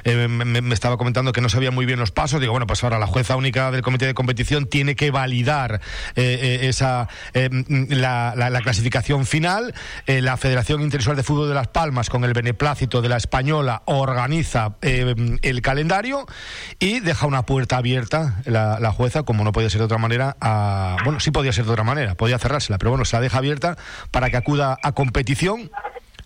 eh, 0.05 0.29
me, 0.29 0.75
estaba 0.75 0.97
comentando 0.97 1.33
que 1.33 1.41
no 1.41 1.49
sabía 1.49 1.71
muy 1.71 1.87
bien 1.87 1.99
los 1.99 2.13
pasos. 2.13 2.41
Digo, 2.41 2.53
bueno, 2.53 2.67
pues 2.67 2.83
ahora 2.85 2.99
la 2.99 3.07
jueza 3.07 3.37
única 3.37 3.71
del 3.71 3.83
comité 3.83 4.07
de 4.07 4.15
competición 4.15 4.67
tiene 4.67 4.97
que 4.97 5.11
validar 5.11 5.81
esa 6.15 7.09
la, 7.35 8.35
la, 8.37 8.61
clasificación 8.61 9.27
final. 9.27 9.75
la 10.07 10.37
Federación 10.37 10.83
Internacional 10.83 11.17
de 11.17 11.23
Fútbol 11.23 11.49
de 11.49 11.55
Las 11.55 11.69
Palmas, 11.69 12.09
con 12.09 12.25
el 12.25 12.33
beneplácito 12.33 13.03
de 13.03 13.09
la 13.09 13.17
española, 13.17 13.83
organiza 13.87 14.77
el 14.83 15.63
calendario 15.63 15.89
y 16.79 17.00
deja 17.00 17.26
una 17.26 17.42
puerta 17.42 17.76
abierta 17.76 18.40
la, 18.44 18.92
jueza, 18.92 19.24
como 19.24 19.42
no 19.42 19.53
puede 19.53 19.70
ser 19.70 19.81
de 19.81 19.87
otra 19.87 19.98
manera, 19.98 20.37
a 20.40 20.96
bueno, 21.05 21.18
sí 21.18 21.31
podía 21.33 21.53
ser 21.53 21.64
de 21.64 21.72
otra 21.72 21.85
manera, 21.85 22.14
podía 22.14 22.38
cerrársela, 22.38 22.79
pero 22.79 22.90
bueno, 22.90 23.05
se 23.05 23.16
la 23.16 23.22
deja 23.22 23.38
abierta 23.38 23.76
para 24.11 24.31
que 24.31 24.37
acuda 24.37 24.79
a 24.83 24.92
competición, 24.92 25.70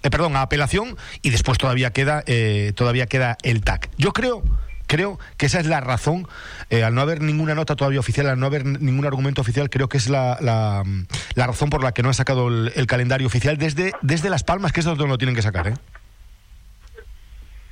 eh, 0.03 0.11
perdón, 0.11 0.37
a 0.37 0.43
apelación 0.43 0.97
y 1.23 1.31
después 1.31 1.57
todavía 1.57 1.93
queda, 1.93 2.23
eh, 2.27 2.73
todavía 2.77 3.07
queda 3.07 3.39
el 3.43 3.63
TAC. 3.63 3.89
Yo 3.97 4.13
creo 4.13 4.43
creo 4.87 5.19
que 5.39 5.47
esa 5.47 5.61
es 5.61 5.67
la 5.67 5.81
razón, 5.81 6.29
eh, 6.69 6.85
al 6.85 6.95
no 6.95 7.01
haber 7.01 7.23
ninguna 7.23 7.55
nota 7.55 7.75
todavía 7.75 8.01
oficial, 8.01 8.29
al 8.29 8.39
no 8.39 8.45
haber 8.45 8.67
ningún 8.67 9.07
argumento 9.07 9.41
oficial, 9.41 9.71
creo 9.71 9.89
que 9.89 9.97
es 9.97 10.11
la, 10.11 10.37
la, 10.43 11.47
razón 11.47 11.71
por 11.71 11.83
la 11.83 11.93
que 11.93 12.03
no 12.03 12.09
han 12.09 12.15
sacado 12.15 12.49
el, 12.49 12.71
el, 12.77 12.87
calendario 12.87 13.27
oficial 13.27 13.57
desde, 13.57 13.93
desde 14.03 14.29
Las 14.29 14.45
Palmas, 14.45 14.73
que 14.73 14.81
es 14.81 14.87
donde 14.87 15.07
lo 15.07 15.17
tienen 15.17 15.35
que 15.35 15.43
sacar. 15.43 15.69
¿eh? 15.69 15.75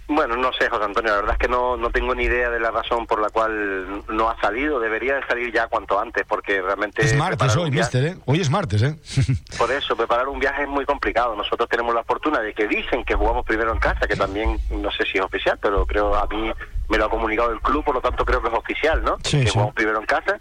Bueno, 0.08 0.36
no 0.36 0.52
sé, 0.52 0.68
José 0.68 0.84
Antonio, 0.84 1.10
la 1.10 1.16
verdad 1.16 1.32
es 1.34 1.38
que 1.38 1.48
no, 1.48 1.76
no 1.76 1.90
tengo 1.90 2.14
ni 2.14 2.24
idea 2.24 2.50
de 2.50 2.60
la 2.60 2.70
razón 2.70 3.06
por 3.06 3.20
la 3.20 3.30
cual 3.30 4.04
no 4.08 4.28
ha 4.28 4.38
salido. 4.40 4.80
Debería 4.80 5.16
de 5.16 5.26
salir 5.26 5.52
ya 5.52 5.68
cuanto 5.68 5.98
antes, 5.98 6.24
porque 6.26 6.60
realmente... 6.60 7.02
Es 7.02 7.16
martes 7.16 7.56
hoy, 7.56 7.70
mister, 7.70 8.04
¿eh? 8.04 8.16
Hoy 8.26 8.40
es 8.40 8.50
martes, 8.50 8.82
¿eh? 8.82 8.96
por 9.58 9.70
eso, 9.70 9.96
preparar 9.96 10.28
un 10.28 10.38
viaje 10.38 10.62
es 10.62 10.68
muy 10.68 10.84
complicado. 10.84 11.34
Nosotros 11.36 11.68
tenemos 11.68 11.94
la 11.94 12.04
fortuna 12.04 12.40
de 12.40 12.52
que 12.52 12.66
dicen 12.66 13.04
que 13.04 13.14
jugamos 13.14 13.46
primero 13.46 13.72
en 13.72 13.78
casa, 13.78 14.06
que 14.06 14.16
también 14.16 14.58
no 14.70 14.90
sé 14.90 15.04
si 15.04 15.18
es 15.18 15.24
oficial, 15.24 15.58
pero 15.62 15.86
creo 15.86 16.14
a 16.14 16.26
mí 16.26 16.52
me 16.88 16.98
lo 16.98 17.06
ha 17.06 17.10
comunicado 17.10 17.52
el 17.52 17.60
club, 17.60 17.84
por 17.84 17.94
lo 17.94 18.00
tanto 18.00 18.24
creo 18.24 18.42
que 18.42 18.48
es 18.48 18.54
oficial, 18.54 19.02
¿no? 19.02 19.16
que 19.18 19.48
jugamos 19.48 19.74
primero 19.74 19.98
en 19.98 20.06
casa 20.06 20.38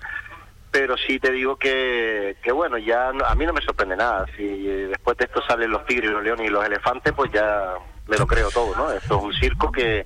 pero 0.71 0.95
sí 0.97 1.19
te 1.19 1.32
digo 1.32 1.58
que, 1.58 2.38
que 2.41 2.52
bueno, 2.52 2.78
ya 2.78 3.10
a 3.10 3.36
mí 3.36 3.45
no 3.45 3.52
me 3.52 3.62
sorprende 3.62 3.97
nada. 3.97 4.26
Si 4.38 4.63
después 4.63 5.17
de 5.17 5.26
esto 5.26 5.41
salen 5.45 5.69
los 5.69 5.86
tigres, 5.86 6.10
los 6.10 6.24
leones 6.24 6.47
y 6.47 6.50
los 6.50 6.65
elefantes, 6.65 7.12
pues 7.13 7.30
ya 7.34 7.76
me 8.12 8.17
lo 8.17 8.28
creo 8.28 8.52
todo, 8.52 8.76
¿no? 8.76 8.91
Esto 8.91 9.18
es 9.18 9.24
un 9.24 9.34
circo 9.34 9.72
que, 9.72 10.05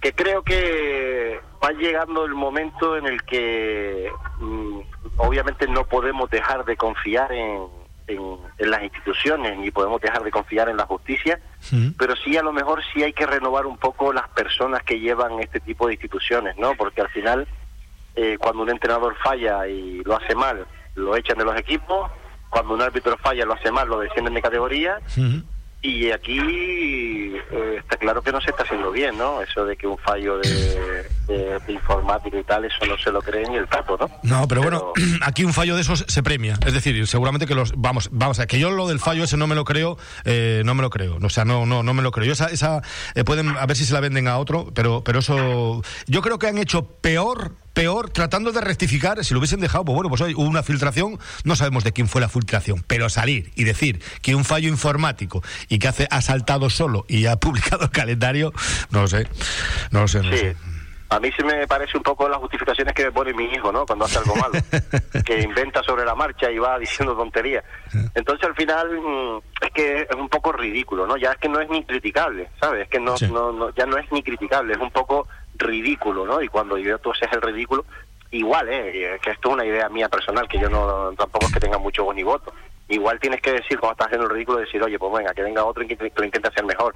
que 0.00 0.12
creo 0.12 0.42
que 0.42 1.40
va 1.62 1.70
llegando 1.70 2.24
el 2.24 2.34
momento 2.34 2.96
en 2.96 3.06
el 3.06 3.22
que 3.22 4.10
mm, 4.40 4.80
obviamente 5.16 5.68
no 5.68 5.84
podemos 5.84 6.28
dejar 6.28 6.64
de 6.64 6.76
confiar 6.76 7.32
en, 7.32 7.68
en, 8.08 8.40
las 8.58 8.82
instituciones 8.82 9.56
ni 9.58 9.70
podemos 9.70 10.00
dejar 10.00 10.24
de 10.24 10.32
confiar 10.32 10.68
en 10.68 10.76
la 10.76 10.86
justicia, 10.86 11.38
pero 11.96 12.16
sí 12.16 12.36
a 12.36 12.42
lo 12.42 12.52
mejor 12.52 12.82
sí 12.92 13.04
hay 13.04 13.12
que 13.12 13.26
renovar 13.26 13.64
un 13.66 13.78
poco 13.78 14.12
las 14.12 14.28
personas 14.30 14.82
que 14.82 14.98
llevan 14.98 15.38
este 15.38 15.60
tipo 15.60 15.86
de 15.86 15.94
instituciones, 15.94 16.56
¿no? 16.56 16.74
Porque 16.74 17.00
al 17.00 17.10
final 17.10 17.46
eh, 18.16 18.38
cuando 18.40 18.64
un 18.64 18.70
entrenador 18.70 19.14
falla 19.22 19.68
y 19.68 20.02
lo 20.02 20.16
hace 20.16 20.34
mal, 20.34 20.66
lo 20.96 21.16
echan 21.16 21.38
de 21.38 21.44
los 21.44 21.56
equipos, 21.56 22.10
cuando 22.48 22.74
un 22.74 22.82
árbitro 22.82 23.16
falla, 23.18 23.44
lo 23.44 23.54
hace 23.54 23.70
mal, 23.70 23.88
lo 23.88 24.00
descienden 24.00 24.34
de 24.34 24.42
categoría, 24.42 24.98
y 25.82 26.10
aquí 26.10 26.38
eh, 26.38 27.76
está 27.78 27.96
claro 27.96 28.20
que 28.20 28.32
no 28.32 28.40
se 28.40 28.50
está 28.50 28.64
haciendo 28.64 28.90
bien, 28.90 29.16
¿no? 29.16 29.40
Eso 29.40 29.64
de 29.64 29.76
que 29.76 29.86
un 29.86 29.96
fallo 29.96 30.36
de, 30.38 31.06
de, 31.26 31.72
informática 31.72 32.38
y 32.38 32.44
tal, 32.44 32.66
eso 32.66 32.84
no 32.84 32.98
se 32.98 33.10
lo 33.10 33.22
cree 33.22 33.48
ni 33.48 33.56
el 33.56 33.66
tapo, 33.66 33.96
¿no? 33.98 34.10
No, 34.22 34.46
pero, 34.46 34.60
bueno, 34.62 34.92
aquí 35.22 35.42
un 35.44 35.54
fallo 35.54 35.76
de 35.76 35.80
esos 35.80 36.04
se 36.06 36.22
premia. 36.22 36.58
Es 36.66 36.74
decir, 36.74 37.06
seguramente 37.06 37.46
que 37.46 37.54
los. 37.54 37.72
Vamos, 37.76 38.10
vamos 38.12 38.38
a 38.40 38.46
que 38.46 38.58
yo 38.58 38.70
lo 38.70 38.88
del 38.88 39.00
fallo 39.00 39.24
ese 39.24 39.38
no 39.38 39.46
me 39.46 39.54
lo 39.54 39.64
creo, 39.64 39.96
eh, 40.24 40.62
no 40.66 40.74
me 40.74 40.82
lo 40.82 40.90
creo. 40.90 41.18
O 41.22 41.30
sea, 41.30 41.46
no, 41.46 41.64
no, 41.64 41.82
no 41.82 41.94
me 41.94 42.02
lo 42.02 42.10
creo. 42.10 42.26
Yo 42.26 42.32
esa, 42.32 42.46
esa 42.48 42.82
eh, 43.14 43.24
pueden 43.24 43.48
a 43.56 43.64
ver 43.64 43.76
si 43.76 43.86
se 43.86 43.94
la 43.94 44.00
venden 44.00 44.28
a 44.28 44.36
otro, 44.36 44.70
pero, 44.74 45.02
pero 45.02 45.20
eso. 45.20 45.82
Yo 46.06 46.20
creo 46.20 46.38
que 46.38 46.46
han 46.46 46.58
hecho 46.58 46.84
peor 46.84 47.52
peor 47.72 48.10
tratando 48.10 48.52
de 48.52 48.60
rectificar. 48.60 49.24
Si 49.24 49.34
lo 49.34 49.40
hubiesen 49.40 49.60
dejado, 49.60 49.84
pues 49.84 49.94
bueno, 49.94 50.08
pues 50.08 50.20
hoy 50.20 50.34
hubo 50.34 50.48
una 50.48 50.62
filtración, 50.62 51.18
no 51.44 51.56
sabemos 51.56 51.84
de 51.84 51.92
quién 51.92 52.08
fue 52.08 52.20
la 52.20 52.28
filtración, 52.28 52.84
pero 52.86 53.08
salir 53.08 53.52
y 53.54 53.64
decir 53.64 54.02
que 54.22 54.34
un 54.34 54.44
fallo 54.44 54.68
informático 54.68 55.42
y 55.68 55.78
que 55.78 55.88
hace, 55.88 56.06
ha 56.10 56.20
saltado 56.20 56.70
solo 56.70 57.04
y 57.08 57.26
ha 57.26 57.36
publicado 57.40 57.84
el 57.84 57.90
calendario, 57.90 58.52
no 58.90 59.02
lo 59.02 59.08
sé, 59.08 59.26
no 59.90 60.00
lo 60.02 60.08
sé. 60.08 60.22
No 60.22 60.30
sé. 60.30 60.56
A 61.10 61.18
mí 61.18 61.28
sí 61.36 61.42
me 61.42 61.66
parece 61.66 61.96
un 61.96 62.04
poco 62.04 62.28
las 62.28 62.38
justificaciones 62.38 62.94
que 62.94 63.06
me 63.06 63.10
pone 63.10 63.34
mi 63.34 63.44
hijo, 63.46 63.72
¿no? 63.72 63.84
Cuando 63.84 64.04
hace 64.04 64.18
algo 64.18 64.36
malo, 64.36 64.52
que 65.26 65.40
inventa 65.40 65.82
sobre 65.82 66.04
la 66.04 66.14
marcha 66.14 66.48
y 66.52 66.58
va 66.58 66.78
diciendo 66.78 67.16
tonterías. 67.16 67.64
Entonces 68.14 68.48
al 68.48 68.54
final 68.54 68.88
mm, 68.96 69.64
es 69.64 69.70
que 69.72 70.02
es 70.02 70.16
un 70.16 70.28
poco 70.28 70.52
ridículo, 70.52 71.08
¿no? 71.08 71.16
Ya 71.16 71.32
es 71.32 71.38
que 71.38 71.48
no 71.48 71.60
es 71.60 71.68
ni 71.68 71.84
criticable, 71.84 72.48
¿sabes? 72.60 72.82
Es 72.82 72.88
que 72.88 73.00
no, 73.00 73.16
no, 73.28 73.74
ya 73.74 73.86
no 73.86 73.98
es 73.98 74.10
ni 74.12 74.22
criticable, 74.22 74.74
es 74.74 74.78
un 74.78 74.92
poco 74.92 75.26
ridículo, 75.60 76.26
¿no? 76.26 76.42
Y 76.42 76.48
cuando 76.48 76.76
yo 76.78 76.98
tú 76.98 77.12
haces 77.12 77.28
el 77.32 77.42
ridículo, 77.42 77.84
igual, 78.30 78.68
¿eh? 78.68 79.18
Que 79.22 79.30
esto 79.30 79.48
es 79.50 79.54
una 79.54 79.64
idea 79.64 79.88
mía 79.88 80.08
personal, 80.08 80.48
que 80.48 80.58
yo 80.58 80.68
no 80.68 81.12
tampoco 81.16 81.46
es 81.46 81.52
que 81.52 81.60
tenga 81.60 81.78
mucho 81.78 82.12
ni 82.12 82.22
voto. 82.22 82.52
Igual 82.88 83.20
tienes 83.20 83.40
que 83.40 83.52
decir, 83.52 83.78
cuando 83.78 83.92
estás 83.92 84.08
haciendo 84.08 84.26
el 84.26 84.32
ridículo, 84.32 84.58
decir, 84.58 84.82
oye, 84.82 84.98
pues 84.98 85.12
venga, 85.12 85.32
que 85.32 85.42
venga 85.42 85.64
otro 85.64 85.84
y 85.84 85.86
que, 85.86 86.12
lo 86.16 86.24
intente 86.24 86.48
hacer 86.48 86.64
mejor. 86.64 86.92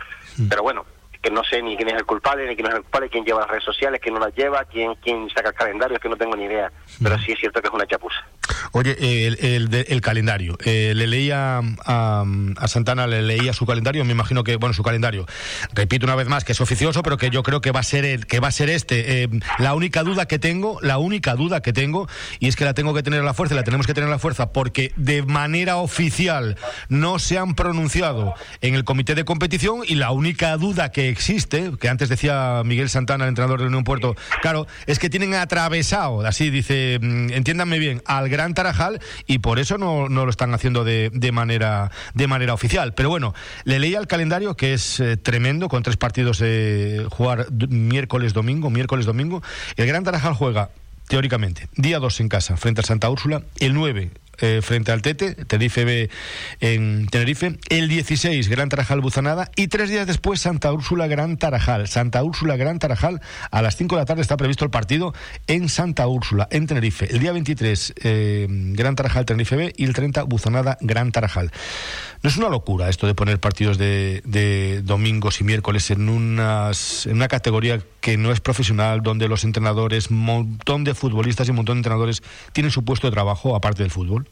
Pero 0.48 0.62
bueno, 0.62 0.84
que 1.24 1.30
no 1.30 1.42
sé 1.42 1.62
ni 1.62 1.74
quién 1.74 1.88
es 1.88 1.94
el 1.94 2.04
culpable, 2.04 2.46
ni 2.46 2.54
quién 2.54 2.68
es 2.68 2.74
el 2.74 2.82
culpable, 2.82 3.08
quién 3.08 3.24
lleva 3.24 3.40
las 3.40 3.48
redes 3.48 3.64
sociales, 3.64 3.98
quién 4.02 4.14
no 4.14 4.20
las 4.20 4.34
lleva, 4.34 4.62
quién, 4.66 4.94
quién 5.02 5.26
saca 5.30 5.48
el 5.48 5.54
calendario, 5.54 5.96
es 5.96 6.02
que 6.02 6.08
no 6.10 6.16
tengo 6.16 6.36
ni 6.36 6.44
idea. 6.44 6.70
Pero 7.02 7.18
sí 7.18 7.32
es 7.32 7.38
cierto 7.40 7.62
que 7.62 7.68
es 7.68 7.74
una 7.74 7.86
chapuza. 7.86 8.26
Oye, 8.72 8.94
el, 8.98 9.86
el, 9.88 10.00
calendario. 10.02 10.58
Eh, 10.64 10.92
le 10.94 11.06
leía 11.06 11.60
a, 11.86 12.24
a, 12.56 12.68
Santana, 12.68 13.06
le 13.06 13.22
leía 13.22 13.52
su 13.52 13.64
calendario, 13.64 14.04
me 14.04 14.12
imagino 14.12 14.44
que, 14.44 14.56
bueno, 14.56 14.74
su 14.74 14.82
calendario. 14.82 15.26
Repito 15.72 16.04
una 16.04 16.14
vez 16.14 16.28
más 16.28 16.44
que 16.44 16.52
es 16.52 16.60
oficioso, 16.60 17.02
pero 17.02 17.16
que 17.16 17.30
yo 17.30 17.42
creo 17.42 17.62
que 17.62 17.70
va 17.70 17.80
a 17.80 17.84
ser 17.84 18.04
el, 18.04 18.26
que 18.26 18.40
va 18.40 18.48
a 18.48 18.52
ser 18.52 18.68
este. 18.68 19.22
Eh, 19.22 19.28
la 19.58 19.74
única 19.74 20.02
duda 20.02 20.26
que 20.26 20.38
tengo, 20.38 20.78
la 20.82 20.98
única 20.98 21.36
duda 21.36 21.62
que 21.62 21.72
tengo, 21.72 22.06
y 22.38 22.48
es 22.48 22.56
que 22.56 22.64
la 22.64 22.74
tengo 22.74 22.92
que 22.92 23.02
tener 23.02 23.20
a 23.20 23.24
la 23.24 23.32
fuerza, 23.32 23.54
y 23.54 23.58
la 23.58 23.64
tenemos 23.64 23.86
que 23.86 23.94
tener 23.94 24.08
a 24.08 24.12
la 24.12 24.18
fuerza, 24.18 24.52
porque 24.52 24.92
de 24.96 25.22
manera 25.22 25.76
oficial 25.76 26.58
no 26.88 27.18
se 27.18 27.38
han 27.38 27.54
pronunciado 27.54 28.34
en 28.60 28.74
el 28.74 28.84
comité 28.84 29.14
de 29.14 29.24
competición, 29.24 29.82
y 29.86 29.94
la 29.94 30.10
única 30.10 30.56
duda 30.56 30.90
que 30.90 31.13
existe, 31.14 31.72
que 31.80 31.88
antes 31.88 32.08
decía 32.08 32.62
Miguel 32.64 32.90
Santana, 32.90 33.24
el 33.24 33.30
entrenador 33.30 33.60
de 33.60 33.68
Unión 33.68 33.84
Puerto, 33.84 34.14
claro, 34.42 34.66
es 34.86 34.98
que 34.98 35.08
tienen 35.08 35.34
atravesado, 35.34 36.26
así 36.26 36.50
dice, 36.50 36.98
mm, 37.00 37.30
entiéndanme 37.30 37.78
bien, 37.78 38.02
al 38.04 38.28
Gran 38.28 38.52
Tarajal 38.52 39.00
y 39.26 39.38
por 39.38 39.58
eso 39.58 39.78
no, 39.78 40.08
no 40.08 40.24
lo 40.24 40.30
están 40.30 40.52
haciendo 40.52 40.84
de, 40.84 41.10
de, 41.12 41.32
manera, 41.32 41.90
de 42.12 42.26
manera 42.26 42.52
oficial. 42.52 42.92
Pero 42.92 43.08
bueno, 43.08 43.34
le 43.64 43.78
leía 43.78 43.98
el 43.98 44.06
calendario 44.06 44.56
que 44.56 44.74
es 44.74 45.00
eh, 45.00 45.16
tremendo, 45.16 45.68
con 45.68 45.82
tres 45.82 45.96
partidos 45.96 46.42
jugar 47.10 47.46
miércoles, 47.68 48.32
domingo, 48.32 48.70
miércoles, 48.70 49.06
domingo. 49.06 49.42
El 49.76 49.86
Gran 49.86 50.04
Tarajal 50.04 50.34
juega 50.34 50.70
teóricamente, 51.08 51.68
día 51.76 51.98
2 51.98 52.20
en 52.20 52.28
casa, 52.28 52.56
frente 52.56 52.80
al 52.80 52.84
Santa 52.84 53.08
Úrsula, 53.08 53.42
el 53.60 53.74
9 53.74 54.10
eh, 54.40 54.60
frente 54.62 54.92
al 54.92 55.02
Tete, 55.02 55.34
Tenerife 55.34 55.84
B 55.84 56.10
en 56.60 57.06
Tenerife, 57.06 57.58
el 57.68 57.88
16 57.88 58.48
Gran 58.48 58.68
Tarajal 58.68 59.00
Buzanada 59.00 59.50
y 59.56 59.68
tres 59.68 59.90
días 59.90 60.06
después 60.06 60.40
Santa 60.40 60.72
Úrsula 60.72 61.06
Gran 61.06 61.36
Tarajal. 61.36 61.88
Santa 61.88 62.22
Úrsula 62.22 62.56
Gran 62.56 62.78
Tarajal, 62.78 63.20
a 63.50 63.62
las 63.62 63.76
5 63.76 63.96
de 63.96 64.02
la 64.02 64.06
tarde 64.06 64.22
está 64.22 64.36
previsto 64.36 64.64
el 64.64 64.70
partido 64.70 65.14
en 65.46 65.68
Santa 65.68 66.06
Úrsula, 66.06 66.48
en 66.50 66.66
Tenerife. 66.66 67.12
El 67.12 67.20
día 67.20 67.32
23 67.32 67.94
eh, 68.02 68.46
Gran 68.48 68.96
Tarajal 68.96 69.24
Tenerife 69.26 69.56
B 69.56 69.72
y 69.76 69.84
el 69.84 69.94
30 69.94 70.24
Buzanada 70.24 70.78
Gran 70.80 71.12
Tarajal. 71.12 71.50
No 72.22 72.30
es 72.30 72.36
una 72.38 72.48
locura 72.48 72.88
esto 72.88 73.06
de 73.06 73.14
poner 73.14 73.38
partidos 73.38 73.76
de, 73.76 74.82
domingos 74.82 75.40
y 75.40 75.44
miércoles 75.44 75.90
en, 75.90 76.08
unas, 76.08 77.06
en 77.06 77.16
una 77.16 77.28
categoría 77.28 77.80
que 78.00 78.16
no 78.16 78.32
es 78.32 78.40
profesional, 78.40 79.02
donde 79.02 79.28
los 79.28 79.44
entrenadores, 79.44 80.10
montón 80.10 80.84
de 80.84 80.94
futbolistas 80.94 81.46
y 81.48 81.50
un 81.50 81.56
montón 81.56 81.76
de 81.76 81.80
entrenadores 81.80 82.22
tienen 82.52 82.70
su 82.70 82.84
puesto 82.84 83.08
de 83.08 83.12
trabajo 83.12 83.54
aparte 83.54 83.82
del 83.82 83.90
fútbol. 83.90 84.23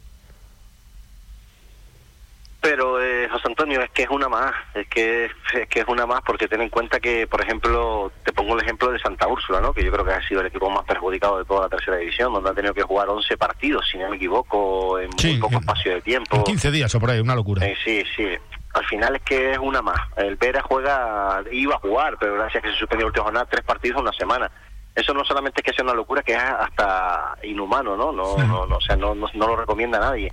Pero, 2.63 3.03
eh, 3.03 3.27
José 3.29 3.49
Antonio, 3.49 3.81
es 3.81 3.91
que 3.91 4.03
es 4.03 4.09
una 4.09 4.29
más, 4.29 4.53
es 4.73 4.87
que, 4.87 5.25
es 5.25 5.67
que 5.67 5.81
es 5.81 5.85
una 5.85 6.05
más 6.05 6.21
porque 6.25 6.47
ten 6.47 6.61
en 6.61 6.69
cuenta 6.69 6.97
que, 7.01 7.27
por 7.27 7.41
ejemplo, 7.41 8.09
te 8.23 8.31
pongo 8.31 8.53
el 8.55 8.63
ejemplo 8.63 8.89
de 8.89 8.99
Santa 8.99 9.27
Úrsula, 9.27 9.59
¿no? 9.59 9.73
que 9.73 9.83
yo 9.83 9.91
creo 9.91 10.05
que 10.05 10.13
ha 10.13 10.25
sido 10.25 10.39
el 10.39 10.47
equipo 10.47 10.69
más 10.69 10.85
perjudicado 10.85 11.39
de 11.39 11.43
toda 11.43 11.63
la 11.63 11.69
tercera 11.69 11.97
división, 11.97 12.31
donde 12.31 12.51
ha 12.51 12.53
tenido 12.53 12.73
que 12.73 12.83
jugar 12.83 13.09
11 13.09 13.35
partidos, 13.35 13.85
si 13.91 13.97
no 13.97 14.09
me 14.09 14.15
equivoco, 14.15 14.97
en 14.97 15.09
muy 15.09 15.37
poco 15.39 15.59
espacio 15.59 15.95
de 15.95 16.01
tiempo. 16.01 16.37
En 16.37 16.43
15 16.43 16.71
días 16.71 16.95
o 16.95 17.01
por 17.01 17.11
ahí, 17.11 17.19
una 17.19 17.35
locura. 17.35 17.67
Eh, 17.67 17.75
sí, 17.83 18.01
sí. 18.15 18.29
Al 18.75 18.85
final 18.85 19.17
es 19.17 19.21
que 19.23 19.51
es 19.51 19.57
una 19.57 19.81
más. 19.81 19.99
El 20.15 20.37
Vera 20.37 20.61
juega, 20.61 21.43
iba 21.51 21.75
a 21.75 21.79
jugar, 21.79 22.15
pero 22.17 22.35
gracias 22.35 22.63
a 22.63 22.65
que 22.65 22.71
se 22.71 22.79
suspendió 22.79 23.07
la 23.07 23.09
última 23.09 23.25
jornada, 23.25 23.45
tres 23.49 23.65
partidos 23.65 23.97
en 23.97 24.03
una 24.03 24.13
semana 24.13 24.49
eso 24.95 25.13
no 25.13 25.23
solamente 25.23 25.61
es 25.61 25.65
que 25.65 25.73
sea 25.73 25.83
una 25.83 25.95
locura, 25.95 26.21
que 26.21 26.33
es 26.33 26.39
hasta 26.39 27.35
inhumano, 27.43 27.97
¿no? 27.97 28.11
No, 28.11 28.37
no, 28.37 28.67
no 28.67 28.77
o 28.77 28.81
sea, 28.81 28.95
no, 28.95 29.15
no, 29.15 29.27
lo 29.33 29.55
recomienda 29.55 29.97
a 29.97 30.01
nadie. 30.01 30.31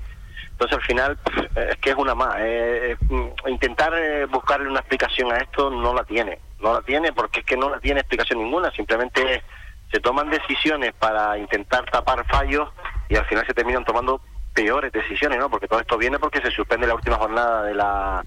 Entonces 0.61 0.77
al 0.77 0.85
final 0.85 1.19
es 1.57 1.79
que 1.79 1.91
es 1.91 1.97
una 1.97 2.15
más. 2.15 2.37
Eh, 2.39 2.95
mm, 3.09 3.49
intentar 3.49 3.95
eh, 3.95 4.27
buscarle 4.27 4.69
una 4.69 4.81
explicación 4.81 5.33
a 5.33 5.39
esto 5.39 5.71
no 5.71 5.95
la 5.95 6.05
tiene. 6.05 6.39
No 6.61 6.75
la 6.75 6.83
tiene 6.83 7.15
porque 7.15 7.41
es 7.41 7.47
que 7.47 7.57
no 7.57 7.71
la 7.71 7.81
tiene 7.81 8.01
explicación 8.01 8.41
ninguna. 8.41 8.71
Simplemente 8.73 9.43
se 9.91 10.01
toman 10.01 10.29
decisiones 10.29 10.93
para 10.93 11.39
intentar 11.39 11.91
tapar 11.91 12.27
fallos 12.27 12.69
y 13.09 13.17
al 13.17 13.25
final 13.25 13.47
se 13.47 13.55
terminan 13.55 13.87
tomando 13.87 14.21
peores 14.53 14.93
decisiones, 14.93 15.39
¿no? 15.39 15.49
Porque 15.49 15.67
todo 15.67 15.81
esto 15.81 15.97
viene 15.97 16.19
porque 16.19 16.43
se 16.43 16.51
suspende 16.51 16.87
la 16.87 16.95
última 16.95 17.17
jornada 17.17 17.63
de 17.63 17.75
la 17.75 18.25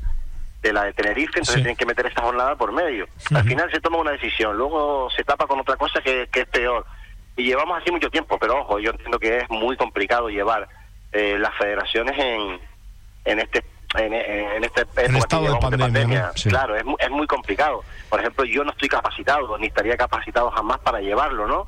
de 0.64 0.74
la 0.74 0.86
de 0.86 0.94
Tenerife, 0.94 1.40
entonces 1.40 1.56
tienen 1.56 1.76
que 1.76 1.86
meter 1.86 2.08
esta 2.08 2.24
jornada 2.24 2.56
por 2.56 2.72
medio. 2.72 3.06
Al 3.36 3.44
final 3.44 3.70
se 3.70 3.82
toma 3.82 3.98
una 3.98 4.12
decisión, 4.12 4.58
luego 4.58 5.10
se 5.12 5.24
tapa 5.24 5.46
con 5.46 5.60
otra 5.60 5.76
cosa 5.76 6.02
que, 6.02 6.28
que 6.32 6.42
es 6.42 6.48
peor. 6.48 6.86
Y 7.36 7.44
llevamos 7.44 7.80
así 7.80 7.92
mucho 7.92 8.10
tiempo, 8.10 8.40
pero 8.40 8.62
ojo, 8.62 8.80
yo 8.80 8.92
entiendo 8.92 9.20
que 9.20 9.40
es 9.40 9.50
muy 9.50 9.76
complicado 9.76 10.30
llevar 10.30 10.68
eh, 11.14 11.38
las 11.40 11.56
federaciones 11.58 12.18
en, 12.18 12.60
en 13.26 13.40
este 13.40 13.64
en, 13.96 14.12
este 14.64 14.82
estado 15.18 15.54
de 15.54 15.60
pandemia, 15.60 16.32
claro 16.46 16.76
es, 16.76 16.84
es 16.98 17.12
muy 17.12 17.28
complicado 17.28 17.84
por 18.10 18.20
ejemplo 18.20 18.44
yo 18.44 18.64
no 18.64 18.72
estoy 18.72 18.90
capacitado 18.90 19.56
ni 19.60 19.68
estaría 19.68 19.96
capacitado 19.96 20.50
jamás 20.50 20.80
para 20.80 21.00
llevarlo 21.00 21.48
no 21.48 21.68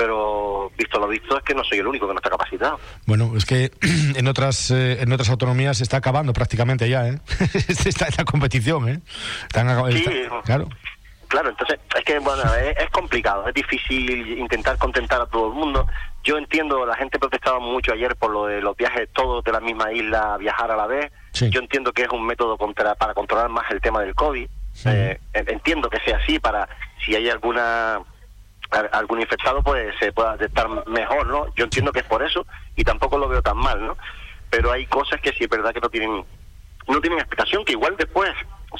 pero 0.00 0.70
visto 0.78 0.98
lo 0.98 1.08
visto 1.08 1.36
es 1.36 1.44
que 1.44 1.54
no 1.54 1.62
soy 1.62 1.78
el 1.78 1.86
único 1.86 2.06
que 2.06 2.14
no 2.14 2.18
está 2.20 2.30
capacitado. 2.30 2.80
Bueno, 3.04 3.32
es 3.36 3.44
que 3.44 3.70
en 4.16 4.26
otras 4.28 4.70
eh, 4.70 5.02
en 5.02 5.12
otras 5.12 5.28
autonomías 5.28 5.76
se 5.76 5.82
está 5.82 5.98
acabando 5.98 6.32
prácticamente 6.32 6.88
ya, 6.88 7.06
¿eh? 7.06 7.18
está 7.68 8.06
esta 8.06 8.24
competición, 8.24 8.88
¿eh? 8.88 9.00
sí, 9.92 10.04
claro. 10.44 10.68
Claro, 11.28 11.50
entonces 11.50 11.78
es 11.96 12.04
que 12.04 12.18
bueno, 12.18 12.42
es, 12.54 12.90
complicado, 12.90 13.46
es 13.46 13.54
difícil 13.54 14.38
intentar 14.38 14.76
contentar 14.78 15.20
a 15.20 15.26
todo 15.26 15.48
el 15.48 15.54
mundo. 15.54 15.86
Yo 16.22 16.36
entiendo, 16.36 16.84
la 16.84 16.96
gente 16.96 17.18
protestaba 17.18 17.60
mucho 17.60 17.92
ayer 17.92 18.14
por 18.16 18.30
lo 18.30 18.46
de 18.46 18.60
los 18.60 18.76
viajes 18.76 19.08
todos 19.12 19.42
de 19.42 19.52
la 19.52 19.60
misma 19.60 19.92
isla 19.92 20.34
a 20.34 20.36
viajar 20.36 20.70
a 20.70 20.76
la 20.76 20.86
vez. 20.86 21.10
Yo 21.32 21.60
entiendo 21.60 21.92
que 21.92 22.02
es 22.02 22.10
un 22.10 22.26
método 22.26 22.58
contra, 22.58 22.94
para 22.94 23.14
controlar 23.14 23.48
más 23.48 23.70
el 23.70 23.80
tema 23.80 24.00
del 24.00 24.14
COVID. 24.14 24.48
Eh, 24.84 25.20
entiendo 25.32 25.88
que 25.88 25.98
sea 26.00 26.18
así 26.18 26.38
para 26.38 26.68
si 27.04 27.14
hay 27.14 27.28
alguna 27.28 28.00
algún 28.92 29.20
infectado 29.20 29.62
pues 29.62 29.92
se 29.98 30.12
pueda 30.12 30.36
detectar 30.36 30.68
mejor, 30.86 31.26
¿no? 31.26 31.52
Yo 31.56 31.64
entiendo 31.64 31.90
que 31.92 32.00
es 32.00 32.04
por 32.04 32.22
eso 32.22 32.46
y 32.76 32.84
tampoco 32.84 33.18
lo 33.18 33.28
veo 33.28 33.42
tan 33.42 33.56
mal, 33.56 33.84
¿no? 33.84 33.96
Pero 34.48 34.70
hay 34.70 34.86
cosas 34.86 35.20
que 35.20 35.32
sí 35.32 35.44
es 35.44 35.50
verdad 35.50 35.72
que 35.72 35.80
no 35.80 35.88
tienen 35.88 36.24
no 36.86 37.00
tienen 37.00 37.18
explicación, 37.18 37.64
que 37.64 37.72
igual 37.72 37.96
después, 37.96 38.30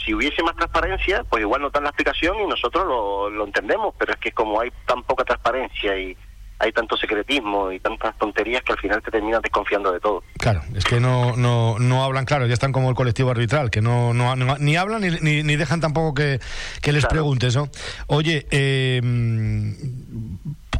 si 0.05 0.14
hubiese 0.14 0.43
más 0.43 0.57
transparencia, 0.57 1.24
pues 1.24 1.43
igual 1.43 1.62
no 1.62 1.70
dan 1.70 1.84
la 1.84 1.91
explicación 1.91 2.41
y 2.41 2.47
nosotros 2.47 2.86
lo, 2.86 3.30
lo 3.30 3.45
entendemos, 3.45 3.95
pero 3.99 4.12
es 4.12 4.18
que 4.18 4.32
como 4.32 4.61
hay 4.61 4.72
tan 4.86 5.03
poca 5.03 5.24
transparencia 5.24 5.97
y, 5.99 6.16
hay 6.61 6.73
tanto 6.73 6.97
secretismo 6.97 7.73
y 7.73 7.81
tantas 7.81 8.17
tonterías 8.19 8.63
que 8.63 8.73
al 8.73 8.79
final 8.79 9.03
te 9.03 9.11
terminas 9.11 9.43
desconfiando 9.43 9.91
de 9.93 9.99
todo. 9.99 10.23
Claro, 10.39 10.63
es 10.75 10.85
que 10.85 11.01
no, 11.01 11.37
no, 11.37 11.79
no 11.79 12.05
hablan 12.05 12.27
claro, 12.27 12.47
ya 12.47 12.55
están 12.55 12.73
como 12.73 12.91
el 12.91 12.95
colectivo 12.95 13.31
arbitral, 13.31 13.71
que 13.71 13.81
no, 13.81 14.13
no, 14.13 14.37
ni 14.59 14.77
hablan 14.77 15.01
ni, 15.01 15.43
ni, 15.43 15.57
dejan 15.57 15.81
tampoco 15.81 16.15
que, 16.15 16.39
que 16.83 16.93
les 16.93 17.07
preguntes, 17.07 17.57
¿no? 17.57 17.69
Oye, 18.07 18.47
eh, 18.51 19.01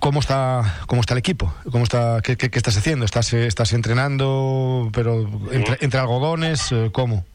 ¿Cómo 0.01 0.21
está, 0.21 0.63
cómo 0.87 1.03
está 1.03 1.13
el 1.13 1.19
equipo? 1.19 1.53
¿Cómo 1.71 1.85
está, 1.85 2.23
qué, 2.23 2.37
qué, 2.39 2.49
estás 2.51 2.77
haciendo? 2.79 3.05
¿Estás, 3.05 3.35
estás 3.35 3.75
entrenando, 3.75 4.89
pero 4.95 5.29
entre, 5.53 5.77
entre 5.81 6.01
algodones? 6.01 6.73
Eh, 6.73 6.89
¿Cómo? 6.91 7.27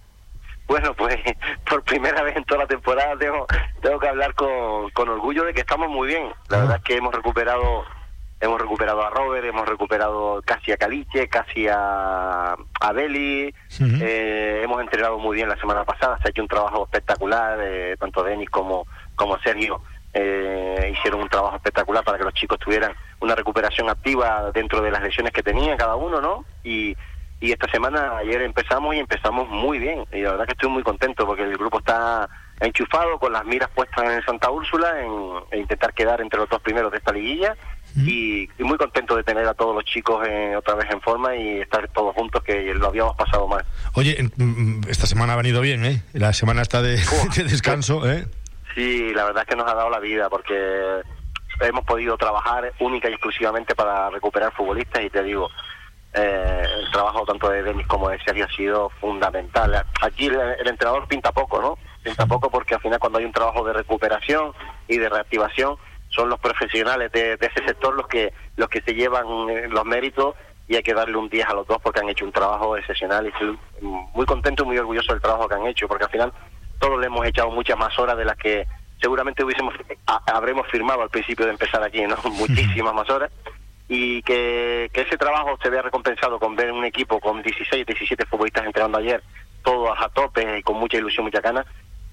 Bueno, 0.67 0.95
pues 0.95 1.15
por 1.69 1.83
primera 1.83 2.23
vez 2.23 2.35
en 2.35 2.43
toda 2.45 2.61
la 2.61 2.67
temporada 2.67 3.15
tengo, 3.19 3.45
tengo 3.83 3.99
que 3.99 4.07
hablar 4.07 4.33
con, 4.33 4.89
con 4.91 5.09
orgullo 5.09 5.43
de 5.43 5.53
que 5.53 5.61
estamos 5.61 5.89
muy 5.89 6.07
bien. 6.07 6.27
La 6.49 6.57
verdad 6.57 6.77
es 6.77 6.83
que 6.83 6.97
hemos 6.97 7.13
recuperado 7.13 7.83
hemos 8.39 8.61
recuperado 8.61 9.05
a 9.05 9.09
Robert, 9.09 9.45
hemos 9.45 9.67
recuperado 9.67 10.41
casi 10.45 10.71
a 10.71 10.77
Caliche, 10.77 11.27
casi 11.27 11.67
a, 11.67 12.55
a 12.81 12.91
Beli, 12.93 13.53
eh, 13.79 14.61
hemos 14.63 14.81
entrenado 14.81 15.17
muy 15.17 15.35
bien 15.35 15.49
la 15.49 15.57
semana 15.57 15.83
pasada, 15.83 16.17
se 16.21 16.27
ha 16.27 16.31
hecho 16.31 16.41
un 16.41 16.47
trabajo 16.47 16.83
espectacular, 16.83 17.59
eh, 17.61 17.95
tanto 17.99 18.23
Denis 18.23 18.49
como, 18.49 18.85
como 19.15 19.39
Sergio 19.39 19.81
eh, 20.17 20.93
hicieron 20.97 21.21
un 21.21 21.29
trabajo 21.29 21.57
espectacular 21.57 22.03
para 22.03 22.17
que 22.17 22.23
los 22.23 22.33
chicos 22.33 22.57
tuvieran 22.57 22.93
una 23.19 23.35
recuperación 23.35 23.89
activa 23.89 24.49
dentro 24.53 24.81
de 24.81 24.89
las 24.89 25.03
lesiones 25.03 25.33
que 25.33 25.43
tenían 25.43 25.77
cada 25.77 25.95
uno, 25.97 26.21
¿no? 26.21 26.45
Y, 26.63 26.95
y 27.41 27.51
esta 27.51 27.69
semana, 27.69 28.17
ayer 28.17 28.41
empezamos 28.41 28.95
y 28.95 28.99
empezamos 28.99 29.49
muy 29.49 29.77
bien. 29.77 30.05
Y 30.13 30.21
la 30.21 30.31
verdad 30.31 30.45
que 30.45 30.53
estoy 30.53 30.69
muy 30.69 30.83
contento 30.83 31.25
porque 31.25 31.43
el 31.43 31.57
grupo 31.57 31.79
está 31.79 32.29
enchufado 32.61 33.19
con 33.19 33.33
las 33.33 33.43
miras 33.43 33.69
puestas 33.75 34.05
en 34.05 34.23
Santa 34.23 34.49
Úrsula 34.49 35.01
en, 35.01 35.59
intentar 35.59 35.93
quedar 35.93 36.21
entre 36.21 36.39
los 36.39 36.47
dos 36.47 36.61
primeros 36.61 36.91
de 36.93 36.99
esta 36.99 37.11
liguilla. 37.11 37.57
Y, 37.97 38.49
muy 38.59 38.77
contento 38.77 39.15
de 39.15 39.23
tener 39.23 39.47
a 39.47 39.53
todos 39.53 39.73
los 39.75 39.85
chicos 39.85 40.27
otra 40.57 40.75
vez 40.75 40.91
en 40.91 41.01
forma 41.01 41.35
y 41.35 41.61
estar 41.61 41.87
todos 41.89 42.13
juntos 42.15 42.43
que 42.43 42.73
lo 42.73 42.87
habíamos 42.87 43.15
pasado 43.15 43.47
mal. 43.47 43.63
Oye, 43.93 44.17
esta 44.87 45.05
semana 45.07 45.33
ha 45.33 45.37
venido 45.37 45.61
bien, 45.61 45.85
¿eh? 45.85 46.03
La 46.13 46.33
semana 46.33 46.61
está 46.61 46.81
de, 46.81 46.99
de 47.35 47.43
descanso, 47.43 48.09
¿eh? 48.09 48.27
Sí, 48.73 49.13
la 49.13 49.23
verdad 49.25 49.43
es 49.43 49.49
que 49.49 49.55
nos 49.55 49.71
ha 49.71 49.75
dado 49.75 49.89
la 49.89 49.99
vida 49.99 50.29
porque 50.29 51.01
hemos 51.61 51.85
podido 51.85 52.17
trabajar 52.17 52.73
única 52.79 53.09
y 53.09 53.13
exclusivamente 53.13 53.75
para 53.75 54.09
recuperar 54.09 54.51
futbolistas 54.53 55.03
y 55.03 55.09
te 55.09 55.23
digo, 55.23 55.49
eh, 56.13 56.65
el 56.79 56.91
trabajo 56.91 57.25
tanto 57.25 57.49
de 57.49 57.63
Denis 57.63 57.87
como 57.87 58.09
de 58.09 58.19
Sergio 58.19 58.45
ha 58.45 58.55
sido 58.55 58.89
fundamental. 59.01 59.85
Aquí 60.01 60.27
el, 60.27 60.67
entrenador 60.67 61.07
pinta 61.07 61.31
poco, 61.31 61.61
¿no? 61.61 61.77
Pinta 62.03 62.25
poco 62.25 62.49
porque 62.49 62.75
al 62.75 62.81
final 62.81 62.99
cuando 62.99 63.19
hay 63.19 63.25
un 63.25 63.31
trabajo 63.31 63.65
de 63.65 63.73
recuperación 63.73 64.53
y 64.87 64.97
de 64.97 65.09
reactivación 65.09 65.75
son 66.15 66.29
los 66.29 66.39
profesionales 66.39 67.11
de, 67.11 67.33
ese 67.33 67.65
sector 67.65 67.93
los 67.95 68.07
que 68.07 68.33
los 68.55 68.69
que 68.69 68.81
se 68.81 68.93
llevan 68.93 69.25
eh, 69.49 69.67
los 69.69 69.85
méritos 69.85 70.35
y 70.67 70.75
hay 70.75 70.83
que 70.83 70.93
darle 70.93 71.17
un 71.17 71.29
10 71.29 71.47
a 71.47 71.53
los 71.53 71.67
dos 71.67 71.79
porque 71.81 71.99
han 71.99 72.09
hecho 72.09 72.25
un 72.25 72.31
trabajo 72.31 72.77
excepcional 72.77 73.25
y 73.25 73.29
estoy 73.29 73.57
muy 73.81 74.25
contento 74.25 74.63
y 74.63 74.67
muy 74.67 74.77
orgulloso 74.77 75.13
del 75.13 75.21
trabajo 75.21 75.47
que 75.47 75.55
han 75.55 75.67
hecho 75.67 75.87
porque 75.87 76.05
al 76.05 76.11
final 76.11 76.33
todos 76.79 76.99
le 76.99 77.07
hemos 77.07 77.25
echado 77.25 77.51
muchas 77.51 77.77
más 77.77 77.97
horas 77.99 78.17
de 78.17 78.25
las 78.25 78.37
que 78.37 78.65
seguramente 79.01 79.43
hubiésemos 79.43 79.73
habremos 80.05 80.67
firmado 80.69 81.01
al 81.01 81.09
principio 81.09 81.45
de 81.45 81.51
empezar 81.51 81.83
aquí, 81.83 82.01
¿no? 82.01 82.15
Muchísimas 82.31 82.93
más 82.93 83.09
horas 83.09 83.31
y 83.87 84.21
que, 84.23 84.89
ese 84.93 85.17
trabajo 85.17 85.57
se 85.61 85.69
vea 85.69 85.81
recompensado 85.81 86.39
con 86.39 86.55
ver 86.55 86.71
un 86.71 86.85
equipo 86.85 87.19
con 87.19 87.41
16, 87.41 87.85
17 87.85 88.25
futbolistas 88.25 88.65
entrenando 88.65 88.97
ayer, 88.97 89.21
todos 89.63 89.95
a 89.99 90.09
tope 90.09 90.59
y 90.59 90.63
con 90.63 90.77
mucha 90.77 90.97
ilusión, 90.97 91.25
mucha 91.25 91.41
gana. 91.41 91.65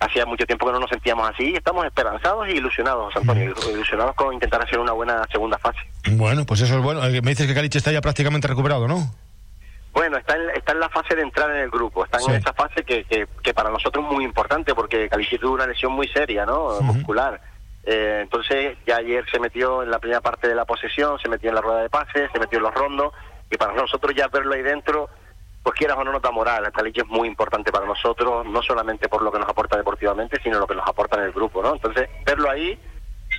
Hacía 0.03 0.26
mucho 0.26 0.44
tiempo 0.46 0.66
que 0.66 0.72
no 0.72 0.80
nos 0.80 0.90
sentíamos 0.90 1.30
así 1.30 1.50
y 1.50 1.55
estamos 1.55 1.86
esperanzados 1.86 2.48
y 2.48 2.53
ilusionados, 2.53 3.14
Antonio, 3.14 3.55
ilusionados 3.70 4.14
con 4.16 4.34
intentar 4.34 4.62
hacer 4.62 4.78
una 4.78 4.92
buena 4.92 5.24
segunda 5.30 5.59
fase. 5.59 5.78
Bueno, 6.11 6.44
pues 6.44 6.61
eso 6.61 6.76
es 6.76 6.82
bueno. 6.82 7.05
Eh, 7.05 7.22
me 7.22 7.30
dices 7.30 7.46
que 7.46 7.55
Caliche 7.55 7.78
está 7.78 7.92
ya 7.92 8.00
prácticamente 8.00 8.48
recuperado, 8.48 8.88
¿no? 8.88 9.14
Bueno, 9.92 10.16
está 10.16 10.34
en, 10.36 10.50
está 10.50 10.72
en 10.72 10.80
la 10.80 10.88
fase 10.88 11.14
de 11.14 11.22
entrar 11.22 11.50
en 11.50 11.59
el 11.59 11.70
grupo, 11.70 12.05
está 12.05 12.18
en 12.26 12.34
esa 12.34 12.53
fase 12.53 12.82
que, 12.82 13.05
que, 13.05 13.55
para 13.55 13.70
nosotros 13.70 14.05
es 14.05 14.12
muy 14.12 14.24
importante 14.24 14.74
porque 14.74 15.09
Caliche 15.09 15.38
tuvo 15.38 15.55
una 15.55 15.66
lesión 15.66 15.92
muy 15.92 16.09
seria, 16.09 16.46
¿no? 16.46 16.80
Muscular. 16.80 17.40
Eh, 17.84 18.20
entonces 18.22 18.76
ya 18.86 18.96
ayer 18.96 19.24
se 19.30 19.38
metió 19.38 19.82
en 19.82 19.90
la 19.90 19.98
primera 19.98 20.20
parte 20.20 20.48
de 20.48 20.55
la 20.55 20.64
posesión, 20.64 21.18
se 21.18 21.28
metió 21.28 21.50
en 21.50 21.57
la 21.57 21.61
rueda 21.61 21.82
de 21.82 21.90
pases, 21.90 22.30
se 22.32 22.38
metió 22.38 22.59
en 22.59 22.64
los 22.64 22.74
rondos 22.74 23.12
y 23.50 23.57
para 23.57 23.74
nosotros 23.74 24.14
ya 24.14 24.28
verlo 24.28 24.55
ahí 24.55 24.62
dentro, 24.62 25.11
pues 25.62 25.76
quieras 25.76 25.96
o 25.98 26.04
no 26.04 26.12
nota 26.12 26.30
moral, 26.30 26.70
Caliche 26.72 27.02
es 27.02 27.06
muy 27.06 27.28
importante 27.28 27.70
para 27.70 27.86
nosotros, 27.86 28.44
no 28.46 28.62
solamente 28.62 29.08
por 29.08 29.22
lo 29.22 29.30
que 29.30 29.38
nos 29.38 29.48
aporta 29.48 29.76
deportivamente, 29.76 30.40
sino 30.42 30.58
lo 30.58 30.66
que 30.66 30.74
nos 30.74 30.88
aporta 30.88 31.18
en 31.18 31.24
el 31.24 31.32
grupo, 31.32 31.62
¿no? 31.62 31.74
Entonces 31.74 32.08
verlo 32.24 32.50
ahí 32.50 32.78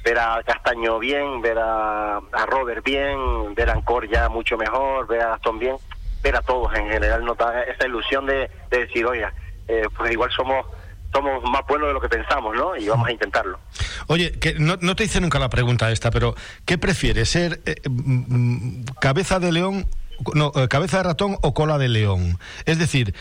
ver 0.04 0.20
a 0.20 0.42
Castaño 0.44 1.00
bien, 1.00 1.42
ver 1.42 1.58
a, 1.60 2.20
Robert 2.48 2.84
bien, 2.84 3.56
ver 3.56 3.70
a 3.70 3.74
Ancor 3.74 4.10
ya 4.10 4.30
mucho 4.30 4.58
mejor, 4.58 5.08
ver 5.08 5.22
a 5.22 5.30
Gastón 5.30 5.60
bien, 5.60 5.78
ver 6.22 6.36
a 6.36 6.42
todos 6.42 6.74
en 6.76 6.90
general, 6.90 7.24
notar 7.24 7.68
esa 7.70 7.88
ilusión 7.88 8.26
de, 8.26 8.50
decir, 8.70 9.06
oye, 9.06 9.26
eh, 9.68 9.84
pues 9.96 10.12
igual 10.12 10.32
somos 10.32 10.66
somos 11.14 11.44
más 11.44 11.62
buenos 11.68 11.90
de 11.90 11.94
lo 11.94 12.02
que 12.02 12.10
pensamos, 12.10 12.56
¿no? 12.56 12.76
Y 12.76 12.88
vamos 12.88 13.08
a 13.08 13.12
intentarlo. 13.12 13.60
Oye, 14.08 14.32
que 14.40 14.56
no, 14.56 14.78
te 14.96 15.04
hice 15.04 15.22
nunca 15.22 15.38
la 15.38 15.48
pregunta 15.48 15.92
esta, 15.92 16.10
pero 16.10 16.34
¿qué 16.66 16.80
prefieres, 16.80 17.30
ser 17.30 17.62
eh, 17.68 17.76
mm, 17.88 18.80
mm, 18.80 18.86
cabeza 19.00 19.40
de 19.40 19.52
león 19.52 19.88
no, 20.34 20.52
eh, 20.56 20.68
cabeza 20.68 20.98
de 20.98 21.04
ratón 21.04 21.38
o 21.42 21.54
cola 21.54 21.78
de 21.78 21.90
león. 21.90 22.40
Es 22.66 22.80
decir, 22.80 23.14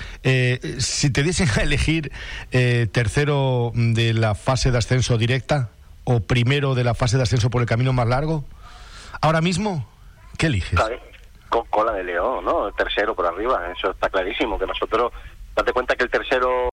si 0.79 1.11
te 1.11 1.23
diesen 1.23 1.49
a 1.57 1.63
elegir 1.63 2.13
tercero 2.51 3.73
de 3.75 4.15
la 4.15 4.35
fase 4.35 4.71
de 4.71 4.79
ascenso 4.79 5.19
directa 5.19 5.71
o 6.05 6.21
primero 6.21 6.75
de 6.75 6.85
la 6.85 6.95
fase 6.95 7.17
de 7.17 7.23
ascenso 7.23 7.51
por 7.51 7.63
el 7.63 7.69
camino 7.69 7.93
más 7.93 8.09
largo, 8.09 8.45
ahora 9.21 9.41
mismo, 9.41 9.87
¿qué 10.39 10.47
eliges? 10.47 10.79
con 11.53 11.67
cola 11.67 11.93
de 11.93 12.03
león, 12.03 12.47
¿no? 12.47 12.73
tercero 12.73 13.15
por 13.15 13.27
arriba, 13.27 13.61
eso 13.77 13.91
está 13.91 14.09
clarísimo, 14.09 14.59
que 14.59 14.65
nosotros, 14.65 15.13
date 15.55 15.75
cuenta 15.75 15.95
que 15.95 16.05
el 16.05 16.11
tercero, 16.11 16.71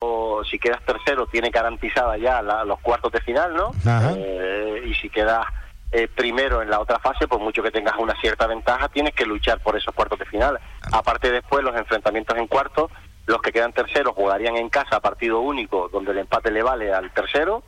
si 0.50 0.58
quedas 0.58 0.82
tercero, 0.86 1.28
tiene 1.28 1.50
garantizada 1.50 2.18
ya 2.18 2.42
los 2.42 2.80
cuartos 2.80 3.12
de 3.12 3.20
final, 3.20 3.54
¿no? 3.54 3.72
Eh, 4.16 4.84
y 4.88 4.94
si 4.94 5.10
quedas 5.10 5.46
eh, 5.92 6.08
primero 6.08 6.62
en 6.62 6.70
la 6.70 6.80
otra 6.80 7.00
fase, 7.00 7.28
por 7.28 7.40
mucho 7.40 7.64
que 7.64 7.72
tengas 7.72 7.96
una 7.98 8.16
cierta 8.22 8.46
ventaja, 8.46 8.90
tienes 8.90 9.14
que 9.14 9.26
luchar 9.26 9.60
por 9.60 9.76
esos 9.76 9.94
cuartos 9.94 10.20
de 10.20 10.26
final. 10.26 10.60
Aparte 10.92 11.32
después, 11.32 11.64
los 11.64 11.76
enfrentamientos 11.76 12.38
en 12.38 12.48
cuartos, 12.48 12.92
los 13.26 13.42
que 13.42 13.52
quedan 13.52 13.74
terceros 13.74 14.16
jugarían 14.16 14.56
en 14.56 14.70
casa 14.70 15.00
partido 15.00 15.40
único, 15.40 15.90
donde 15.90 16.12
el 16.12 16.20
empate 16.20 16.52
le 16.52 16.64
vale 16.64 16.94
al 16.94 17.12
tercero, 17.12 17.64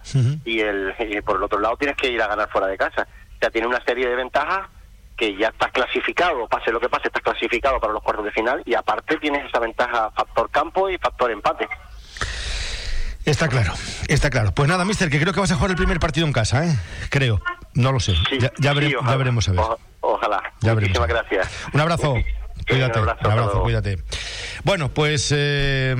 y, 0.45 0.59
el, 0.59 0.93
y 0.99 1.21
por 1.21 1.37
el 1.37 1.43
otro 1.43 1.59
lado 1.59 1.77
tienes 1.77 1.97
que 1.97 2.09
ir 2.09 2.21
a 2.21 2.27
ganar 2.27 2.49
fuera 2.49 2.67
de 2.67 2.77
casa. 2.77 3.07
O 3.35 3.39
sea, 3.39 3.49
tiene 3.49 3.67
una 3.67 3.83
serie 3.83 4.07
de 4.07 4.15
ventajas 4.15 4.69
que 5.15 5.35
ya 5.35 5.49
estás 5.49 5.71
clasificado, 5.71 6.47
pase 6.47 6.71
lo 6.71 6.79
que 6.79 6.89
pase, 6.89 7.07
estás 7.07 7.21
clasificado 7.21 7.79
para 7.79 7.93
los 7.93 8.01
cuartos 8.01 8.25
de 8.25 8.31
final 8.31 8.63
y 8.65 8.73
aparte 8.73 9.17
tienes 9.17 9.45
esa 9.45 9.59
ventaja 9.59 10.09
factor 10.11 10.49
campo 10.49 10.89
y 10.89 10.97
factor 10.97 11.29
empate. 11.29 11.67
Está 13.25 13.47
claro, 13.47 13.73
está 14.07 14.29
claro. 14.29 14.51
Pues 14.53 14.67
nada, 14.67 14.83
mister, 14.85 15.09
que 15.09 15.19
creo 15.19 15.33
que 15.33 15.39
vas 15.39 15.51
a 15.51 15.55
jugar 15.55 15.71
el 15.71 15.77
primer 15.77 15.99
partido 15.99 16.25
en 16.25 16.33
casa, 16.33 16.65
¿eh? 16.65 16.75
Creo, 17.09 17.41
no 17.73 17.91
lo 17.91 17.99
sé. 17.99 18.15
ya, 18.59 18.73
veremos 18.73 19.47
a 19.47 19.51
ver. 19.51 19.61
ojalá. 20.01 20.41
Muchísimas 20.61 21.07
gracias. 21.07 21.47
Un 21.73 21.79
abrazo. 21.81 22.15
Cuídate, 22.67 22.99
un 22.99 23.09
abrazo, 23.09 23.63
cuídate. 23.63 23.97
Bueno, 24.63 24.89
pues 24.89 25.33
eh, 25.35 25.95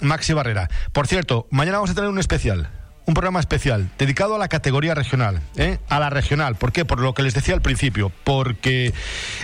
Maxi 0.00 0.32
Barrera. 0.32 0.68
Por 0.92 1.06
cierto, 1.06 1.46
mañana 1.50 1.78
vamos 1.78 1.90
a 1.90 1.94
tener 1.94 2.08
un 2.08 2.18
especial 2.18 2.68
un 3.10 3.14
programa 3.14 3.40
especial 3.40 3.90
dedicado 3.98 4.36
a 4.36 4.38
la 4.38 4.46
categoría 4.46 4.94
regional, 4.94 5.42
¿eh? 5.56 5.78
a 5.88 5.98
la 5.98 6.10
regional. 6.10 6.54
¿Por 6.54 6.70
qué? 6.70 6.84
Por 6.84 7.00
lo 7.00 7.12
que 7.12 7.24
les 7.24 7.34
decía 7.34 7.54
al 7.54 7.60
principio, 7.60 8.12
porque 8.22 8.94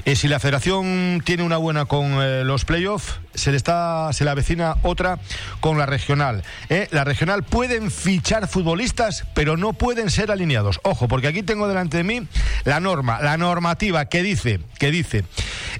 eh, 0.05 0.15
si 0.15 0.29
la 0.29 0.39
federación 0.39 1.21
tiene 1.25 1.43
una 1.43 1.57
buena 1.57 1.85
con 1.87 2.23
eh, 2.23 2.45
los 2.45 2.65
playoffs, 2.65 3.19
se 3.35 3.51
le 3.51 3.57
está, 3.57 4.13
se 4.13 4.25
le 4.25 4.31
avecina 4.31 4.77
otra 4.83 5.19
con 5.61 5.77
la 5.79 5.85
regional. 5.85 6.43
La 6.91 7.05
regional 7.05 7.43
pueden 7.43 7.91
fichar 7.91 8.49
futbolistas, 8.49 9.27
pero 9.35 9.59
no 9.59 9.75
pueden 9.75 10.11
ser 10.11 10.31
alineados. 10.31 10.81
Ojo, 10.85 11.07
porque 11.07 11.27
aquí 11.27 11.43
tengo 11.43 11.69
delante 11.69 11.99
de 11.99 12.05
mí 12.05 12.27
la 12.65 12.81
norma, 12.81 13.21
la 13.21 13.37
normativa 13.37 14.07
que 14.07 14.23
dice, 14.23 14.61
que 14.79 14.91
dice, 14.91 15.25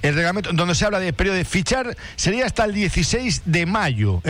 el 0.03 0.13
reglamento 0.13 0.51
donde 0.53 0.75
se 0.75 0.85
habla 0.85 0.99
de 0.99 1.13
periodo 1.13 1.37
de 1.37 1.45
fichar 1.45 1.97
sería 2.15 2.45
hasta 2.45 2.63
el 2.65 2.75
16 2.75 3.43
de 3.45 3.65
mayo. 3.65 4.21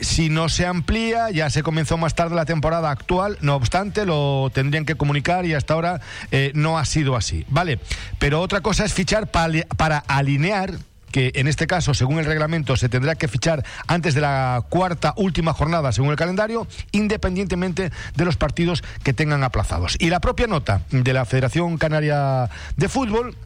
si 0.00 0.30
no 0.30 0.48
se 0.48 0.64
amplía, 0.64 1.30
ya 1.30 1.50
se 1.50 1.62
comenzó 1.62 1.98
más 1.98 2.14
tarde 2.14 2.34
la 2.34 2.46
temporada 2.46 2.67
actual, 2.74 3.38
no 3.40 3.54
obstante, 3.54 4.06
lo 4.06 4.50
tendrían 4.52 4.84
que 4.84 4.94
comunicar 4.94 5.46
y 5.46 5.54
hasta 5.54 5.74
ahora 5.74 6.00
eh, 6.30 6.52
no 6.54 6.78
ha 6.78 6.84
sido 6.84 7.16
así. 7.16 7.44
Vale, 7.48 7.80
pero 8.18 8.40
otra 8.40 8.60
cosa 8.60 8.84
es 8.84 8.92
fichar 8.92 9.28
para 9.30 9.98
alinear 10.06 10.74
que 11.10 11.32
en 11.34 11.48
este 11.48 11.66
caso, 11.66 11.94
según 11.94 12.18
el 12.18 12.24
reglamento, 12.24 12.76
se 12.76 12.88
tendrá 12.88 13.14
que 13.14 13.28
fichar 13.28 13.64
antes 13.86 14.14
de 14.14 14.20
la 14.20 14.64
cuarta 14.68 15.14
última 15.16 15.52
jornada, 15.52 15.92
según 15.92 16.10
el 16.10 16.16
calendario, 16.16 16.66
independientemente 16.92 17.90
de 18.14 18.24
los 18.24 18.36
partidos 18.36 18.82
que 19.02 19.12
tengan 19.12 19.42
aplazados. 19.44 19.96
Y 19.98 20.10
la 20.10 20.20
propia 20.20 20.46
nota 20.46 20.82
de 20.90 21.12
la 21.12 21.24
Federación 21.24 21.78
Canaria 21.78 22.50
de 22.76 22.88
Fútbol 22.88 23.36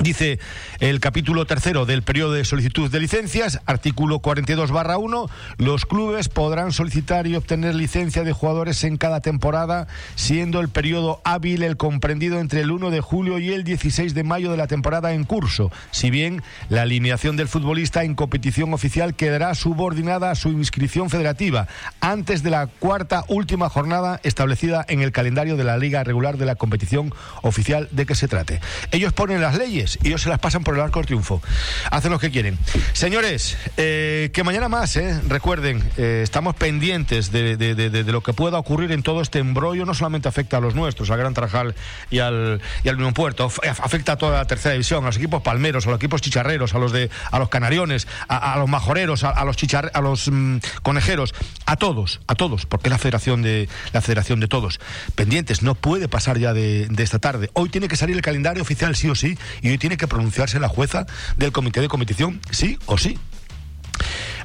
Dice 0.00 0.38
el 0.78 0.98
capítulo 0.98 1.44
tercero 1.44 1.84
del 1.84 2.02
periodo 2.02 2.32
de 2.32 2.46
solicitud 2.46 2.90
de 2.90 3.00
licencias, 3.00 3.60
artículo 3.66 4.20
42 4.20 4.70
barra 4.70 4.96
1, 4.96 5.28
los 5.58 5.84
clubes 5.84 6.30
podrán 6.30 6.72
solicitar 6.72 7.26
y 7.26 7.36
obtener 7.36 7.74
licencia 7.74 8.24
de 8.24 8.32
jugadores 8.32 8.82
en 8.84 8.96
cada 8.96 9.20
temporada, 9.20 9.88
siendo 10.14 10.60
el 10.60 10.70
periodo 10.70 11.20
hábil 11.22 11.62
el 11.62 11.76
comprendido 11.76 12.40
entre 12.40 12.62
el 12.62 12.70
1 12.70 12.90
de 12.90 13.02
julio 13.02 13.38
y 13.38 13.50
el 13.52 13.62
16 13.62 14.14
de 14.14 14.24
mayo 14.24 14.50
de 14.50 14.56
la 14.56 14.68
temporada 14.68 15.12
en 15.12 15.24
curso, 15.24 15.70
si 15.90 16.08
bien 16.08 16.42
la 16.70 16.82
alineación 16.82 17.36
del 17.36 17.48
futbolista 17.48 18.02
en 18.02 18.14
competición 18.14 18.72
oficial 18.72 19.14
quedará 19.14 19.54
subordinada 19.54 20.30
a 20.30 20.34
su 20.34 20.48
inscripción 20.48 21.10
federativa, 21.10 21.68
antes 22.00 22.42
de 22.42 22.48
la 22.48 22.68
cuarta 22.68 23.24
última 23.28 23.68
jornada 23.68 24.18
establecida 24.22 24.82
en 24.88 25.02
el 25.02 25.12
calendario 25.12 25.58
de 25.58 25.64
la 25.64 25.76
liga 25.76 26.04
regular 26.04 26.38
de 26.38 26.46
la 26.46 26.54
competición 26.54 27.12
oficial 27.42 27.86
de 27.90 28.06
que 28.06 28.14
se 28.14 28.28
trate. 28.28 28.60
Ellos 28.92 29.12
ponen 29.12 29.42
las 29.42 29.58
leyes 29.58 29.89
y 30.02 30.08
ellos 30.08 30.22
se 30.22 30.28
las 30.28 30.38
pasan 30.38 30.64
por 30.64 30.74
el 30.74 30.80
arco 30.80 30.98
del 30.98 31.06
triunfo. 31.06 31.42
Hacen 31.90 32.10
lo 32.10 32.18
que 32.18 32.30
quieren. 32.30 32.58
Señores, 32.92 33.56
eh, 33.76 34.30
que 34.32 34.44
mañana 34.44 34.68
más, 34.68 34.96
eh, 34.96 35.20
recuerden, 35.28 35.82
eh, 35.96 36.20
estamos 36.22 36.54
pendientes 36.54 37.32
de, 37.32 38.04
lo 38.06 38.22
que 38.22 38.32
pueda 38.32 38.58
ocurrir 38.58 38.92
en 38.92 39.02
todo 39.02 39.20
este 39.20 39.38
embrollo. 39.38 39.86
No 39.86 39.94
solamente 39.94 40.28
afecta 40.28 40.58
a 40.58 40.60
los 40.60 40.74
nuestros, 40.74 41.10
al 41.10 41.18
Gran 41.18 41.34
Trajal 41.34 41.74
y 42.10 42.18
al, 42.18 42.60
y 42.84 42.88
al 42.88 42.96
Unión 42.96 43.14
Puerto, 43.14 43.44
afecta 43.44 44.12
a 44.12 44.16
toda 44.16 44.38
la 44.38 44.44
tercera 44.44 44.72
división, 44.72 45.04
a 45.04 45.08
los 45.08 45.16
equipos 45.16 45.42
palmeros, 45.42 45.86
a 45.86 45.90
los 45.90 45.96
equipos 45.96 46.20
chicharreros, 46.20 46.74
a 46.74 46.78
los 46.78 46.92
de 46.92 47.10
a 47.30 47.38
los 47.38 47.48
canariones, 47.48 48.06
a, 48.28 48.56
los 48.58 48.68
majoreros, 48.68 49.24
a, 49.24 49.44
los 49.44 49.56
chicharre, 49.56 49.90
a 49.94 50.00
los 50.00 50.28
mm, 50.30 50.58
conejeros, 50.82 51.34
a 51.66 51.76
todos, 51.76 52.20
a 52.26 52.34
todos, 52.34 52.66
porque 52.66 52.88
es 52.88 52.92
la 52.92 52.98
federación 52.98 53.42
de 53.42 53.68
la 53.92 54.00
federación 54.00 54.40
de 54.40 54.48
todos. 54.48 54.80
Pendientes, 55.14 55.62
no 55.62 55.74
puede 55.74 56.08
pasar 56.08 56.38
ya 56.38 56.52
de, 56.52 56.88
esta 56.98 57.18
tarde. 57.18 57.50
Hoy 57.54 57.68
tiene 57.68 57.88
que 57.88 57.96
salir 57.96 58.16
el 58.16 58.22
calendario 58.22 58.62
oficial 58.62 58.94
sí 58.96 59.08
o 59.08 59.14
sí, 59.14 59.38
y 59.72 59.78
tiene 59.78 59.96
que 59.96 60.08
pronunciarse 60.08 60.58
la 60.60 60.68
jueza 60.68 61.06
del 61.36 61.52
comité 61.52 61.80
de 61.80 61.88
competición, 61.88 62.40
sí 62.50 62.78
o 62.86 62.98
sí. 62.98 63.18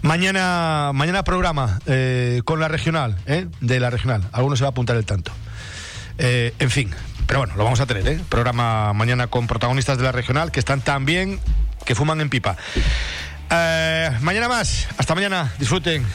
Mañana, 0.02 0.92
mañana 0.94 1.24
programa 1.24 1.80
eh, 1.88 2.42
con 2.46 2.60
la 2.60 2.68
regional, 2.68 3.18
¿eh? 3.26 3.48
de 3.62 3.80
la 3.80 3.90
regional. 3.90 4.28
Alguno 4.32 4.56
se 4.56 4.64
va 4.64 4.68
a 4.68 4.72
apuntar 4.72 4.98
el 4.98 5.06
tanto. 5.06 5.32
Eh, 6.18 6.54
en 6.60 6.70
fin, 6.70 6.92
pero 7.26 7.40
bueno, 7.40 7.56
lo 7.56 7.64
vamos 7.64 7.80
a 7.80 7.86
tener, 7.86 8.08
¿eh? 8.08 8.22
Programa 8.30 8.94
mañana 8.94 9.28
con 9.28 9.48
protagonistas 9.48 9.98
de 9.98 10.04
la 10.04 10.12
regional 10.12 10.52
que 10.52 10.60
están 10.60 10.82
tan 10.82 11.06
bien 11.06 11.40
que 11.86 11.96
fuman 11.96 12.22
en 12.22 12.30
pipa. 12.30 12.56
mañana 14.22 14.48
más. 14.48 14.88
Hasta 14.98 15.16
mañana. 15.16 15.54
Disfruten. 15.58 16.06